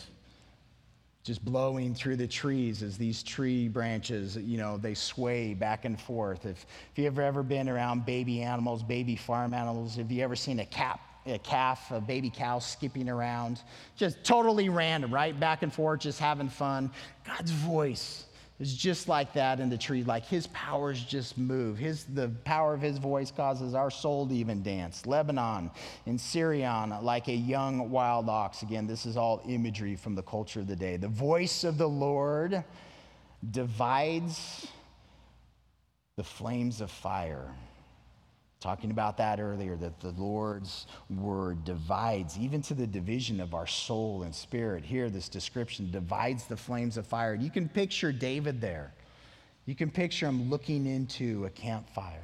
just 1.28 1.44
blowing 1.44 1.94
through 1.94 2.16
the 2.16 2.26
trees 2.26 2.82
as 2.82 2.98
these 2.98 3.22
tree 3.22 3.68
branches, 3.68 4.38
you 4.38 4.58
know, 4.58 4.78
they 4.78 4.94
sway 4.94 5.54
back 5.54 5.84
and 5.84 6.00
forth. 6.00 6.46
If, 6.46 6.66
if 6.94 6.98
you've 6.98 7.20
ever 7.20 7.44
been 7.44 7.68
around 7.68 8.06
baby 8.06 8.42
animals, 8.42 8.82
baby 8.82 9.18
farm 9.18 9.54
animals, 9.54 9.98
have 9.98 10.10
you 10.10 10.24
ever 10.24 10.38
seen 10.38 10.62
a 10.62 10.66
cap, 10.66 11.02
a 11.26 11.38
calf, 11.40 11.92
a 11.92 12.00
baby 12.00 12.30
cow 12.34 12.60
skipping 12.60 13.10
around? 13.10 13.62
Just 13.98 14.24
totally 14.24 14.70
random, 14.70 15.14
right? 15.14 15.38
Back 15.38 15.64
and 15.64 15.74
forth, 15.74 16.00
just 16.00 16.18
having 16.18 16.48
fun. 16.48 16.92
God's 17.26 17.52
voice 17.52 18.24
is 18.60 18.76
just 18.76 19.08
like 19.08 19.34
that 19.34 19.60
in 19.60 19.70
the 19.70 19.78
tree. 19.78 20.04
Like 20.04 20.26
his 20.26 20.48
powers 20.48 21.04
just 21.04 21.38
move. 21.38 21.78
His, 21.78 22.06
the 22.06 22.30
power 22.44 22.74
of 22.74 22.82
his 22.82 22.98
voice 22.98 23.32
causes 23.32 23.76
our 23.76 23.92
soul 23.92 24.28
to 24.28 24.34
even 24.34 24.64
dance. 24.64 25.06
Lebanon 25.06 25.70
and 26.06 26.20
Sirion, 26.20 27.02
like 27.04 27.28
a 27.28 27.36
young 27.36 27.92
wild 27.92 28.30
ox. 28.30 28.64
Again, 28.64 28.88
this 28.88 29.06
is 29.06 29.16
all 29.16 29.42
imagery 29.48 29.96
from 29.96 30.16
the 30.16 30.24
culture 30.24 30.60
of 30.60 30.68
the 30.68 30.76
day. 30.76 30.98
The 30.98 31.08
voice 31.08 31.64
of 31.64 31.78
the 31.78 31.88
Lord 31.88 32.64
divides 33.52 34.68
the 36.16 36.24
flames 36.24 36.82
of 36.82 36.90
fire. 36.90 37.54
Talking 38.60 38.90
about 38.90 39.18
that 39.18 39.40
earlier, 39.40 39.76
that 39.76 40.00
the 40.00 40.12
Lord's 40.12 40.88
word 41.10 41.64
divides, 41.64 42.38
even 42.40 42.62
to 42.64 42.74
the 42.74 42.88
division 42.88 43.40
of 43.40 43.54
our 43.54 43.68
soul 43.68 44.24
and 44.24 44.34
spirit. 44.34 44.84
Here, 44.84 45.10
this 45.10 45.30
description 45.30 45.92
divides 45.92 46.46
the 46.46 46.58
flames 46.58 46.98
of 46.98 47.06
fire. 47.06 47.36
You 47.36 47.52
can 47.52 47.70
picture 47.70 48.12
David 48.12 48.60
there. 48.60 48.94
You 49.66 49.76
can 49.76 49.92
picture 49.92 50.26
him 50.26 50.50
looking 50.50 50.88
into 50.88 51.46
a 51.46 51.50
campfire 51.50 52.24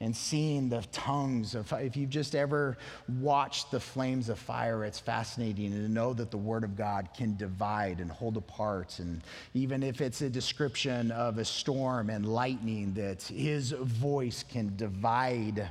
and 0.00 0.14
seeing 0.14 0.68
the 0.68 0.82
tongues 0.92 1.54
of 1.54 1.72
if 1.72 1.96
you've 1.96 2.10
just 2.10 2.34
ever 2.34 2.78
watched 3.20 3.70
the 3.70 3.80
flames 3.80 4.28
of 4.28 4.38
fire 4.38 4.84
it's 4.84 5.00
fascinating 5.00 5.72
to 5.72 5.88
know 5.88 6.12
that 6.12 6.30
the 6.30 6.36
word 6.36 6.62
of 6.62 6.76
god 6.76 7.08
can 7.16 7.36
divide 7.36 8.00
and 8.00 8.10
hold 8.10 8.36
apart. 8.36 8.98
And 8.98 9.22
even 9.54 9.82
if 9.82 10.00
it's 10.00 10.20
a 10.22 10.30
description 10.30 11.10
of 11.10 11.38
a 11.38 11.44
storm 11.44 12.10
and 12.10 12.26
lightning 12.26 12.94
that 12.94 13.22
his 13.22 13.72
voice 13.72 14.44
can 14.48 14.74
divide 14.76 15.68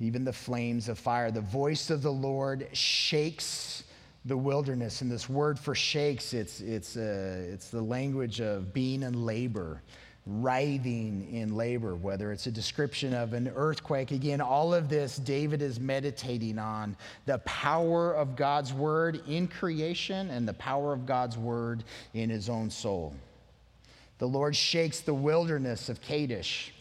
even 0.00 0.24
the 0.24 0.32
flames 0.32 0.88
of 0.88 0.98
fire. 0.98 1.30
The 1.30 1.40
voice 1.40 1.90
of 1.90 2.02
the 2.02 2.12
lord 2.12 2.68
shakes 2.72 3.84
the 4.24 4.36
wilderness. 4.36 5.02
And 5.02 5.10
this 5.10 5.28
word 5.28 5.58
for 5.58 5.74
shakes 5.74 6.34
it's 6.34 6.60
it's 6.60 6.96
uh, 6.96 7.44
it's 7.52 7.68
the 7.68 7.82
language 7.82 8.40
of 8.40 8.72
being 8.72 9.02
in 9.02 9.24
labor 9.24 9.82
writhing 10.26 11.28
in 11.34 11.54
labor, 11.54 11.94
whether 11.94 12.32
it's 12.32 12.46
a 12.46 12.50
description 12.50 13.12
of 13.12 13.34
an 13.34 13.52
earthquake. 13.54 14.10
Again, 14.10 14.40
all 14.40 14.72
of 14.72 14.88
this 14.88 15.16
David 15.16 15.60
is 15.60 15.78
meditating 15.78 16.58
on 16.58 16.96
the 17.26 17.38
power 17.38 18.14
of 18.14 18.34
God's 18.34 18.72
word 18.72 19.20
in 19.28 19.46
creation 19.46 20.30
and 20.30 20.48
the 20.48 20.54
power 20.54 20.94
of 20.94 21.04
God's 21.04 21.36
word 21.36 21.84
in 22.14 22.30
his 22.30 22.48
own 22.48 22.70
soul. 22.70 23.14
The 24.18 24.26
Lord 24.28 24.56
shakes 24.56 25.00
the 25.00 25.12
wilderness 25.12 25.90
of 25.90 26.00
Kadesh. 26.00 26.72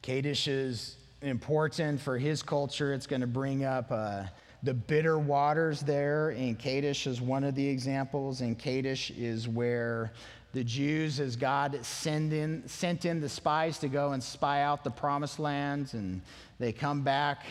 Kadesh 0.00 0.48
is 0.48 0.96
important 1.20 2.00
for 2.00 2.16
his 2.16 2.42
culture. 2.42 2.94
It's 2.94 3.06
going 3.06 3.20
to 3.20 3.26
bring 3.26 3.64
up 3.64 3.90
uh, 3.90 4.24
the 4.62 4.72
bitter 4.72 5.18
waters 5.18 5.80
there 5.80 6.30
in 6.30 6.54
Kadesh 6.56 7.06
is 7.06 7.20
one 7.20 7.44
of 7.44 7.54
the 7.54 7.66
examples. 7.66 8.40
And 8.40 8.58
Kadesh 8.58 9.10
is 9.10 9.46
where 9.46 10.12
the 10.54 10.64
Jews 10.64 11.18
as 11.18 11.34
God 11.34 11.76
send 11.82 12.32
in, 12.32 12.66
sent 12.68 13.04
in 13.04 13.20
the 13.20 13.28
spies 13.28 13.78
to 13.78 13.88
go 13.88 14.12
and 14.12 14.22
spy 14.22 14.62
out 14.62 14.84
the 14.84 14.90
promised 14.90 15.40
lands, 15.40 15.94
and 15.94 16.22
they 16.60 16.72
come 16.72 17.02
back, 17.02 17.44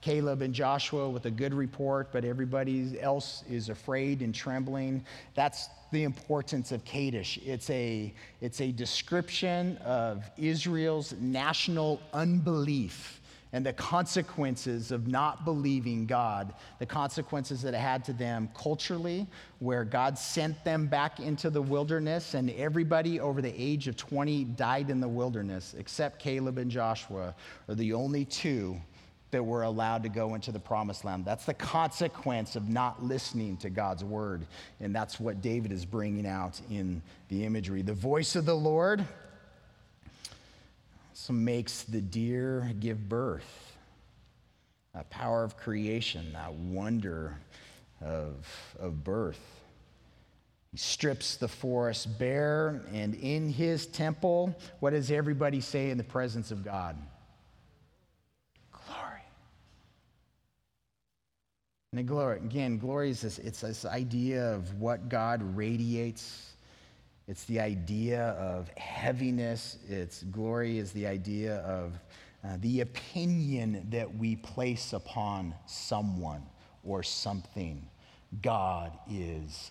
Caleb 0.00 0.40
and 0.40 0.54
Joshua, 0.54 1.10
with 1.10 1.26
a 1.26 1.32
good 1.32 1.52
report, 1.52 2.12
but 2.12 2.24
everybody 2.24 3.00
else 3.00 3.42
is 3.50 3.70
afraid 3.70 4.20
and 4.22 4.32
trembling. 4.32 5.04
That's 5.34 5.68
the 5.90 6.04
importance 6.04 6.70
of 6.70 6.84
Kadesh. 6.84 7.40
It's 7.44 7.68
a, 7.70 8.14
it's 8.40 8.60
a 8.60 8.70
description 8.70 9.76
of 9.78 10.22
Israel's 10.38 11.12
national 11.20 12.00
unbelief 12.12 13.20
and 13.54 13.64
the 13.64 13.72
consequences 13.72 14.90
of 14.90 15.06
not 15.06 15.44
believing 15.44 16.06
God, 16.06 16.52
the 16.80 16.86
consequences 16.86 17.62
that 17.62 17.72
it 17.72 17.78
had 17.78 18.04
to 18.06 18.12
them 18.12 18.48
culturally, 18.52 19.28
where 19.60 19.84
God 19.84 20.18
sent 20.18 20.64
them 20.64 20.88
back 20.88 21.20
into 21.20 21.50
the 21.50 21.62
wilderness, 21.62 22.34
and 22.34 22.50
everybody 22.50 23.20
over 23.20 23.40
the 23.40 23.54
age 23.56 23.86
of 23.86 23.96
20 23.96 24.42
died 24.42 24.90
in 24.90 24.98
the 24.98 25.06
wilderness, 25.06 25.76
except 25.78 26.18
Caleb 26.18 26.58
and 26.58 26.68
Joshua 26.68 27.32
are 27.68 27.74
the 27.76 27.92
only 27.92 28.24
two 28.24 28.76
that 29.30 29.44
were 29.44 29.62
allowed 29.62 30.02
to 30.02 30.08
go 30.08 30.34
into 30.34 30.50
the 30.50 30.58
promised 30.58 31.04
land. 31.04 31.24
That's 31.24 31.44
the 31.44 31.54
consequence 31.54 32.56
of 32.56 32.68
not 32.68 33.04
listening 33.04 33.56
to 33.58 33.70
God's 33.70 34.02
word. 34.02 34.48
And 34.80 34.92
that's 34.92 35.20
what 35.20 35.42
David 35.42 35.70
is 35.70 35.84
bringing 35.84 36.26
out 36.26 36.60
in 36.70 37.02
the 37.28 37.44
imagery. 37.44 37.82
The 37.82 37.94
voice 37.94 38.34
of 38.34 38.46
the 38.46 38.56
Lord 38.56 39.06
some 41.14 41.44
makes 41.44 41.84
the 41.84 42.00
deer 42.00 42.72
give 42.80 43.08
birth. 43.08 43.76
that 44.94 45.10
power 45.10 45.42
of 45.42 45.56
creation, 45.56 46.32
that 46.32 46.52
wonder 46.52 47.38
of, 48.00 48.46
of 48.78 49.02
birth. 49.02 49.40
He 50.70 50.78
strips 50.78 51.36
the 51.36 51.48
forest 51.48 52.18
bare, 52.18 52.82
and 52.92 53.14
in 53.14 53.48
his 53.48 53.86
temple, 53.86 54.56
what 54.80 54.90
does 54.90 55.10
everybody 55.10 55.60
say 55.60 55.90
in 55.90 55.98
the 55.98 56.04
presence 56.04 56.50
of 56.50 56.64
God? 56.64 56.96
Glory. 58.72 59.22
And 61.92 62.06
glory, 62.08 62.38
again, 62.38 62.78
glory 62.78 63.10
is 63.10 63.20
this, 63.20 63.38
it's 63.38 63.60
this 63.60 63.84
idea 63.84 64.52
of 64.52 64.80
what 64.80 65.08
God 65.08 65.42
radiates. 65.56 66.53
It's 67.26 67.44
the 67.44 67.60
idea 67.60 68.30
of 68.38 68.68
heaviness. 68.76 69.78
It's 69.88 70.22
glory 70.24 70.78
is 70.78 70.92
the 70.92 71.06
idea 71.06 71.56
of 71.60 71.98
uh, 72.44 72.58
the 72.60 72.82
opinion 72.82 73.86
that 73.90 74.14
we 74.14 74.36
place 74.36 74.92
upon 74.92 75.54
someone 75.66 76.42
or 76.82 77.02
something. 77.02 77.88
God 78.42 78.92
is 79.10 79.70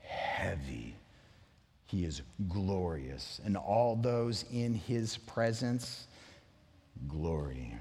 heavy. 0.00 0.94
He 1.86 2.04
is 2.04 2.22
glorious. 2.48 3.40
And 3.44 3.56
all 3.56 3.96
those 3.96 4.44
in 4.50 4.74
his 4.74 5.18
presence, 5.18 6.06
glory. 7.08 7.74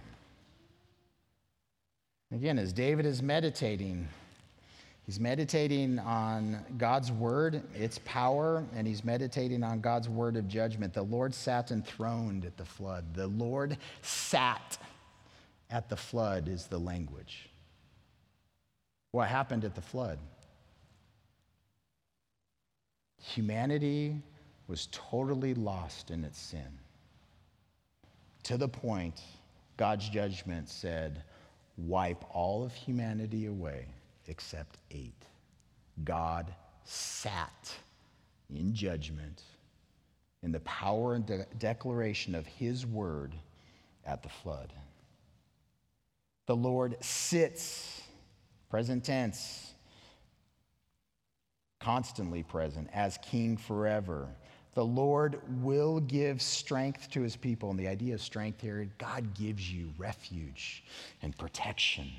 Again, 2.34 2.59
as 2.59 2.74
David 2.74 3.05
is 3.05 3.22
meditating, 3.22 4.09
he's 5.05 5.19
meditating 5.19 5.99
on 5.99 6.63
God's 6.77 7.11
word, 7.11 7.63
its 7.73 7.99
power, 8.05 8.63
and 8.75 8.87
he's 8.87 9.03
meditating 9.03 9.63
on 9.63 9.81
God's 9.81 10.09
word 10.09 10.35
of 10.35 10.47
judgment. 10.47 10.93
The 10.93 11.03
Lord 11.03 11.33
sat 11.33 11.71
enthroned 11.71 12.45
at 12.45 12.57
the 12.57 12.65
flood. 12.65 13.13
The 13.13 13.27
Lord 13.27 13.77
sat 14.01 14.77
at 15.69 15.89
the 15.89 15.95
flood 15.95 16.47
is 16.47 16.67
the 16.67 16.79
language. 16.79 17.49
What 19.11 19.27
happened 19.27 19.63
at 19.63 19.75
the 19.75 19.81
flood? 19.81 20.19
Humanity 23.21 24.21
was 24.67 24.87
totally 24.91 25.53
lost 25.53 26.11
in 26.11 26.23
its 26.23 26.39
sin. 26.39 26.79
To 28.43 28.57
the 28.57 28.67
point, 28.67 29.21
God's 29.77 30.07
judgment 30.09 30.69
said, 30.69 31.23
wipe 31.77 32.23
all 32.29 32.63
of 32.63 32.73
humanity 32.73 33.47
away 33.47 33.87
except 34.28 34.78
eight. 34.91 35.26
God 36.03 36.53
sat 36.84 37.73
in 38.49 38.73
judgment 38.73 39.41
in 40.43 40.51
the 40.51 40.59
power 40.61 41.15
and 41.15 41.26
de- 41.26 41.45
declaration 41.57 42.36
of 42.36 42.45
his 42.45 42.86
word 42.86 43.34
at 44.05 44.21
the 44.21 44.30
flood. 44.30 44.71
The 46.45 46.55
Lord 46.55 46.95
sits, 47.01 48.03
present 48.69 49.03
tense, 49.03 49.73
constantly 51.80 52.43
present, 52.43 52.89
as 52.93 53.17
king 53.23 53.57
forever. 53.57 54.28
The 54.76 54.86
Lord 54.86 55.39
will 55.63 55.99
give 56.01 56.41
strength 56.41 57.09
to 57.11 57.21
his 57.21 57.36
people. 57.36 57.71
And 57.71 57.80
the 57.80 57.88
idea 57.88 58.13
of 58.13 58.21
strength 58.21 58.61
here, 58.61 58.88
God 58.97 59.34
gives 59.34 59.71
you 59.71 59.93
refuge 59.97 60.84
and 61.21 61.36
protection. 61.38 62.11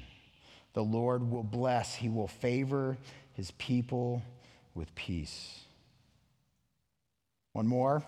The 0.77 0.85
Lord 0.85 1.31
will 1.31 1.43
bless, 1.43 1.95
he 1.95 2.11
will 2.11 2.29
favor 2.29 2.99
his 3.33 3.51
people 3.53 4.20
with 4.74 4.95
peace. 4.95 5.61
One 7.55 7.66
more. 7.66 8.03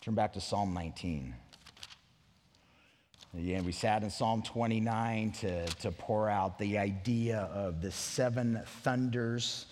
Turn 0.00 0.16
back 0.16 0.32
to 0.32 0.40
Psalm 0.40 0.74
19. 0.74 1.32
Again, 3.38 3.64
we 3.64 3.70
sat 3.70 4.02
in 4.02 4.10
Psalm 4.10 4.42
29 4.42 5.30
to, 5.30 5.66
to 5.66 5.92
pour 5.92 6.28
out 6.28 6.58
the 6.58 6.76
idea 6.76 7.48
of 7.54 7.80
the 7.80 7.92
seven 7.92 8.60
thunders 8.82 9.66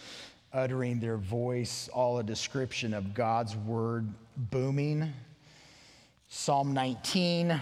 uttering 0.53 1.01
their 1.01 1.17
voice, 1.17 1.89
all 1.93 2.21
a 2.21 2.23
description 2.23 2.95
of 2.95 3.13
God's 3.13 3.57
word 3.57 4.07
booming. 4.37 5.13
Psalm 6.29 6.75
19, 6.75 7.61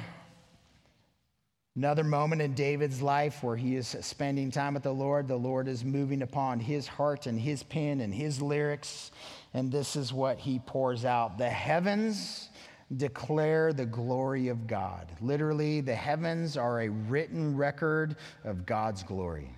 another 1.76 2.02
moment 2.02 2.42
in 2.42 2.52
David's 2.54 3.00
life 3.00 3.42
where 3.42 3.56
he 3.56 3.76
is 3.76 3.96
spending 4.00 4.50
time 4.50 4.74
with 4.74 4.82
the 4.82 4.92
Lord. 4.92 5.28
The 5.28 5.36
Lord 5.36 5.68
is 5.68 5.84
moving 5.84 6.22
upon 6.22 6.58
his 6.58 6.88
heart 6.88 7.26
and 7.26 7.40
his 7.40 7.62
pen 7.62 8.00
and 8.00 8.12
his 8.12 8.42
lyrics, 8.42 9.12
and 9.54 9.70
this 9.70 9.94
is 9.94 10.12
what 10.12 10.38
he 10.38 10.58
pours 10.58 11.04
out 11.04 11.38
The 11.38 11.48
heavens 11.48 12.48
declare 12.96 13.72
the 13.72 13.86
glory 13.86 14.48
of 14.48 14.66
God. 14.66 15.06
Literally, 15.20 15.80
the 15.80 15.94
heavens 15.94 16.56
are 16.56 16.82
a 16.82 16.88
written 16.88 17.56
record 17.56 18.16
of 18.44 18.66
God's 18.66 19.04
glory. 19.04 19.50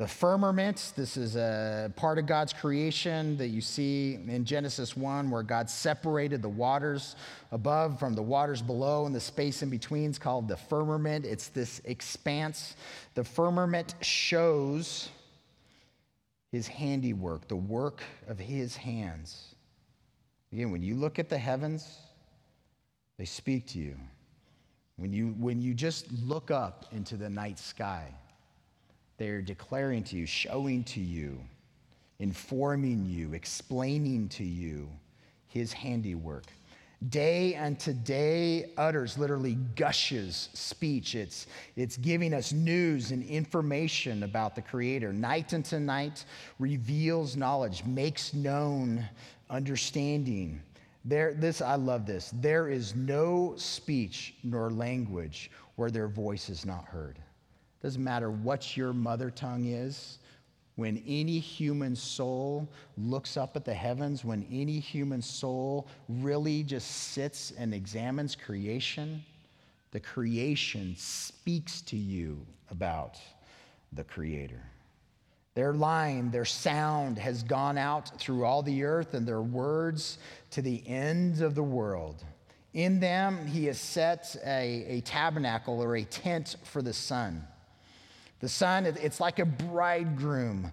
The 0.00 0.08
firmament, 0.08 0.94
this 0.96 1.18
is 1.18 1.36
a 1.36 1.92
part 1.94 2.16
of 2.16 2.24
God's 2.24 2.54
creation 2.54 3.36
that 3.36 3.48
you 3.48 3.60
see 3.60 4.14
in 4.14 4.46
Genesis 4.46 4.96
1, 4.96 5.28
where 5.28 5.42
God 5.42 5.68
separated 5.68 6.40
the 6.40 6.48
waters 6.48 7.16
above 7.52 7.98
from 7.98 8.14
the 8.14 8.22
waters 8.22 8.62
below, 8.62 9.04
and 9.04 9.14
the 9.14 9.20
space 9.20 9.62
in 9.62 9.68
between 9.68 10.08
is 10.08 10.18
called 10.18 10.48
the 10.48 10.56
firmament. 10.56 11.26
It's 11.26 11.48
this 11.48 11.82
expanse. 11.84 12.76
The 13.14 13.22
firmament 13.22 13.94
shows 14.00 15.10
his 16.50 16.66
handiwork, 16.66 17.46
the 17.48 17.56
work 17.56 18.02
of 18.26 18.38
his 18.38 18.74
hands. 18.78 19.54
Again, 20.50 20.70
when 20.70 20.82
you 20.82 20.94
look 20.94 21.18
at 21.18 21.28
the 21.28 21.36
heavens, 21.36 21.98
they 23.18 23.26
speak 23.26 23.66
to 23.66 23.78
you. 23.78 23.98
When 24.96 25.12
you, 25.12 25.34
when 25.38 25.60
you 25.60 25.74
just 25.74 26.10
look 26.10 26.50
up 26.50 26.86
into 26.90 27.18
the 27.18 27.28
night 27.28 27.58
sky, 27.58 28.14
they're 29.20 29.42
declaring 29.42 30.02
to 30.02 30.16
you, 30.16 30.24
showing 30.24 30.82
to 30.82 30.98
you, 30.98 31.38
informing 32.20 33.04
you, 33.04 33.34
explaining 33.34 34.30
to 34.30 34.42
you 34.42 34.88
his 35.46 35.74
handiwork. 35.74 36.46
Day 37.10 37.54
unto 37.54 37.92
day 37.92 38.72
utters, 38.78 39.18
literally 39.18 39.58
gushes 39.76 40.48
speech. 40.54 41.14
It's, 41.14 41.48
it's 41.76 41.98
giving 41.98 42.32
us 42.32 42.54
news 42.54 43.10
and 43.10 43.22
information 43.22 44.22
about 44.22 44.54
the 44.54 44.62
Creator. 44.62 45.12
Night 45.12 45.52
unto 45.52 45.78
night 45.78 46.24
reveals 46.58 47.36
knowledge, 47.36 47.84
makes 47.84 48.32
known 48.32 49.06
understanding. 49.50 50.62
There, 51.04 51.34
this, 51.34 51.60
I 51.60 51.74
love 51.74 52.06
this. 52.06 52.32
There 52.40 52.70
is 52.70 52.96
no 52.96 53.52
speech 53.58 54.36
nor 54.42 54.70
language 54.70 55.50
where 55.76 55.90
their 55.90 56.08
voice 56.08 56.48
is 56.48 56.64
not 56.64 56.86
heard. 56.86 57.18
Doesn't 57.82 58.02
matter 58.02 58.30
what 58.30 58.76
your 58.76 58.92
mother 58.92 59.30
tongue 59.30 59.64
is. 59.64 60.18
When 60.76 61.02
any 61.06 61.38
human 61.38 61.94
soul 61.96 62.68
looks 62.96 63.36
up 63.36 63.56
at 63.56 63.64
the 63.64 63.74
heavens, 63.74 64.24
when 64.24 64.46
any 64.50 64.78
human 64.78 65.20
soul 65.20 65.88
really 66.08 66.62
just 66.62 66.90
sits 66.90 67.52
and 67.58 67.74
examines 67.74 68.34
creation, 68.36 69.22
the 69.90 70.00
creation 70.00 70.94
speaks 70.96 71.80
to 71.82 71.96
you 71.96 72.46
about 72.70 73.18
the 73.92 74.04
Creator. 74.04 74.62
Their 75.54 75.74
line, 75.74 76.30
their 76.30 76.44
sound 76.44 77.18
has 77.18 77.42
gone 77.42 77.76
out 77.76 78.18
through 78.20 78.44
all 78.44 78.62
the 78.62 78.84
earth, 78.84 79.14
and 79.14 79.26
their 79.26 79.42
words 79.42 80.18
to 80.52 80.62
the 80.62 80.82
ends 80.86 81.40
of 81.40 81.54
the 81.54 81.62
world. 81.62 82.24
In 82.72 83.00
them, 83.00 83.46
he 83.46 83.64
has 83.66 83.80
set 83.80 84.36
a, 84.46 84.84
a 84.86 85.00
tabernacle 85.00 85.82
or 85.82 85.96
a 85.96 86.04
tent 86.04 86.56
for 86.62 86.82
the 86.82 86.92
sun. 86.92 87.44
The 88.40 88.48
sun, 88.48 88.86
it's 88.86 89.20
like 89.20 89.38
a 89.38 89.44
bridegroom 89.44 90.72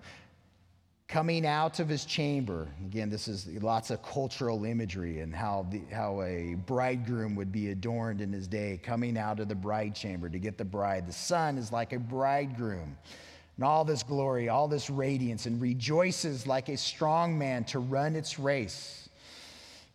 coming 1.09 1.45
out 1.45 1.79
of 1.79 1.89
his 1.89 2.05
chamber. 2.05 2.67
Again, 2.85 3.09
this 3.09 3.27
is 3.27 3.47
lots 3.61 3.91
of 3.91 4.01
cultural 4.01 4.63
imagery 4.63 5.19
and 5.19 5.35
how, 5.35 5.67
the, 5.69 5.81
how 5.93 6.21
a 6.21 6.55
bridegroom 6.55 7.35
would 7.35 7.51
be 7.51 7.71
adorned 7.71 8.21
in 8.21 8.31
his 8.31 8.47
day, 8.47 8.79
coming 8.81 9.17
out 9.17 9.39
of 9.41 9.49
the 9.49 9.55
bride 9.55 9.95
chamber 9.95 10.29
to 10.29 10.39
get 10.39 10.57
the 10.57 10.65
bride. 10.65 11.07
The 11.07 11.13
sun 11.13 11.57
is 11.57 11.71
like 11.71 11.91
a 11.91 11.99
bridegroom. 11.99 12.97
And 13.57 13.65
all 13.65 13.83
this 13.83 14.03
glory, 14.03 14.47
all 14.47 14.67
this 14.67 14.89
radiance, 14.89 15.45
and 15.45 15.61
rejoices 15.61 16.47
like 16.47 16.69
a 16.69 16.77
strong 16.77 17.37
man 17.37 17.63
to 17.65 17.79
run 17.79 18.15
its 18.15 18.39
race. 18.39 19.09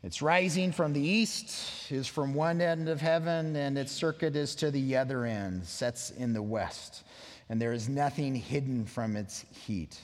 Its 0.02 0.20
rising 0.20 0.72
from 0.72 0.92
the 0.92 1.00
east 1.00 1.90
is 1.90 2.06
from 2.06 2.34
one 2.34 2.60
end 2.60 2.88
of 2.88 3.00
heaven, 3.00 3.54
and 3.54 3.78
its 3.78 3.92
circuit 3.92 4.34
is 4.34 4.54
to 4.56 4.70
the 4.70 4.96
other 4.96 5.24
end, 5.24 5.64
sets 5.64 6.10
in 6.10 6.32
the 6.32 6.42
west 6.42 7.04
and 7.48 7.60
there 7.60 7.72
is 7.72 7.88
nothing 7.88 8.34
hidden 8.34 8.84
from 8.84 9.16
its 9.16 9.44
heat. 9.66 9.98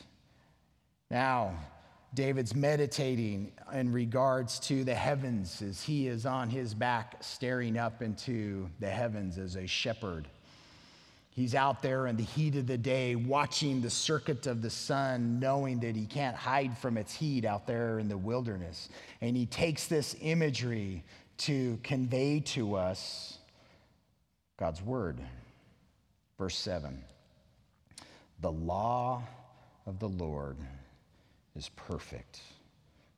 Now, 1.10 1.54
David's 2.14 2.54
meditating 2.54 3.52
in 3.72 3.92
regards 3.92 4.58
to 4.60 4.84
the 4.84 4.94
heavens 4.94 5.60
as 5.62 5.82
he 5.82 6.08
is 6.08 6.24
on 6.24 6.48
his 6.48 6.74
back 6.74 7.16
staring 7.20 7.76
up 7.76 8.02
into 8.02 8.68
the 8.80 8.88
heavens 8.88 9.38
as 9.38 9.56
a 9.56 9.66
shepherd. 9.66 10.28
He's 11.30 11.54
out 11.54 11.82
there 11.82 12.08
in 12.08 12.16
the 12.16 12.24
heat 12.24 12.56
of 12.56 12.66
the 12.66 12.78
day 12.78 13.14
watching 13.14 13.80
the 13.80 13.90
circuit 13.90 14.46
of 14.46 14.60
the 14.60 14.70
sun, 14.70 15.38
knowing 15.38 15.78
that 15.80 15.94
he 15.94 16.04
can't 16.04 16.34
hide 16.34 16.76
from 16.76 16.96
its 16.96 17.14
heat 17.14 17.44
out 17.44 17.66
there 17.66 18.00
in 18.00 18.08
the 18.08 18.18
wilderness. 18.18 18.88
And 19.20 19.36
he 19.36 19.46
takes 19.46 19.86
this 19.86 20.16
imagery 20.20 21.04
to 21.38 21.78
convey 21.84 22.40
to 22.40 22.74
us 22.74 23.38
God's 24.58 24.82
word. 24.82 25.20
Verse 26.38 26.56
7 26.56 27.04
The 28.40 28.52
law 28.52 29.22
of 29.86 29.98
the 29.98 30.08
Lord 30.08 30.56
is 31.56 31.70
perfect, 31.70 32.40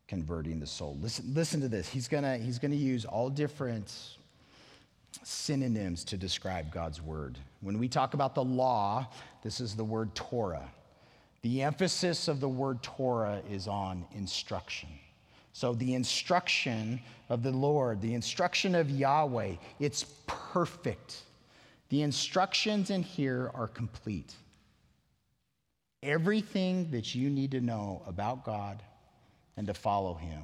converting 0.09 0.61
the 0.61 0.67
soul. 0.67 0.97
Listen, 1.01 1.35
listen 1.35 1.61
to 1.61 1.69
this. 1.69 1.89
He's 1.89 2.09
going 2.09 2.41
he's 2.43 2.59
to 2.59 2.77
use 2.77 3.05
all 3.05 3.29
different 3.29 3.93
synonyms 5.23 6.05
to 6.05 6.17
describe 6.17 6.73
God's 6.73 7.03
word. 7.03 7.39
When 7.61 7.79
we 7.79 7.89
talk 7.89 8.15
about 8.15 8.35
the 8.35 8.45
law, 8.45 9.09
this 9.43 9.61
is 9.61 9.77
the 9.77 9.85
word 9.85 10.15
Torah. 10.15 10.71
The 11.43 11.63
emphasis 11.63 12.29
of 12.29 12.41
the 12.41 12.49
word 12.49 12.83
Torah 12.83 13.43
is 13.51 13.67
on 13.67 14.05
instruction. 14.15 14.89
So, 15.53 15.75
the 15.75 15.95
instruction 15.95 17.01
of 17.29 17.43
the 17.43 17.51
Lord, 17.51 18.01
the 18.01 18.15
instruction 18.15 18.75
of 18.75 18.89
Yahweh, 18.89 19.55
it's 19.81 20.05
perfect. 20.27 21.23
The 21.89 22.03
instructions 22.03 22.91
in 22.91 23.03
here 23.03 23.51
are 23.55 23.67
complete. 23.67 24.35
Everything 26.03 26.91
that 26.93 27.15
you 27.15 27.29
need 27.29 27.51
to 27.51 27.61
know 27.61 28.03
about 28.07 28.45
God 28.45 28.83
and 29.57 29.67
to 29.67 29.75
follow 29.75 30.15
Him 30.15 30.43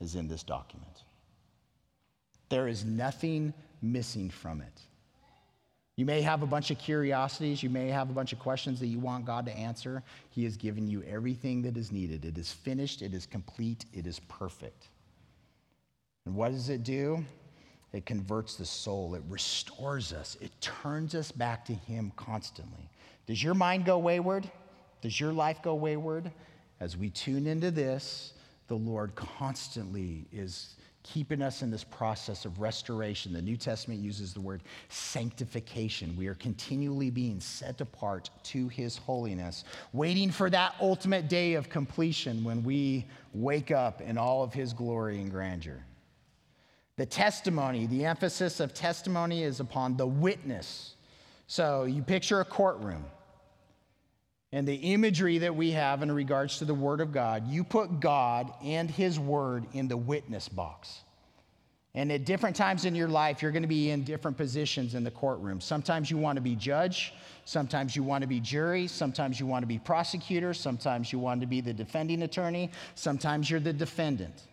is 0.00 0.14
in 0.14 0.28
this 0.28 0.42
document. 0.42 1.02
There 2.48 2.68
is 2.68 2.84
nothing 2.84 3.52
missing 3.82 4.30
from 4.30 4.60
it. 4.60 4.80
You 5.96 6.06
may 6.06 6.22
have 6.22 6.44
a 6.44 6.46
bunch 6.46 6.70
of 6.70 6.78
curiosities, 6.78 7.60
you 7.60 7.70
may 7.70 7.88
have 7.88 8.08
a 8.08 8.12
bunch 8.12 8.32
of 8.32 8.38
questions 8.38 8.78
that 8.78 8.86
you 8.86 9.00
want 9.00 9.24
God 9.24 9.44
to 9.46 9.52
answer. 9.56 10.04
He 10.30 10.44
has 10.44 10.56
given 10.56 10.86
you 10.86 11.02
everything 11.02 11.60
that 11.62 11.76
is 11.76 11.90
needed. 11.90 12.24
It 12.24 12.38
is 12.38 12.52
finished, 12.52 13.02
it 13.02 13.12
is 13.14 13.26
complete, 13.26 13.84
it 13.92 14.06
is 14.06 14.20
perfect. 14.28 14.86
And 16.24 16.36
what 16.36 16.52
does 16.52 16.68
it 16.68 16.84
do? 16.84 17.24
It 17.92 18.06
converts 18.06 18.54
the 18.54 18.64
soul, 18.64 19.16
it 19.16 19.22
restores 19.28 20.12
us, 20.12 20.36
it 20.40 20.52
turns 20.60 21.16
us 21.16 21.32
back 21.32 21.64
to 21.64 21.74
Him 21.74 22.12
constantly. 22.14 22.88
Does 23.26 23.42
your 23.42 23.54
mind 23.54 23.84
go 23.84 23.98
wayward? 23.98 24.48
Does 25.00 25.18
your 25.20 25.32
life 25.32 25.62
go 25.62 25.74
wayward? 25.74 26.30
As 26.80 26.96
we 26.96 27.10
tune 27.10 27.46
into 27.46 27.70
this, 27.70 28.34
the 28.68 28.76
Lord 28.76 29.14
constantly 29.14 30.26
is 30.32 30.76
keeping 31.02 31.40
us 31.40 31.62
in 31.62 31.70
this 31.70 31.84
process 31.84 32.44
of 32.44 32.60
restoration. 32.60 33.32
The 33.32 33.40
New 33.40 33.56
Testament 33.56 34.00
uses 34.00 34.34
the 34.34 34.40
word 34.40 34.62
sanctification. 34.88 36.14
We 36.16 36.26
are 36.26 36.34
continually 36.34 37.10
being 37.10 37.40
set 37.40 37.80
apart 37.80 38.28
to 38.44 38.68
His 38.68 38.98
holiness, 38.98 39.64
waiting 39.92 40.30
for 40.30 40.50
that 40.50 40.74
ultimate 40.80 41.28
day 41.28 41.54
of 41.54 41.70
completion 41.70 42.44
when 42.44 42.62
we 42.62 43.06
wake 43.32 43.70
up 43.70 44.00
in 44.00 44.18
all 44.18 44.42
of 44.42 44.52
His 44.52 44.72
glory 44.72 45.20
and 45.20 45.30
grandeur. 45.30 45.82
The 46.96 47.06
testimony, 47.06 47.86
the 47.86 48.04
emphasis 48.04 48.60
of 48.60 48.74
testimony 48.74 49.44
is 49.44 49.60
upon 49.60 49.96
the 49.96 50.06
witness. 50.06 50.94
So 51.46 51.84
you 51.84 52.02
picture 52.02 52.40
a 52.40 52.44
courtroom. 52.44 53.04
And 54.52 54.66
the 54.66 54.74
imagery 54.74 55.38
that 55.38 55.54
we 55.54 55.72
have 55.72 56.02
in 56.02 56.10
regards 56.10 56.58
to 56.58 56.64
the 56.64 56.74
Word 56.74 57.00
of 57.00 57.12
God, 57.12 57.46
you 57.48 57.64
put 57.64 58.00
God 58.00 58.52
and 58.62 58.90
His 58.90 59.18
Word 59.18 59.66
in 59.74 59.88
the 59.88 59.96
witness 59.96 60.48
box. 60.48 61.00
And 61.94 62.12
at 62.12 62.24
different 62.24 62.54
times 62.54 62.84
in 62.84 62.94
your 62.94 63.08
life, 63.08 63.42
you're 63.42 63.50
going 63.50 63.62
to 63.62 63.68
be 63.68 63.90
in 63.90 64.04
different 64.04 64.36
positions 64.36 64.94
in 64.94 65.04
the 65.04 65.10
courtroom. 65.10 65.60
Sometimes 65.60 66.10
you 66.10 66.16
want 66.16 66.36
to 66.36 66.40
be 66.40 66.54
judge, 66.54 67.12
sometimes 67.44 67.96
you 67.96 68.02
want 68.02 68.22
to 68.22 68.28
be 68.28 68.40
jury, 68.40 68.86
sometimes 68.86 69.40
you 69.40 69.46
want 69.46 69.62
to 69.64 69.66
be 69.66 69.78
prosecutor, 69.78 70.54
sometimes 70.54 71.12
you 71.12 71.18
want 71.18 71.40
to 71.40 71.46
be 71.46 71.60
the 71.60 71.72
defending 71.72 72.22
attorney, 72.22 72.70
sometimes 72.94 73.50
you're 73.50 73.60
the 73.60 73.72
defendant. 73.72 74.44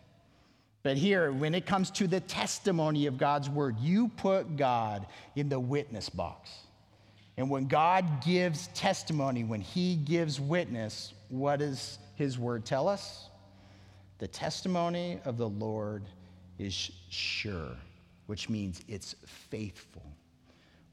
But 0.81 0.97
here, 0.97 1.31
when 1.31 1.55
it 1.55 1.65
comes 1.65 1.89
to 1.91 2.07
the 2.07 2.19
testimony 2.19 3.05
of 3.05 3.17
God's 3.17 3.49
word, 3.49 3.77
you 3.79 4.09
put 4.17 4.55
God 4.55 5.05
in 5.35 5.49
the 5.49 5.59
witness 5.59 6.09
box. 6.09 6.51
And 7.37 7.49
when 7.49 7.67
God 7.67 8.23
gives 8.23 8.67
testimony, 8.67 9.43
when 9.43 9.61
He 9.61 9.95
gives 9.95 10.39
witness, 10.39 11.13
what 11.29 11.59
does 11.59 11.99
His 12.15 12.39
word 12.39 12.65
tell 12.65 12.87
us? 12.87 13.29
The 14.19 14.27
testimony 14.27 15.19
of 15.25 15.37
the 15.37 15.49
Lord 15.49 16.03
is 16.57 16.91
sure, 17.09 17.75
which 18.27 18.49
means 18.49 18.81
it's 18.87 19.15
faithful. 19.25 20.03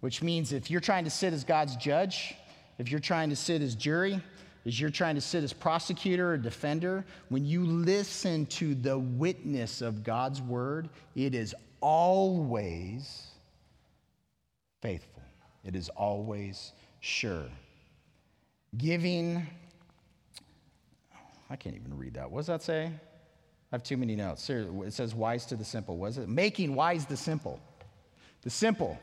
Which 0.00 0.22
means 0.22 0.52
if 0.52 0.70
you're 0.70 0.80
trying 0.80 1.04
to 1.04 1.10
sit 1.10 1.32
as 1.32 1.44
God's 1.44 1.76
judge, 1.76 2.34
if 2.78 2.90
you're 2.90 2.98
trying 2.98 3.30
to 3.30 3.36
sit 3.36 3.62
as 3.62 3.76
jury, 3.76 4.20
as 4.66 4.80
you're 4.80 4.90
trying 4.90 5.14
to 5.14 5.20
sit 5.20 5.44
as 5.44 5.52
prosecutor 5.52 6.32
or 6.32 6.36
defender, 6.36 7.04
when 7.28 7.44
you 7.44 7.64
listen 7.64 8.46
to 8.46 8.74
the 8.74 8.98
witness 8.98 9.80
of 9.80 10.02
God's 10.02 10.40
word, 10.40 10.88
it 11.14 11.34
is 11.34 11.54
always 11.80 13.28
faithful. 14.80 15.11
It 15.64 15.76
is 15.76 15.88
always 15.90 16.72
sure. 17.00 17.44
Giving, 18.76 19.46
I 21.50 21.56
can't 21.56 21.76
even 21.76 21.96
read 21.96 22.14
that. 22.14 22.30
What 22.30 22.40
does 22.40 22.46
that 22.48 22.62
say? 22.62 22.86
I 22.86 23.74
have 23.74 23.82
too 23.82 23.96
many 23.96 24.16
notes. 24.16 24.48
It 24.50 24.92
says 24.92 25.14
wise 25.14 25.46
to 25.46 25.56
the 25.56 25.64
simple. 25.64 25.96
Was 25.96 26.18
it? 26.18 26.28
Making 26.28 26.74
wise 26.74 27.06
the 27.06 27.16
simple. 27.16 27.60
The 28.42 28.50
simple. 28.50 28.98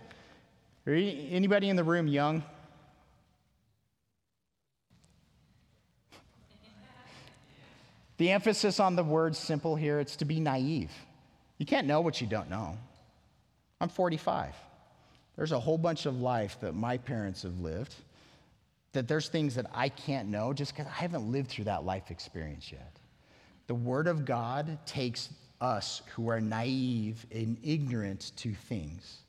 Are 0.86 0.94
anybody 0.94 1.70
in 1.70 1.76
the 1.76 1.84
room 1.84 2.08
young? 2.08 2.44
the 8.18 8.32
emphasis 8.32 8.82
on 8.82 8.98
the 8.98 9.04
word 9.04 9.34
simple 9.34 9.78
here, 9.78 10.00
it's 10.00 10.18
to 10.18 10.26
be 10.26 10.42
naive. 10.42 10.92
You 11.58 11.66
can't 11.66 11.88
know 11.88 12.02
what 12.02 12.20
you 12.20 12.28
don't 12.28 12.50
know. 12.50 12.78
I'm 13.80 13.88
45. 13.88 14.54
There's 15.40 15.54
a 15.54 15.60
whole 15.60 15.78
bunch 15.78 16.06
of 16.06 16.20
life 16.20 16.58
that 16.60 16.76
my 16.76 16.98
parents 16.98 17.44
have 17.44 17.62
lived, 17.62 17.96
that 18.92 19.08
there's 19.08 19.30
things 19.30 19.56
that 19.56 19.68
I 19.74 19.88
can't 19.88 20.28
know 20.28 20.52
just 20.52 20.76
because 20.76 20.92
I 20.92 20.96
haven't 20.96 21.32
lived 21.32 21.50
through 21.50 21.64
that 21.64 21.86
life 21.86 22.12
experience 22.12 22.70
yet. 22.74 22.98
The 23.68 23.74
Word 23.74 24.08
of 24.08 24.26
God 24.26 24.78
takes 24.86 25.30
us 25.62 26.02
who 26.14 26.30
are 26.30 26.42
naive 26.42 27.26
and 27.32 27.56
ignorant 27.64 28.34
to 28.36 28.54
things 28.54 29.20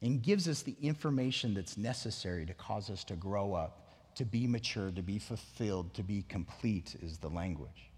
and 0.00 0.22
gives 0.22 0.48
us 0.48 0.62
the 0.62 0.76
information 0.80 1.52
that's 1.52 1.76
necessary 1.76 2.46
to 2.46 2.54
cause 2.54 2.88
us 2.88 3.04
to 3.04 3.14
grow 3.14 3.52
up, 3.52 3.86
to 4.14 4.24
be 4.24 4.46
mature, 4.46 4.90
to 4.92 5.02
be 5.02 5.18
fulfilled, 5.18 5.92
to 5.92 6.02
be 6.02 6.24
complete, 6.30 6.96
is 7.02 7.18
the 7.18 7.28
language. 7.28 7.90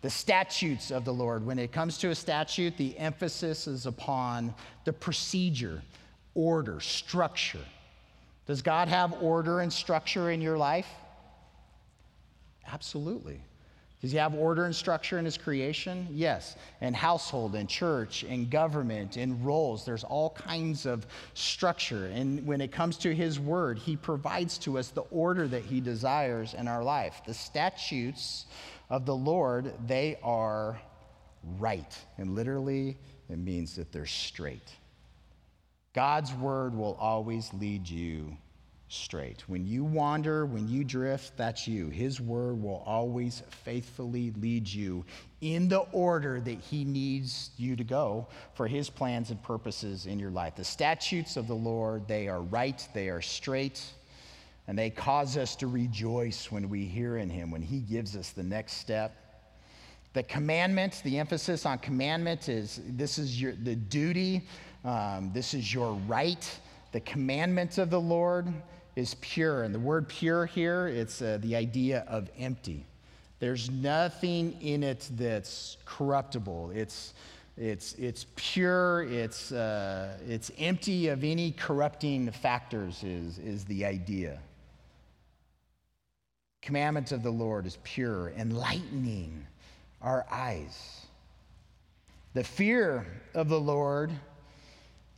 The 0.00 0.08
statutes 0.08 0.90
of 0.90 1.04
the 1.04 1.12
Lord, 1.12 1.44
when 1.44 1.58
it 1.58 1.70
comes 1.70 1.98
to 1.98 2.08
a 2.08 2.14
statute, 2.14 2.78
the 2.78 2.96
emphasis 2.96 3.66
is 3.66 3.84
upon 3.84 4.54
the 4.86 4.92
procedure 4.94 5.82
order, 6.34 6.80
structure. 6.80 7.64
Does 8.46 8.62
God 8.62 8.88
have 8.88 9.22
order 9.22 9.60
and 9.60 9.72
structure 9.72 10.30
in 10.30 10.40
your 10.40 10.58
life? 10.58 10.88
Absolutely. 12.66 13.40
Does 14.04 14.12
he 14.12 14.18
have 14.18 14.34
order 14.34 14.66
and 14.66 14.76
structure 14.76 15.18
in 15.18 15.24
his 15.24 15.38
creation? 15.38 16.06
Yes. 16.10 16.56
And 16.82 16.94
household 16.94 17.54
and 17.54 17.66
church 17.66 18.22
and 18.22 18.50
government 18.50 19.16
and 19.16 19.42
roles, 19.46 19.86
there's 19.86 20.04
all 20.04 20.28
kinds 20.30 20.84
of 20.84 21.06
structure. 21.32 22.06
And 22.12 22.46
when 22.46 22.60
it 22.60 22.70
comes 22.70 22.98
to 22.98 23.14
his 23.14 23.40
word, 23.40 23.78
he 23.78 23.96
provides 23.96 24.58
to 24.58 24.78
us 24.78 24.88
the 24.88 25.04
order 25.10 25.48
that 25.48 25.62
he 25.62 25.80
desires 25.80 26.52
in 26.52 26.68
our 26.68 26.84
life. 26.84 27.22
The 27.26 27.32
statutes 27.32 28.44
of 28.90 29.06
the 29.06 29.16
Lord, 29.16 29.72
they 29.86 30.18
are 30.22 30.78
right. 31.58 31.98
And 32.18 32.34
literally, 32.34 32.98
it 33.30 33.38
means 33.38 33.74
that 33.76 33.90
they're 33.90 34.04
straight. 34.04 34.70
God's 35.94 36.34
word 36.34 36.74
will 36.74 36.96
always 37.00 37.54
lead 37.54 37.88
you 37.88 38.36
straight. 38.88 39.48
When 39.48 39.64
you 39.64 39.84
wander, 39.84 40.44
when 40.44 40.68
you 40.68 40.84
drift, 40.84 41.36
that's 41.36 41.66
you. 41.66 41.88
His 41.88 42.20
word 42.20 42.60
will 42.60 42.82
always 42.84 43.42
faithfully 43.64 44.32
lead 44.40 44.68
you 44.68 45.04
in 45.40 45.68
the 45.68 45.80
order 45.92 46.40
that 46.40 46.58
He 46.58 46.84
needs 46.84 47.50
you 47.56 47.76
to 47.76 47.84
go 47.84 48.26
for 48.54 48.66
His 48.66 48.90
plans 48.90 49.30
and 49.30 49.42
purposes 49.42 50.06
in 50.06 50.18
your 50.18 50.30
life. 50.30 50.56
The 50.56 50.64
statutes 50.64 51.36
of 51.36 51.46
the 51.46 51.54
Lord, 51.54 52.06
they 52.08 52.28
are 52.28 52.42
right, 52.42 52.86
they 52.92 53.08
are 53.08 53.22
straight, 53.22 53.82
and 54.66 54.76
they 54.76 54.90
cause 54.90 55.36
us 55.36 55.54
to 55.56 55.68
rejoice 55.68 56.50
when 56.50 56.68
we 56.68 56.86
hear 56.86 57.18
in 57.18 57.30
Him, 57.30 57.50
when 57.52 57.62
He 57.62 57.78
gives 57.78 58.16
us 58.16 58.30
the 58.30 58.42
next 58.42 58.74
step. 58.74 59.16
The 60.12 60.22
commandment, 60.22 61.02
the 61.04 61.18
emphasis 61.18 61.66
on 61.66 61.78
commandment 61.78 62.48
is 62.48 62.80
this 62.86 63.18
is 63.18 63.40
your, 63.40 63.52
the 63.52 63.74
duty 63.74 64.42
um, 64.84 65.30
this 65.32 65.54
is 65.54 65.72
your 65.72 65.94
right. 66.06 66.60
The 66.92 67.00
commandment 67.00 67.78
of 67.78 67.90
the 67.90 68.00
Lord 68.00 68.52
is 68.96 69.14
pure. 69.20 69.64
And 69.64 69.74
the 69.74 69.80
word 69.80 70.08
pure 70.08 70.46
here, 70.46 70.86
it's 70.86 71.22
uh, 71.22 71.38
the 71.40 71.56
idea 71.56 72.04
of 72.06 72.30
empty. 72.38 72.86
There's 73.40 73.70
nothing 73.70 74.56
in 74.60 74.82
it 74.82 75.08
that's 75.12 75.76
corruptible. 75.84 76.70
It's, 76.74 77.14
it's, 77.56 77.94
it's 77.94 78.26
pure, 78.36 79.04
it's, 79.04 79.52
uh, 79.52 80.16
it's 80.28 80.50
empty 80.58 81.08
of 81.08 81.24
any 81.24 81.52
corrupting 81.52 82.30
factors, 82.30 83.02
is, 83.02 83.38
is 83.38 83.64
the 83.64 83.84
idea. 83.84 84.38
Commandments 86.62 87.12
of 87.12 87.22
the 87.22 87.30
Lord 87.30 87.66
is 87.66 87.78
pure, 87.84 88.32
enlightening 88.38 89.46
our 90.00 90.24
eyes. 90.30 91.06
The 92.32 92.44
fear 92.44 93.06
of 93.34 93.48
the 93.48 93.60
Lord 93.60 94.10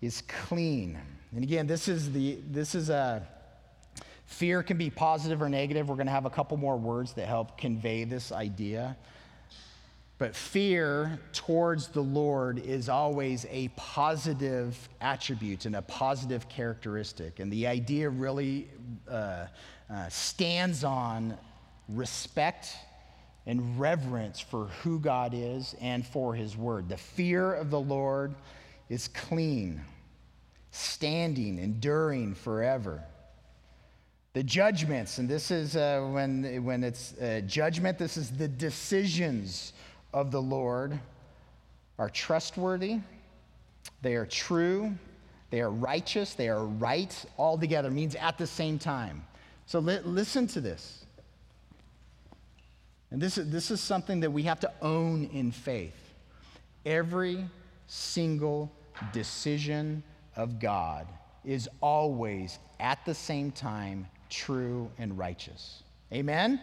is 0.01 0.23
clean. 0.23 0.99
And 1.35 1.43
again, 1.43 1.67
this 1.67 1.89
is, 1.89 2.13
the, 2.13 2.39
this 2.51 2.75
is 2.75 2.91
a, 2.91 3.27
Fear 4.27 4.65
can 4.65 4.77
be 4.77 4.91
positive 4.91 5.41
or 5.41 5.49
negative. 5.49 5.89
We're 5.89 5.95
going 5.95 6.09
to 6.09 6.13
have 6.13 6.27
a 6.27 6.31
couple 6.31 6.57
more 6.57 6.77
words 6.77 7.13
that 7.15 7.27
help 7.27 7.57
convey 7.57 8.05
this 8.05 8.33
idea. 8.33 8.97
But 10.19 10.35
fear 10.35 11.21
towards 11.33 11.89
the 11.89 12.01
Lord 12.01 12.59
is 12.59 12.89
always 12.89 13.47
a 13.51 13.69
positive 13.77 14.77
attribute 15.01 15.67
and 15.67 15.77
a 15.77 15.83
positive 15.83 16.49
characteristic. 16.49 17.39
And 17.39 17.53
the 17.53 17.67
idea 17.67 18.09
really 18.11 18.69
uh, 19.09 19.47
uh, 19.89 20.09
stands 20.09 20.85
on 20.85 21.37
respect 21.89 22.75
and 23.47 23.79
reverence 23.79 24.41
for 24.41 24.67
who 24.83 24.99
God 24.99 25.35
is 25.35 25.77
and 25.81 26.05
for 26.05 26.35
his 26.35 26.57
word. 26.57 26.89
The 26.89 26.97
fear 26.97 27.55
of 27.55 27.71
the 27.71 27.81
Lord 27.81 28.35
is 28.89 29.09
clean, 29.09 29.81
standing, 30.71 31.59
enduring 31.59 32.35
forever. 32.35 33.03
The 34.33 34.43
judgments, 34.43 35.19
and 35.19 35.29
this 35.29 35.51
is 35.51 35.77
uh, 35.77 36.07
when, 36.13 36.65
when 36.65 36.85
it's 36.85 37.15
uh, 37.19 37.41
judgment, 37.47 37.99
this 37.99 38.17
is 38.17 38.31
the 38.31 38.49
decisions 38.49 39.73
of 40.13 40.31
the 40.31 40.43
Lord 40.43 40.99
are 41.99 42.11
trustworthy, 42.11 42.99
they 44.03 44.15
are 44.15 44.27
true, 44.27 44.93
they 45.51 45.61
are 45.61 45.71
righteous, 45.71 46.35
they 46.35 46.49
are 46.49 46.65
right 46.65 47.25
all 47.37 47.57
together, 47.57 47.91
means 47.91 48.15
at 48.17 48.37
the 48.37 48.47
same 48.47 48.79
time. 48.79 49.25
So 49.67 49.79
li- 49.79 50.01
listen 50.05 50.47
to 50.49 50.61
this. 50.61 51.05
And 53.11 53.21
this 53.21 53.39
is, 53.39 53.51
this 53.51 53.71
is 53.71 53.81
something 53.81 54.21
that 54.21 54.31
we 54.31 54.43
have 54.43 54.61
to 54.61 54.73
own 54.83 55.31
in 55.33 55.53
faith. 55.53 55.97
Every 56.85 57.47
single 57.87 58.71
decision 59.13 60.03
of 60.35 60.59
God 60.59 61.07
is 61.45 61.69
always 61.81 62.59
at 62.81 63.05
the 63.05 63.15
same 63.15 63.51
time 63.51 64.07
true 64.29 64.91
and 64.99 65.17
righteous. 65.17 65.83
Amen? 66.13 66.61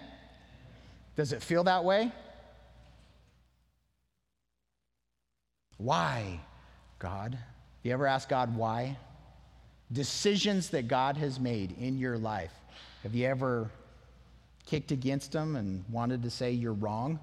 Does 1.15 1.31
it 1.31 1.41
feel 1.41 1.63
that 1.65 1.83
way? 1.83 2.11
Why, 5.77 6.39
God? 6.99 7.37
You 7.83 7.91
ever 7.93 8.07
ask 8.07 8.29
God 8.29 8.55
why? 8.55 8.97
Decisions 9.91 10.69
that 10.69 10.87
God 10.87 11.17
has 11.17 11.39
made 11.39 11.75
in 11.79 11.97
your 11.97 12.17
life. 12.17 12.53
Have 13.03 13.13
you 13.13 13.27
ever 13.27 13.69
kicked 14.65 14.91
against 14.91 15.33
them 15.33 15.55
and 15.55 15.83
wanted 15.91 16.23
to 16.23 16.29
say 16.29 16.51
you're 16.51 16.73
wrong? 16.73 17.19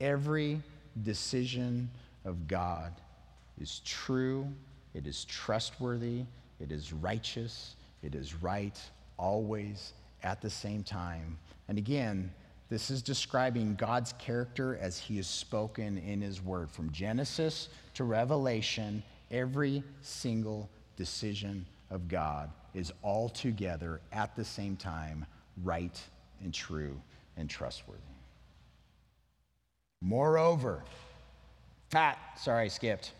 Every 0.00 0.62
decision 1.04 1.90
of 2.24 2.46
God 2.48 2.92
is 3.60 3.80
true, 3.84 4.46
it 4.94 5.06
is 5.06 5.24
trustworthy, 5.24 6.24
it 6.60 6.72
is 6.72 6.92
righteous, 6.92 7.76
it 8.02 8.14
is 8.14 8.34
right, 8.42 8.78
always 9.16 9.92
at 10.22 10.40
the 10.40 10.50
same 10.50 10.82
time. 10.82 11.38
And 11.68 11.78
again, 11.78 12.32
this 12.68 12.90
is 12.90 13.00
describing 13.00 13.74
God's 13.76 14.12
character 14.14 14.78
as 14.80 14.98
he 14.98 15.18
is 15.18 15.26
spoken 15.26 15.98
in 15.98 16.20
his 16.20 16.42
word. 16.42 16.70
From 16.70 16.92
Genesis 16.92 17.68
to 17.94 18.04
Revelation, 18.04 19.02
every 19.30 19.82
single 20.02 20.68
decision 20.96 21.64
of 21.90 22.08
God 22.08 22.50
is 22.74 22.92
all 23.02 23.28
together 23.28 24.00
at 24.12 24.36
the 24.36 24.44
same 24.44 24.76
time 24.76 25.24
right 25.64 25.98
and 26.42 26.52
true 26.52 27.00
and 27.36 27.48
trustworthy. 27.48 28.02
Moreover, 30.00 30.82
ah, 31.94 32.16
sorry, 32.36 32.66
I 32.66 32.68
skipped. 32.68 33.12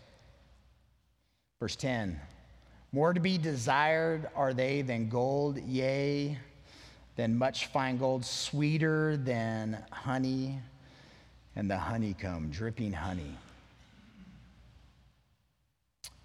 Verse 1.59 1.75
10 1.75 2.19
More 2.91 3.13
to 3.13 3.19
be 3.19 3.37
desired 3.37 4.29
are 4.35 4.53
they 4.53 4.81
than 4.81 5.09
gold, 5.09 5.59
yea, 5.67 6.37
than 7.15 7.37
much 7.37 7.67
fine 7.67 7.97
gold, 7.97 8.23
sweeter 8.23 9.17
than 9.17 9.83
honey 9.91 10.59
and 11.55 11.69
the 11.69 11.77
honeycomb, 11.77 12.49
dripping 12.49 12.93
honey. 12.93 13.35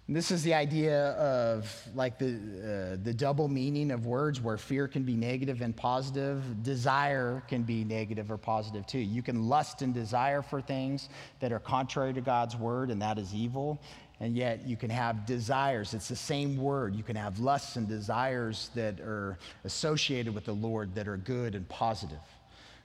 This 0.07 0.29
is 0.29 0.43
the 0.43 0.53
idea 0.53 1.11
of 1.13 1.89
like 1.95 2.19
the, 2.19 2.27
uh, 2.27 3.03
the 3.03 3.13
double 3.13 3.47
meaning 3.47 3.89
of 3.89 4.05
words 4.05 4.39
where 4.39 4.55
fear 4.55 4.87
can 4.87 5.01
be 5.01 5.15
negative 5.15 5.61
and 5.61 5.75
positive, 5.75 6.61
desire 6.61 7.41
can 7.47 7.63
be 7.63 7.83
negative 7.83 8.29
or 8.29 8.37
positive 8.37 8.85
too. 8.85 8.99
You 8.99 9.23
can 9.23 9.49
lust 9.49 9.81
and 9.81 9.95
desire 9.95 10.43
for 10.43 10.61
things 10.61 11.09
that 11.39 11.51
are 11.51 11.59
contrary 11.59 12.13
to 12.13 12.21
God's 12.21 12.55
word, 12.55 12.91
and 12.91 13.01
that 13.01 13.17
is 13.17 13.33
evil 13.33 13.81
and 14.19 14.35
yet 14.35 14.65
you 14.65 14.77
can 14.77 14.89
have 14.89 15.25
desires. 15.25 15.93
It's 15.93 16.07
the 16.07 16.15
same 16.15 16.57
word. 16.57 16.95
You 16.95 17.03
can 17.03 17.15
have 17.15 17.39
lusts 17.39 17.75
and 17.75 17.87
desires 17.87 18.69
that 18.75 18.99
are 19.01 19.37
associated 19.65 20.33
with 20.33 20.45
the 20.45 20.53
Lord 20.53 20.95
that 20.95 21.07
are 21.07 21.17
good 21.17 21.55
and 21.55 21.67
positive. 21.67 22.17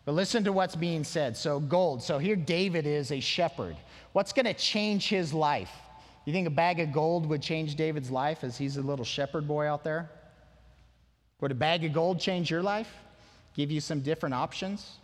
But 0.04 0.12
listen 0.12 0.42
to 0.44 0.52
what's 0.52 0.74
being 0.74 1.04
said. 1.04 1.36
So, 1.36 1.60
gold. 1.60 2.02
So, 2.02 2.18
here 2.18 2.34
David 2.34 2.86
is 2.86 3.12
a 3.12 3.20
shepherd. 3.20 3.76
What's 4.12 4.32
going 4.32 4.46
to 4.46 4.54
change 4.54 5.08
his 5.08 5.32
life? 5.32 5.70
You 6.30 6.34
think 6.34 6.46
a 6.46 6.50
bag 6.50 6.78
of 6.78 6.92
gold 6.92 7.26
would 7.26 7.42
change 7.42 7.74
David's 7.74 8.08
life 8.08 8.44
as 8.44 8.56
he's 8.56 8.76
a 8.76 8.82
little 8.82 9.04
shepherd 9.04 9.48
boy 9.48 9.66
out 9.66 9.82
there? 9.82 10.08
Would 11.40 11.50
a 11.50 11.56
bag 11.56 11.84
of 11.84 11.92
gold 11.92 12.20
change 12.20 12.52
your 12.52 12.62
life? 12.62 12.88
Give 13.52 13.68
you 13.68 13.80
some 13.80 13.98
different 13.98 14.36
options? 14.36 14.98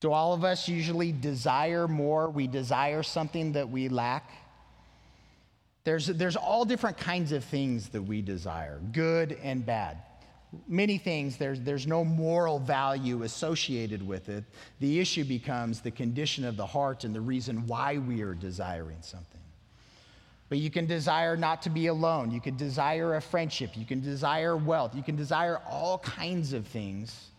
Do 0.00 0.12
all 0.12 0.34
of 0.34 0.44
us 0.44 0.68
usually 0.68 1.10
desire 1.10 1.88
more? 1.88 2.28
We 2.28 2.46
desire 2.46 3.02
something 3.02 3.52
that 3.52 3.70
we 3.70 3.88
lack? 3.88 4.30
There's, 5.84 6.08
there's 6.08 6.36
all 6.36 6.66
different 6.66 6.98
kinds 6.98 7.32
of 7.32 7.42
things 7.42 7.88
that 7.88 8.02
we 8.02 8.20
desire, 8.20 8.82
good 8.92 9.38
and 9.42 9.64
bad. 9.64 10.02
Many 10.66 10.98
things, 10.98 11.38
there's, 11.38 11.62
there's 11.62 11.86
no 11.86 12.04
moral 12.04 12.58
value 12.58 13.22
associated 13.22 14.06
with 14.06 14.28
it. 14.28 14.44
The 14.80 15.00
issue 15.00 15.24
becomes 15.24 15.80
the 15.80 15.90
condition 15.90 16.44
of 16.44 16.58
the 16.58 16.66
heart 16.66 17.04
and 17.04 17.14
the 17.14 17.22
reason 17.22 17.66
why 17.66 17.96
we 17.96 18.20
are 18.20 18.34
desiring 18.34 18.98
something. 19.00 19.37
But 20.48 20.58
you 20.58 20.70
can 20.70 20.86
desire 20.86 21.36
not 21.36 21.62
to 21.62 21.70
be 21.70 21.88
alone. 21.88 22.30
You 22.30 22.40
can 22.40 22.56
desire 22.56 23.16
a 23.16 23.20
friendship. 23.20 23.76
You 23.76 23.84
can 23.84 24.00
desire 24.00 24.56
wealth. 24.56 24.94
You 24.94 25.02
can 25.02 25.16
desire 25.16 25.60
all 25.68 25.98
kinds 25.98 26.52
of 26.52 26.66
things 26.66 27.30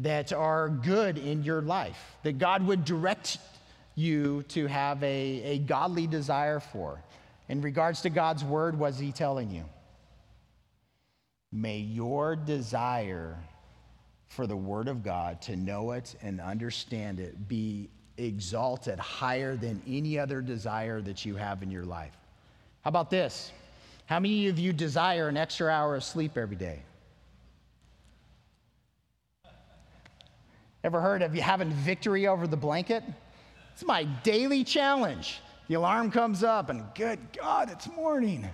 that 0.00 0.32
are 0.32 0.68
good 0.68 1.18
in 1.18 1.42
your 1.42 1.62
life, 1.62 2.16
that 2.22 2.38
God 2.38 2.66
would 2.66 2.84
direct 2.84 3.38
you 3.94 4.44
to 4.48 4.66
have 4.66 5.02
a, 5.02 5.06
a 5.42 5.58
godly 5.58 6.06
desire 6.06 6.60
for. 6.60 7.00
In 7.48 7.60
regards 7.60 8.02
to 8.02 8.10
God's 8.10 8.44
word, 8.44 8.78
was 8.78 8.98
he 8.98 9.10
telling 9.10 9.50
you? 9.50 9.64
May 11.50 11.78
your 11.78 12.36
desire 12.36 13.36
for 14.28 14.46
the 14.46 14.56
word 14.56 14.88
of 14.88 15.02
God, 15.02 15.40
to 15.42 15.56
know 15.56 15.92
it 15.92 16.14
and 16.22 16.40
understand 16.40 17.18
it, 17.18 17.48
be 17.48 17.88
exalted 18.18 18.98
higher 18.98 19.56
than 19.56 19.80
any 19.86 20.18
other 20.18 20.42
desire 20.42 21.00
that 21.00 21.24
you 21.24 21.36
have 21.36 21.62
in 21.62 21.70
your 21.70 21.84
life. 21.84 22.16
How 22.82 22.88
about 22.88 23.10
this? 23.10 23.52
How 24.06 24.20
many 24.20 24.48
of 24.48 24.58
you 24.58 24.72
desire 24.72 25.28
an 25.28 25.36
extra 25.36 25.68
hour 25.68 25.96
of 25.96 26.04
sleep 26.04 26.38
every 26.38 26.56
day? 26.56 26.82
Ever 30.84 31.00
heard 31.00 31.22
of 31.22 31.34
you 31.34 31.42
having 31.42 31.70
victory 31.70 32.26
over 32.26 32.46
the 32.46 32.56
blanket? 32.56 33.02
It's 33.74 33.84
my 33.84 34.04
daily 34.04 34.64
challenge. 34.64 35.40
The 35.68 35.74
alarm 35.74 36.10
comes 36.10 36.42
up, 36.42 36.70
and 36.70 36.84
good 36.94 37.18
God, 37.36 37.70
it's 37.70 37.86
morning. 37.88 38.48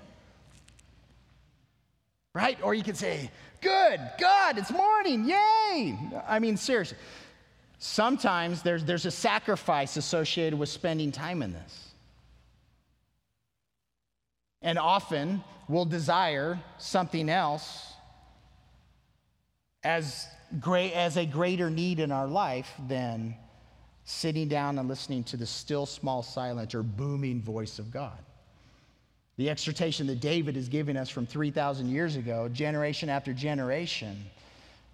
Right? 2.34 2.58
Or 2.62 2.74
you 2.74 2.82
could 2.82 2.96
say, 2.96 3.30
Good 3.60 4.00
God, 4.18 4.58
it's 4.58 4.70
morning, 4.70 5.24
yay! 5.24 5.98
I 6.26 6.38
mean, 6.38 6.56
seriously. 6.56 6.98
Sometimes 7.78 8.62
there's, 8.62 8.84
there's 8.84 9.06
a 9.06 9.10
sacrifice 9.10 9.96
associated 9.96 10.58
with 10.58 10.68
spending 10.68 11.12
time 11.12 11.42
in 11.42 11.52
this. 11.52 11.93
And 14.64 14.78
often 14.78 15.44
we'll 15.68 15.84
desire 15.84 16.58
something 16.78 17.28
else 17.28 17.92
as, 19.84 20.26
great, 20.58 20.92
as 20.94 21.18
a 21.18 21.26
greater 21.26 21.68
need 21.68 22.00
in 22.00 22.10
our 22.10 22.26
life 22.26 22.72
than 22.88 23.36
sitting 24.06 24.48
down 24.48 24.78
and 24.78 24.88
listening 24.88 25.22
to 25.24 25.36
the 25.36 25.46
still 25.46 25.84
small 25.84 26.22
silent 26.22 26.74
or 26.74 26.82
booming 26.82 27.42
voice 27.42 27.78
of 27.78 27.92
God. 27.92 28.18
The 29.36 29.50
exhortation 29.50 30.06
that 30.06 30.20
David 30.20 30.56
is 30.56 30.68
giving 30.68 30.96
us 30.96 31.10
from 31.10 31.26
3,000 31.26 31.90
years 31.90 32.16
ago, 32.16 32.48
generation 32.48 33.10
after 33.10 33.34
generation, 33.34 34.24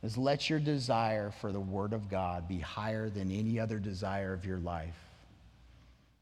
is 0.03 0.17
let 0.17 0.51
your 0.51 0.59
desire 0.59 1.31
for 1.41 1.53
the 1.53 1.61
Word 1.61 1.93
of 1.93 2.09
God 2.09 2.49
be 2.49 2.59
higher 2.59 3.09
than 3.09 3.31
any 3.31 3.61
other 3.61 3.79
desire 3.79 4.33
of 4.33 4.45
your 4.45 4.59
life 4.59 4.97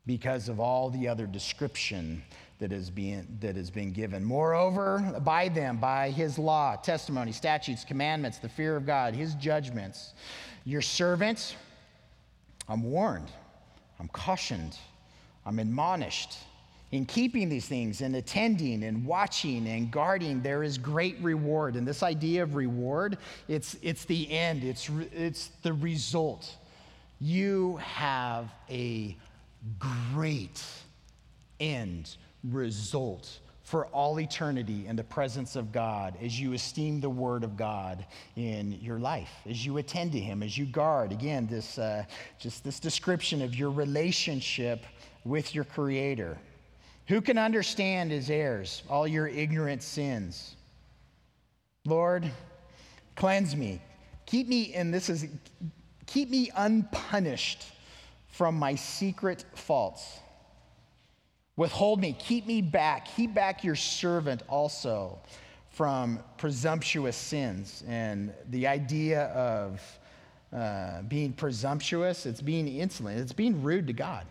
because 0.05 0.49
of 0.49 0.59
all 0.59 0.91
the 0.91 1.07
other 1.07 1.27
description 1.27 2.23
that 2.59 2.73
is 2.73 2.91
being 2.91 3.27
that 3.41 3.57
has 3.57 3.71
been 3.71 3.93
given. 3.93 4.25
Moreover, 4.25 5.21
by 5.25 5.49
them, 5.49 5.77
by 5.79 6.11
his 6.11 6.39
law, 6.39 6.77
testimony, 6.77 7.33
statutes, 7.33 7.85
commandments, 7.85 8.39
the 8.39 8.49
fear 8.49 8.77
of 8.77 8.85
God, 8.85 9.15
his 9.15 9.35
judgments, 9.35 10.15
your 10.65 10.83
servants 10.83 11.55
I'm 12.69 12.83
warned, 12.83 13.31
I'm 13.99 14.09
cautioned, 14.09 14.77
I'm 15.47 15.59
admonished 15.59 16.37
In 16.91 17.05
keeping 17.05 17.51
these 17.51 17.67
things 17.67 18.01
and 18.01 18.17
attending 18.17 18.85
and 18.85 19.05
watching 19.05 19.69
and 19.69 19.91
guarding, 19.91 20.41
there 20.41 20.63
is 20.63 20.79
great 20.79 21.19
reward. 21.21 21.77
And 21.77 21.87
this 21.87 22.03
idea 22.03 22.43
of 22.43 22.55
reward, 22.55 23.19
it's, 23.47 23.77
it's 23.83 24.07
the 24.07 24.31
end, 24.31 24.65
it's, 24.65 24.89
it's 25.13 25.49
the 25.63 25.75
result. 25.75 26.57
You 27.21 27.77
have 27.77 28.51
a 28.71 29.17
great 29.79 30.65
end 31.61 32.17
result 32.45 33.41
for 33.63 33.87
all 33.89 34.19
eternity 34.19 34.87
in 34.87 34.97
the 34.97 35.05
presence 35.05 35.55
of 35.55 35.73
God 35.73 36.17
as 36.23 36.41
you 36.41 36.55
esteem 36.55 37.01
the 37.01 37.11
Word 37.11 37.45
of 37.45 37.55
God 37.57 38.07
in 38.35 38.73
your 38.81 38.99
life, 38.99 39.31
as 39.47 39.67
you 39.67 39.77
attend 39.77 40.13
to 40.13 40.19
Him, 40.19 40.43
as 40.43 40.57
you 40.57 40.65
guard. 40.65 41.13
Again, 41.13 41.47
this, 41.47 41.79
uh, 41.79 42.05
just 42.39 42.65
this 42.65 42.81
description 42.81 43.43
of 43.43 43.55
your 43.55 43.71
relationship 43.71 44.87
with 45.25 45.55
your 45.55 45.65
Creator. 45.65 46.39
Who 47.09 47.21
can 47.21 47.37
understand 47.37 48.11
His 48.11 48.31
heirs, 48.31 48.83
all 48.89 49.07
your 49.07 49.27
ignorant 49.27 49.83
sins? 49.83 50.57
Lord, 51.85 52.31
cleanse 53.17 53.55
me. 53.55 53.83
Keep 54.25 54.49
me, 54.49 54.73
and 54.73 54.95
this 54.95 55.11
is, 55.11 55.27
keep 56.07 56.31
me 56.31 56.51
unpunished 56.57 57.67
from 58.29 58.55
my 58.55 58.75
secret 58.75 59.45
faults 59.55 60.21
Withhold 61.59 62.01
me, 62.01 62.17
keep 62.17 62.47
me 62.47 62.63
back, 62.63 63.09
keep 63.17 63.35
back 63.35 63.65
your 63.65 63.75
servant 63.75 64.45
also 64.49 65.19
from 65.71 66.21
presumptuous 66.37 67.17
sins. 67.17 67.83
And 67.89 68.33
the 68.51 68.69
idea 68.69 69.25
of 69.31 69.83
uh, 70.53 71.03
being 71.03 71.33
presumptuous, 71.33 72.27
it's 72.27 72.41
being 72.41 72.69
insolent, 72.69 73.19
it's 73.19 73.33
being 73.33 73.61
rude 73.61 73.89
to 73.89 73.93
God. 73.93 74.25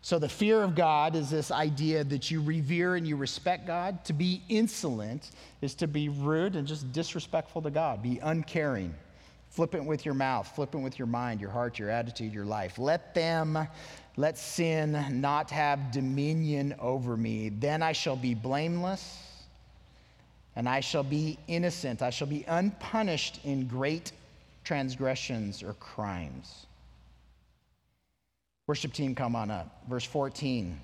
So 0.00 0.18
the 0.18 0.28
fear 0.28 0.60
of 0.60 0.74
God 0.74 1.14
is 1.14 1.30
this 1.30 1.52
idea 1.52 2.02
that 2.02 2.32
you 2.32 2.42
revere 2.42 2.96
and 2.96 3.06
you 3.06 3.14
respect 3.14 3.64
God. 3.64 4.04
To 4.06 4.12
be 4.12 4.42
insolent 4.48 5.30
is 5.60 5.76
to 5.76 5.86
be 5.86 6.08
rude 6.08 6.56
and 6.56 6.66
just 6.66 6.90
disrespectful 6.90 7.62
to 7.62 7.70
God, 7.70 8.02
be 8.02 8.18
uncaring. 8.18 8.92
Flippant 9.50 9.84
with 9.84 10.04
your 10.04 10.14
mouth, 10.14 10.50
flippant 10.56 10.82
with 10.82 10.98
your 10.98 11.06
mind, 11.06 11.40
your 11.40 11.50
heart, 11.50 11.78
your 11.78 11.90
attitude, 11.90 12.32
your 12.32 12.46
life. 12.46 12.78
Let 12.78 13.14
them 13.14 13.68
let 14.16 14.36
sin 14.36 15.20
not 15.20 15.50
have 15.50 15.90
dominion 15.90 16.74
over 16.78 17.16
me. 17.16 17.48
Then 17.48 17.82
I 17.82 17.92
shall 17.92 18.16
be 18.16 18.34
blameless 18.34 19.18
and 20.54 20.68
I 20.68 20.80
shall 20.80 21.02
be 21.02 21.38
innocent. 21.48 22.02
I 22.02 22.10
shall 22.10 22.26
be 22.26 22.44
unpunished 22.46 23.40
in 23.44 23.66
great 23.66 24.12
transgressions 24.64 25.62
or 25.62 25.72
crimes. 25.74 26.66
Worship 28.66 28.92
team, 28.92 29.14
come 29.14 29.34
on 29.34 29.50
up. 29.50 29.82
Verse 29.88 30.04
14. 30.04 30.78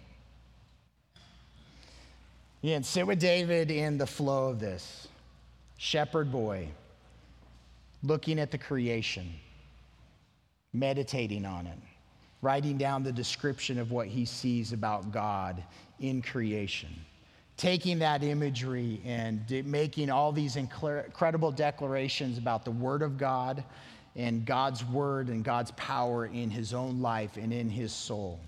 Yeah, 2.63 2.77
and 2.77 2.85
sit 2.85 3.07
with 3.07 3.21
David 3.21 3.71
in 3.71 3.99
the 3.99 4.07
flow 4.07 4.49
of 4.49 4.59
this. 4.59 5.07
Shepherd 5.77 6.33
boy, 6.33 6.69
looking 8.03 8.41
at 8.41 8.51
the 8.51 8.59
creation, 8.59 9.33
meditating 10.73 11.45
on 11.45 11.67
it 11.67 11.79
writing 12.43 12.79
down 12.79 13.03
the 13.03 13.13
description 13.13 13.79
of 13.79 13.91
what 13.91 14.07
he 14.07 14.25
sees 14.25 14.73
about 14.73 15.13
God 15.13 15.63
in 16.01 16.23
creation. 16.23 16.91
Taking 17.57 17.99
that 17.99 18.23
imagery 18.23 19.01
and 19.05 19.43
making 19.67 20.11
all 20.11 20.31
these 20.31 20.57
incredible 20.57 21.51
declarations 21.51 22.39
about 22.39 22.65
the 22.65 22.71
Word 22.71 23.03
of 23.03 23.19
God 23.19 23.65
and 24.15 24.45
God's 24.47 24.85
Word 24.85 25.29
and 25.29 25.43
God's 25.43 25.73
power 25.73 26.27
in 26.27 26.51
his 26.51 26.73
own 26.73 27.01
life 27.01 27.37
and 27.37 27.53
in 27.53 27.69
his 27.69 27.93
soul. 27.93 28.39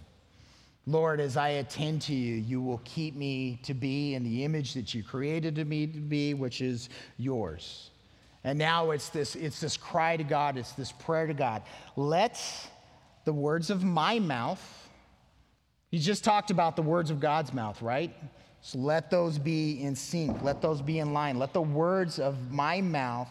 Lord, 0.86 1.20
as 1.20 1.36
I 1.36 1.50
attend 1.50 2.02
to 2.02 2.14
you, 2.14 2.36
you 2.36 2.62
will 2.62 2.80
keep 2.84 3.14
me 3.14 3.60
to 3.64 3.74
be 3.74 4.14
in 4.14 4.24
the 4.24 4.44
image 4.44 4.74
that 4.74 4.94
you 4.94 5.02
created 5.02 5.66
me 5.68 5.86
to 5.86 5.98
be, 5.98 6.34
which 6.34 6.60
is 6.60 6.88
yours. 7.18 7.90
And 8.44 8.58
now 8.58 8.92
it's 8.92 9.10
this, 9.10 9.36
it's 9.36 9.60
this 9.60 9.76
cry 9.76 10.16
to 10.16 10.24
God, 10.24 10.56
it's 10.56 10.72
this 10.72 10.92
prayer 10.92 11.26
to 11.26 11.34
God. 11.34 11.62
Let's 11.96 12.68
the 13.24 13.32
words 13.32 13.70
of 13.70 13.84
my 13.84 14.18
mouth. 14.18 14.88
He 15.90 15.98
just 15.98 16.24
talked 16.24 16.50
about 16.50 16.76
the 16.76 16.82
words 16.82 17.10
of 17.10 17.20
God's 17.20 17.52
mouth, 17.52 17.80
right? 17.82 18.14
So 18.62 18.78
let 18.78 19.10
those 19.10 19.38
be 19.38 19.82
in 19.82 19.94
sync. 19.96 20.42
Let 20.42 20.60
those 20.60 20.82
be 20.82 20.98
in 20.98 21.12
line. 21.12 21.38
Let 21.38 21.52
the 21.52 21.62
words 21.62 22.18
of 22.18 22.52
my 22.52 22.80
mouth 22.80 23.28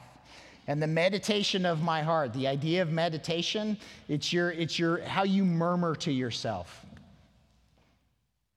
and 0.67 0.81
the 0.81 0.87
meditation 0.87 1.65
of 1.65 1.81
my 1.81 2.01
heart. 2.01 2.33
The 2.33 2.47
idea 2.47 2.81
of 2.81 2.91
meditation, 2.91 3.77
it's 4.07 4.33
your, 4.33 4.51
it's 4.51 4.77
your 4.77 5.01
how 5.01 5.23
you 5.23 5.45
murmur 5.45 5.95
to 5.97 6.11
yourself. 6.11 6.85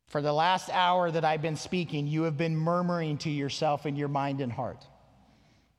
For 0.08 0.20
the 0.20 0.32
last 0.32 0.68
hour 0.70 1.10
that 1.10 1.24
I've 1.24 1.40
been 1.40 1.56
speaking, 1.56 2.06
you 2.06 2.24
have 2.24 2.36
been 2.36 2.54
murmuring 2.54 3.16
to 3.18 3.30
yourself 3.30 3.86
in 3.86 3.96
your 3.96 4.08
mind 4.08 4.42
and 4.42 4.52
heart. 4.52 4.84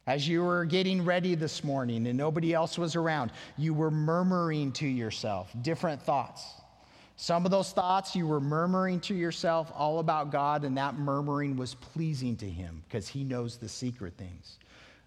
As 0.05 0.27
you 0.27 0.43
were 0.43 0.65
getting 0.65 1.05
ready 1.05 1.33
this 1.33 1.63
morning 1.63 2.07
and 2.07 2.17
nobody 2.17 2.53
else 2.53 2.77
was 2.77 2.95
around, 2.95 3.31
you 3.57 3.73
were 3.73 3.91
murmuring 3.91 4.73
to 4.73 4.87
yourself 4.87 5.49
different 5.61 6.01
thoughts. 6.01 6.43
Some 7.15 7.45
of 7.45 7.51
those 7.51 7.71
thoughts 7.71 8.15
you 8.15 8.27
were 8.27 8.41
murmuring 8.41 8.99
to 9.01 9.13
yourself 9.13 9.71
all 9.73 9.99
about 9.99 10.29
God, 10.31 10.65
and 10.65 10.77
that 10.77 10.95
murmuring 10.95 11.55
was 11.55 11.75
pleasing 11.75 12.35
to 12.37 12.49
Him 12.49 12.83
because 12.87 13.07
He 13.07 13.23
knows 13.23 13.55
the 13.55 13.69
secret 13.69 14.17
things. 14.17 14.57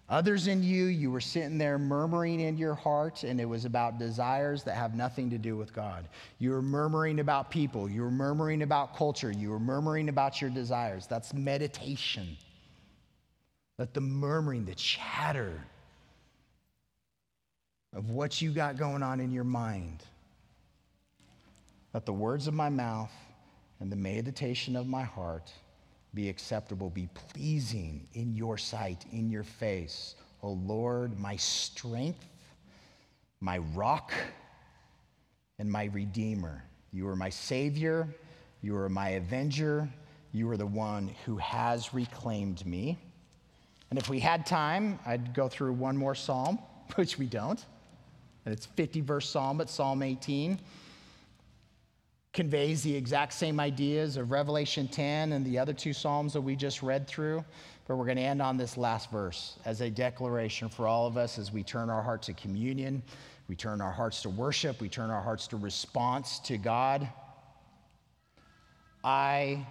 Others 0.09 0.47
in 0.47 0.63
you, 0.63 0.85
you 0.85 1.11
were 1.11 1.21
sitting 1.21 1.57
there 1.57 1.77
murmuring 1.77 2.39
in 2.39 2.57
your 2.57 2.73
heart, 2.73 3.23
and 3.23 3.41
it 3.41 3.45
was 3.45 3.65
about 3.65 3.99
desires 3.99 4.63
that 4.63 4.75
have 4.75 4.95
nothing 4.95 5.29
to 5.29 5.37
do 5.37 5.57
with 5.57 5.73
God. 5.73 6.07
You 6.39 6.51
were 6.51 6.61
murmuring 6.61 7.19
about 7.19 7.51
people, 7.51 7.89
you 7.89 8.01
were 8.01 8.09
murmuring 8.09 8.61
about 8.61 8.95
culture, 8.95 9.31
you 9.31 9.49
were 9.51 9.59
murmuring 9.59 10.07
about 10.07 10.41
your 10.41 10.49
desires. 10.49 11.07
That's 11.07 11.33
meditation. 11.33 12.37
Let 13.77 13.93
the 13.93 14.01
murmuring, 14.01 14.65
the 14.65 14.75
chatter 14.75 15.63
of 17.95 18.09
what 18.09 18.41
you 18.41 18.51
got 18.51 18.77
going 18.77 19.03
on 19.03 19.19
in 19.19 19.31
your 19.31 19.43
mind, 19.43 20.03
let 21.93 22.05
the 22.05 22.13
words 22.13 22.47
of 22.47 22.53
my 22.53 22.69
mouth 22.69 23.11
and 23.79 23.91
the 23.91 23.95
meditation 23.95 24.75
of 24.75 24.87
my 24.87 25.03
heart 25.03 25.51
be 26.13 26.29
acceptable, 26.29 26.89
be 26.89 27.07
pleasing 27.13 28.07
in 28.13 28.33
your 28.33 28.57
sight, 28.57 29.05
in 29.11 29.29
your 29.29 29.43
face. 29.43 30.15
O 30.41 30.51
Lord, 30.51 31.19
my 31.19 31.35
strength, 31.35 32.25
my 33.39 33.59
rock, 33.75 34.11
and 35.59 35.71
my 35.71 35.85
redeemer. 35.85 36.63
You 36.91 37.07
are 37.07 37.15
my 37.15 37.29
Savior. 37.29 38.07
You 38.61 38.75
are 38.77 38.89
my 38.89 39.09
avenger. 39.09 39.87
You 40.33 40.49
are 40.49 40.57
the 40.57 40.65
one 40.65 41.11
who 41.25 41.37
has 41.37 41.93
reclaimed 41.93 42.65
me. 42.65 42.97
And 43.89 43.97
if 43.97 44.09
we 44.09 44.19
had 44.19 44.45
time, 44.45 44.99
I'd 45.05 45.33
go 45.33 45.47
through 45.47 45.73
one 45.73 45.95
more 45.95 46.15
psalm, 46.15 46.59
which 46.95 47.17
we 47.17 47.25
don't. 47.25 47.63
And 48.45 48.53
it's 48.53 48.65
50 48.65 49.01
verse 49.01 49.29
psalm, 49.29 49.57
but 49.57 49.69
Psalm 49.69 50.01
18 50.01 50.59
conveys 52.33 52.83
the 52.83 52.95
exact 52.95 53.33
same 53.33 53.59
ideas 53.59 54.15
of 54.15 54.31
Revelation 54.31 54.87
10 54.87 55.33
and 55.33 55.45
the 55.45 55.57
other 55.57 55.73
two 55.73 55.91
psalms 55.91 56.33
that 56.33 56.41
we 56.41 56.55
just 56.55 56.83
read 56.83 57.07
through. 57.07 57.43
But 57.87 57.95
we're 57.95 58.05
going 58.05 58.17
to 58.17 58.23
end 58.23 58.41
on 58.41 58.57
this 58.57 58.77
last 58.77 59.11
verse 59.11 59.57
as 59.65 59.81
a 59.81 59.89
declaration 59.89 60.69
for 60.69 60.87
all 60.87 61.07
of 61.07 61.17
us 61.17 61.39
as 61.39 61.51
we 61.51 61.63
turn 61.63 61.89
our 61.89 62.01
hearts 62.01 62.27
to 62.27 62.33
communion, 62.33 63.01
we 63.47 63.55
turn 63.55 63.81
our 63.81 63.91
hearts 63.91 64.21
to 64.21 64.29
worship, 64.29 64.81
we 64.81 64.87
turn 64.87 65.09
our 65.09 65.21
hearts 65.21 65.47
to 65.47 65.57
response 65.57 66.39
to 66.39 66.57
God. 66.57 67.09
I 69.03 69.65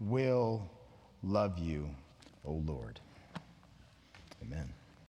will 0.00 0.68
love 1.22 1.58
you, 1.58 1.90
O 2.44 2.52
Lord. 2.52 3.00
Amen. 4.42 4.77